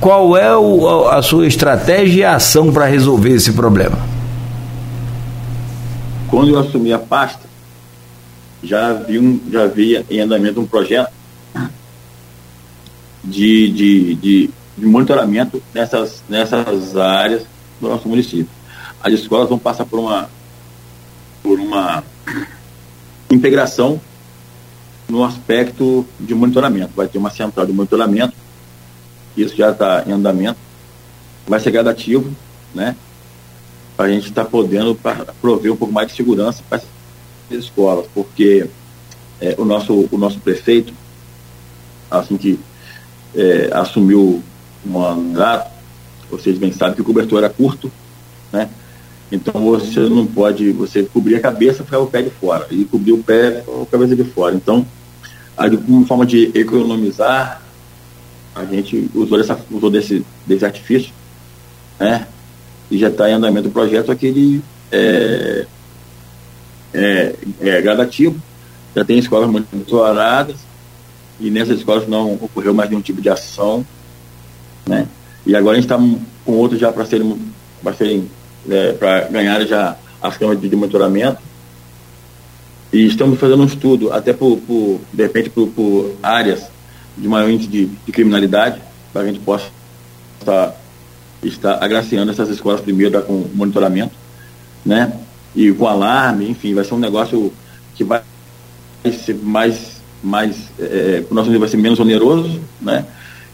[0.00, 3.98] Qual é o, a sua estratégia e ação para resolver esse problema?
[6.28, 7.46] Quando eu assumi a pasta,
[8.62, 11.10] já vi, um, já havia em andamento um projeto
[13.24, 17.42] de, de, de, de monitoramento nessas, nessas áreas
[17.80, 18.48] do nosso município.
[19.02, 20.28] As escolas vão passar por uma,
[21.42, 22.02] por uma
[23.30, 24.00] integração
[25.08, 26.92] no aspecto de monitoramento.
[26.94, 28.34] Vai ter uma central de monitoramento,
[29.36, 30.58] isso já está em andamento,
[31.46, 32.30] vai ser gradativo,
[32.74, 32.96] né?
[33.96, 34.98] Para a gente estar tá podendo
[35.40, 36.84] prover um pouco mais de segurança para as
[37.50, 38.68] escolas, porque
[39.40, 40.92] é, o, nosso, o nosso prefeito,
[42.10, 42.58] assim que
[43.34, 44.42] é, assumiu
[44.84, 45.70] o mandato,
[46.30, 47.90] vocês bem sabem que o cobertor era curto,
[48.52, 48.68] né?
[49.30, 53.12] Então você não pode, você cobrir a cabeça ficava o pé de fora, e cobrir
[53.12, 54.54] o pé a cabeça de fora.
[54.54, 54.86] Então,
[55.88, 57.62] uma forma de economizar,
[58.56, 61.12] a gente usou, essa, usou desse, desse artifício,
[62.00, 62.26] né?
[62.90, 65.66] E já está em andamento o projeto aquele é,
[66.94, 68.40] é, é gradativo,
[68.94, 70.56] já tem escolas monitoradas,
[71.38, 73.84] e nessas escolas não ocorreu mais nenhum tipo de ação,
[74.86, 75.06] né?
[75.44, 75.98] E agora a gente está
[76.44, 77.38] com outros já para serem,
[77.82, 78.30] para serem,
[78.68, 81.42] é, para ganhar já as câmaras de monitoramento.
[82.92, 86.68] E estamos fazendo um estudo, até por, por de repente, por, por, áreas
[87.16, 88.80] de maior índice de, de criminalidade,
[89.12, 89.66] para a gente possa
[90.40, 90.76] estar,
[91.42, 94.14] estar agraciando essas escolas primeiro com monitoramento,
[94.84, 95.12] né?
[95.54, 97.52] E com alarme, enfim, vai ser um negócio
[97.94, 98.22] que vai
[99.24, 103.04] ser mais mais, é, o nosso nível vai ser menos oneroso, né?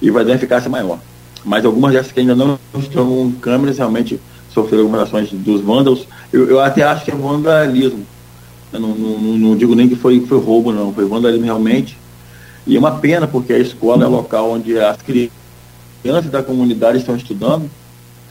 [0.01, 0.99] E vai dar eficácia maior.
[1.45, 4.19] Mas algumas dessas que ainda não estão com câmeras realmente
[4.53, 6.07] sofreram algumas ações dos vândalos.
[6.33, 8.07] Eu, eu até acho que é vandalismo.
[8.73, 10.93] Eu não, não, não, digo nem que foi, foi roubo, não.
[10.93, 11.97] Foi vandalismo realmente.
[12.67, 17.17] E é uma pena, porque a escola é local onde as crianças da comunidade estão
[17.17, 17.69] estudando,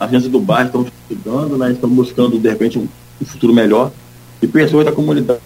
[0.00, 1.72] as crianças do bairro estão estudando, né?
[1.72, 2.88] estão buscando, de repente, um,
[3.20, 3.92] um futuro melhor.
[4.40, 5.40] E pessoas da comunidade,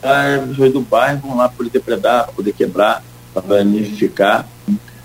[0.49, 3.03] pessoas do bairro vão lá poder depredar, poder quebrar,
[3.35, 4.47] para danificar.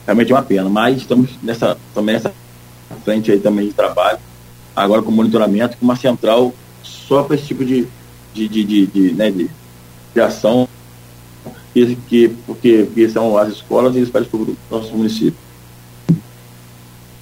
[0.06, 0.70] Realmente é uma pena.
[0.70, 2.32] Mas estamos nessa, também nessa
[3.03, 4.20] frente aí também de trabalho,
[4.76, 6.53] agora com monitoramento, com uma central
[6.84, 7.88] só para esse tipo de,
[8.34, 9.49] de, de, de, de, né, de,
[10.14, 10.68] de ação,
[11.73, 15.39] que, que, porque, porque são as escolas e os pais do nosso município.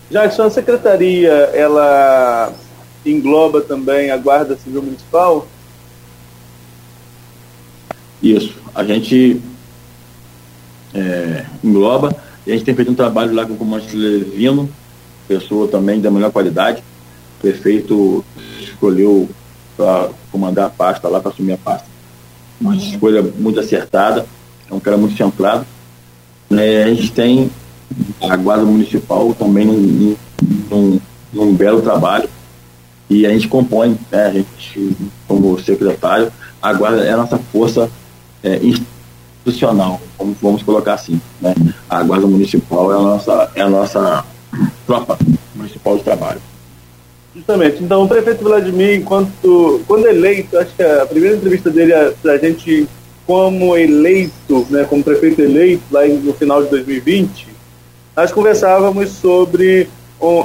[0.10, 2.52] Jackson, a secretaria, ela
[3.06, 5.48] engloba também a Guarda Civil Municipal?
[8.22, 8.56] Isso.
[8.74, 9.40] A gente
[10.94, 12.16] é, engloba.
[12.46, 14.70] E a gente tem feito um trabalho lá com o comandante Levino,
[15.28, 16.82] pessoa também da melhor qualidade.
[17.38, 18.26] O prefeito
[18.60, 19.30] escolheu
[19.78, 21.88] para comandar a pasta lá, para assumir a pasta.
[22.60, 22.78] Uma uhum.
[22.78, 24.26] escolha muito acertada,
[24.70, 25.66] é um cara muito centrado.
[26.52, 27.50] É, a gente tem
[28.22, 30.16] a Guarda Municipal também num,
[30.70, 31.00] num,
[31.34, 32.30] num belo trabalho.
[33.10, 34.96] E a gente compõe, né, a gente,
[35.28, 36.32] como secretário,
[36.62, 37.90] a Guarda é a nossa força
[38.44, 41.20] é, institucional, vamos, vamos colocar assim.
[41.42, 41.56] Né?
[41.90, 44.24] A Guarda Municipal é a nossa, é a nossa
[44.86, 45.18] tropa
[45.56, 46.42] municipal de trabalho.
[47.36, 47.84] Justamente.
[47.84, 52.34] Então, o prefeito Vladimir, enquanto quando eleito, acho que a primeira entrevista dele é para
[52.34, 52.88] a gente,
[53.30, 57.48] como eleito, né, como prefeito eleito, lá no final de 2020,
[58.18, 59.88] nós conversávamos sobre.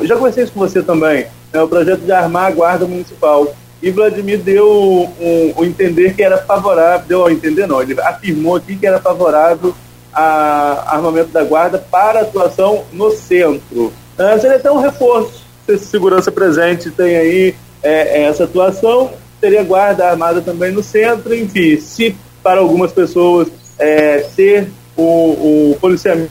[0.02, 3.56] Já conversei isso com você também, né, o projeto de armar a Guarda Municipal.
[3.82, 8.56] e Vladimir deu um, um, entender que era favorável, deu a entender não, ele afirmou
[8.56, 9.74] aqui que era favorável
[10.12, 13.94] a armamento da guarda para atuação no centro.
[14.18, 19.62] Uh, seria até um reforço se segurança presente tem aí é, é, essa atuação, teria
[19.62, 23.48] guarda armada também no centro, enfim, se para algumas pessoas
[23.78, 26.30] é, ter o, o policiamento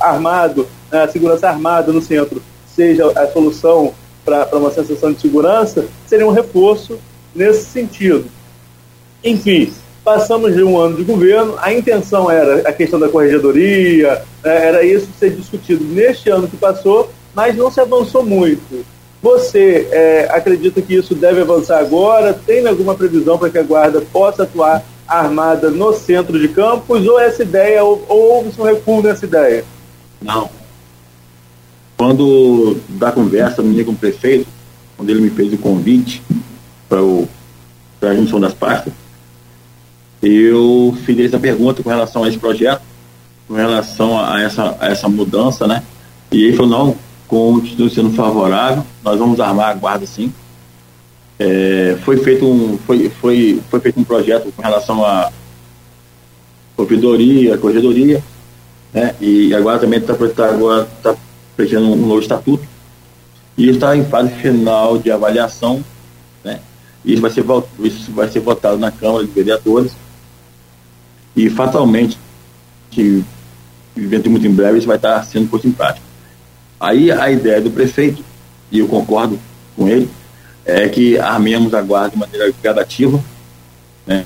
[0.00, 2.40] armado, a segurança armada no centro
[2.74, 3.92] seja a solução
[4.24, 6.98] para uma sensação de segurança, seria um reforço
[7.34, 8.26] nesse sentido.
[9.24, 9.72] Enfim,
[10.04, 14.84] passamos de um ano de governo, a intenção era a questão da corregedoria, né, era
[14.84, 18.84] isso ser discutido neste ano que passou, mas não se avançou muito.
[19.20, 22.32] Você é, acredita que isso deve avançar agora?
[22.32, 27.06] Tem alguma previsão para que a Guarda possa atuar armada no centro de campos?
[27.06, 29.64] Ou essa ideia, ou, ou houve um recuo nessa ideia?
[30.20, 30.50] Não.
[31.96, 34.46] Quando da conversa minha com o prefeito,
[34.96, 36.22] quando ele me fez o convite
[36.88, 38.92] para a junção das pastas,
[40.22, 42.82] eu fiz essa pergunta com relação a esse projeto,
[43.46, 45.82] com relação a essa, a essa mudança, né?
[46.30, 50.32] E ele falou, não, continua sendo favorável, nós vamos armar a guarda sim.
[51.38, 55.30] É, foi, feito um, foi, foi, foi feito um projeto com relação à
[56.76, 58.22] ouvidoria, corregedoria,
[58.92, 59.14] né?
[59.20, 61.14] e agora também está tá, agora tá
[61.56, 62.64] preparando um novo estatuto,
[63.56, 65.84] e está em fase final de avaliação,
[66.44, 66.60] né?
[67.04, 67.44] e isso vai ser,
[67.80, 69.92] isso vai ser votado na Câmara de Vereadores,
[71.36, 72.18] e fatalmente,
[72.90, 73.24] que
[73.94, 76.06] dentro muito em breve, isso vai estar sendo posto em prática.
[76.80, 78.24] Aí a ideia do prefeito,
[78.70, 79.38] e eu concordo
[79.76, 80.08] com ele,
[80.68, 83.22] é que armemos a guarda de maneira gradativa,
[84.06, 84.24] né?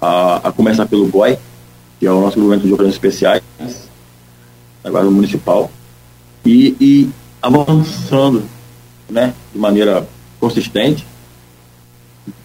[0.00, 1.38] a, a começar pelo GOI,
[1.98, 3.42] que é o nosso governo de operações especiais,
[4.82, 5.70] da Guarda Municipal,
[6.44, 7.10] e, e
[7.42, 8.44] avançando
[9.08, 10.08] né, de maneira
[10.40, 11.06] consistente,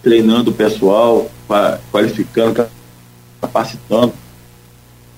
[0.02, 1.30] treinando o pessoal,
[1.90, 2.68] qualificando,
[3.40, 4.12] capacitando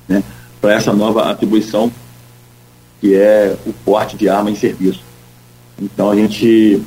[0.07, 0.23] né,
[0.61, 1.91] para essa nova atribuição
[3.01, 5.03] que é o porte de arma em serviço.
[5.81, 6.83] Então a gente,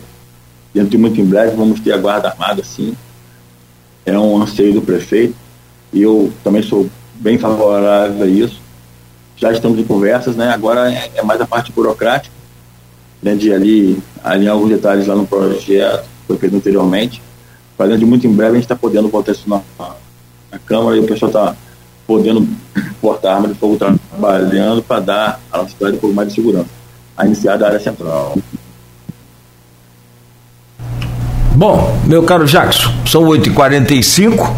[0.73, 2.95] dentro de muito em breve, vamos ter a guarda armada sim.
[4.06, 5.35] É um anseio do prefeito
[5.93, 8.60] e eu também sou bem favorável a isso.
[9.35, 10.49] Já estamos em conversas, né?
[10.49, 12.34] Agora é, é mais a parte burocrática,
[13.22, 13.35] né?
[13.35, 17.22] De ali alinhar alguns detalhes lá no projeto que foi feito anteriormente.
[17.77, 19.61] Mas dentro de muito em breve a gente está podendo botar isso na,
[20.52, 21.56] na Câmara e o pessoal está
[22.06, 22.48] podendo
[22.99, 26.69] portar arma de fogo trabalhando para dar à nossa cidade um pouco mais de segurança.
[27.18, 28.35] A iniciar da área central.
[31.56, 34.49] Bom, meu caro Jackson, são 8h45.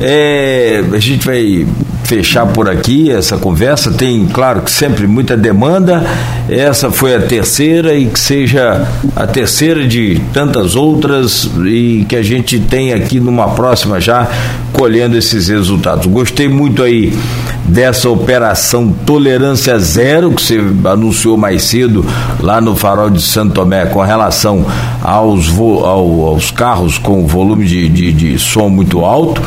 [0.00, 1.66] É, a gente vai
[2.04, 3.90] fechar por aqui essa conversa.
[3.92, 6.04] Tem, claro, que sempre muita demanda.
[6.48, 12.22] Essa foi a terceira e que seja a terceira de tantas outras e que a
[12.22, 14.28] gente tem aqui numa próxima já
[14.72, 16.06] colhendo esses resultados.
[16.06, 17.16] Gostei muito aí
[17.64, 22.04] dessa operação Tolerância Zero que você anunciou mais cedo
[22.40, 24.64] lá no Farol de Santo Tomé com relação
[25.02, 29.40] aos, ao, aos carros com volume de, de, de som muito alto.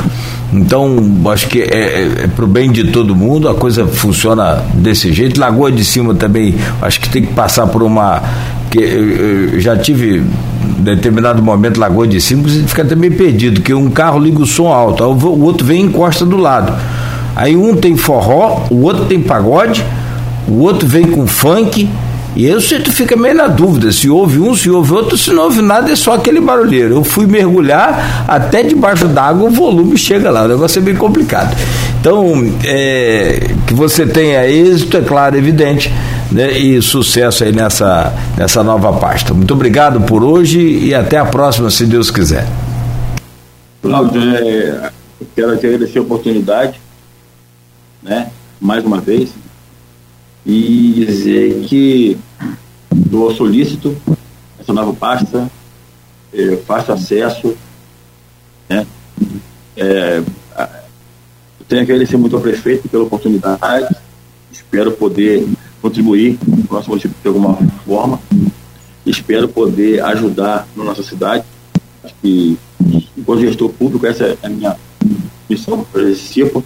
[0.54, 0.96] Então,
[1.32, 5.12] acho que é, é, é para o bem de todo mundo, a coisa funciona desse
[5.12, 5.40] jeito.
[5.40, 8.22] Lagoa de Cima também, acho que tem que passar por uma.
[8.70, 10.24] que eu já tive
[10.80, 14.68] determinado momento Lagoa de Cima, você fica também perdido, que um carro liga o som
[14.68, 16.74] alto, o outro vem e encosta do lado.
[17.36, 19.84] Aí um tem forró, o outro tem pagode,
[20.48, 21.90] o outro vem com funk
[22.36, 25.44] e aí você fica meio na dúvida se houve um, se houve outro, se não
[25.44, 26.96] houve nada, é só aquele barulheiro.
[26.96, 31.56] Eu fui mergulhar, até debaixo d'água o volume chega lá, o negócio é bem complicado.
[31.98, 35.90] Então, é, que você tenha êxito, é claro, evidente,
[36.30, 39.34] né, e sucesso aí nessa, nessa nova pasta.
[39.34, 42.46] Muito obrigado por hoje e até a próxima, se Deus quiser.
[43.82, 44.90] Cláudio, é,
[45.34, 46.82] quero agradecer a oportunidade,
[48.06, 49.32] né, mais uma vez,
[50.46, 52.18] e dizer que
[52.92, 53.98] do solícito
[54.60, 55.50] essa nova pasta,
[56.32, 57.58] é, fácil acesso,
[58.70, 58.86] né?
[59.76, 60.22] É,
[61.68, 63.96] tenho que agradecer muito ao prefeito pela oportunidade,
[64.52, 65.48] espero poder
[65.82, 66.38] contribuir
[66.70, 68.20] nosso município de alguma forma,
[69.04, 71.44] espero poder ajudar na nossa cidade,
[72.04, 72.58] acho que
[73.18, 74.78] enquanto gestor público essa é a minha
[75.50, 76.64] missão, participo,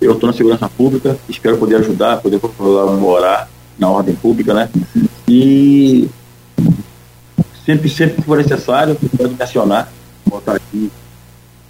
[0.00, 3.48] eu estou na segurança pública, espero poder ajudar, poder colaborar
[3.78, 4.68] na ordem pública, né?
[5.26, 6.08] E
[7.66, 9.92] sempre, sempre que for necessário, pode me acionar,
[10.24, 10.90] voltar aqui,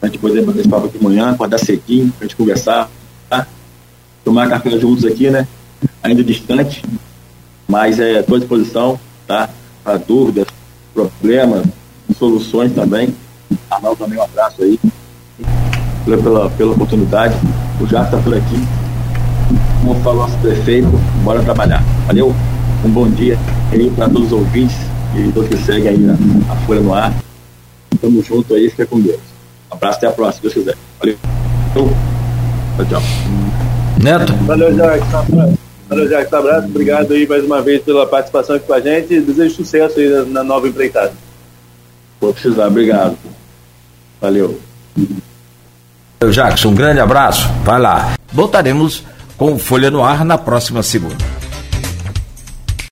[0.00, 2.90] a gente poder bater esse papo aqui de manhã, acordar cedinho, a gente conversar,
[3.28, 3.46] tá?
[4.24, 5.46] Tomar café juntos aqui, né?
[6.02, 6.82] Ainda distante,
[7.66, 9.48] mas é, estou à disposição, tá?
[9.82, 10.46] Para dúvidas,
[10.94, 11.66] problemas,
[12.18, 13.14] soluções também.
[13.70, 14.78] Arnaldo também um abraço aí.
[16.16, 17.35] Pela, pela oportunidade.
[17.80, 18.56] O Jato está por aqui.
[19.80, 20.89] Como falou nosso prefeito,
[21.22, 21.82] bora trabalhar.
[22.06, 22.35] Valeu?
[22.85, 23.39] Um bom dia
[23.72, 24.76] aí para todos os ouvintes
[25.14, 27.12] e todos que seguem aí a, a Folha no ar.
[28.01, 29.20] Tamo junto aí, fica com Deus.
[29.70, 30.76] Um abraço, até a próxima, se Deus quiser.
[30.98, 31.18] Valeu.
[31.74, 33.02] Tchau, tchau.
[34.02, 34.32] Neto.
[34.44, 35.09] Valeu, Jacques.
[35.89, 36.32] Valeu, Jacques.
[36.32, 36.66] Abraço.
[36.68, 40.09] Obrigado aí mais uma vez pela participação aqui com a gente e desejo sucesso aí
[40.09, 41.12] na, na nova empreitada.
[42.20, 43.16] Vou precisar, obrigado.
[44.20, 44.59] Valeu.
[46.26, 47.48] Jackson, um grande abraço.
[47.64, 48.14] Vai lá.
[48.32, 49.04] Voltaremos
[49.36, 51.16] com Folha no Ar na próxima segunda.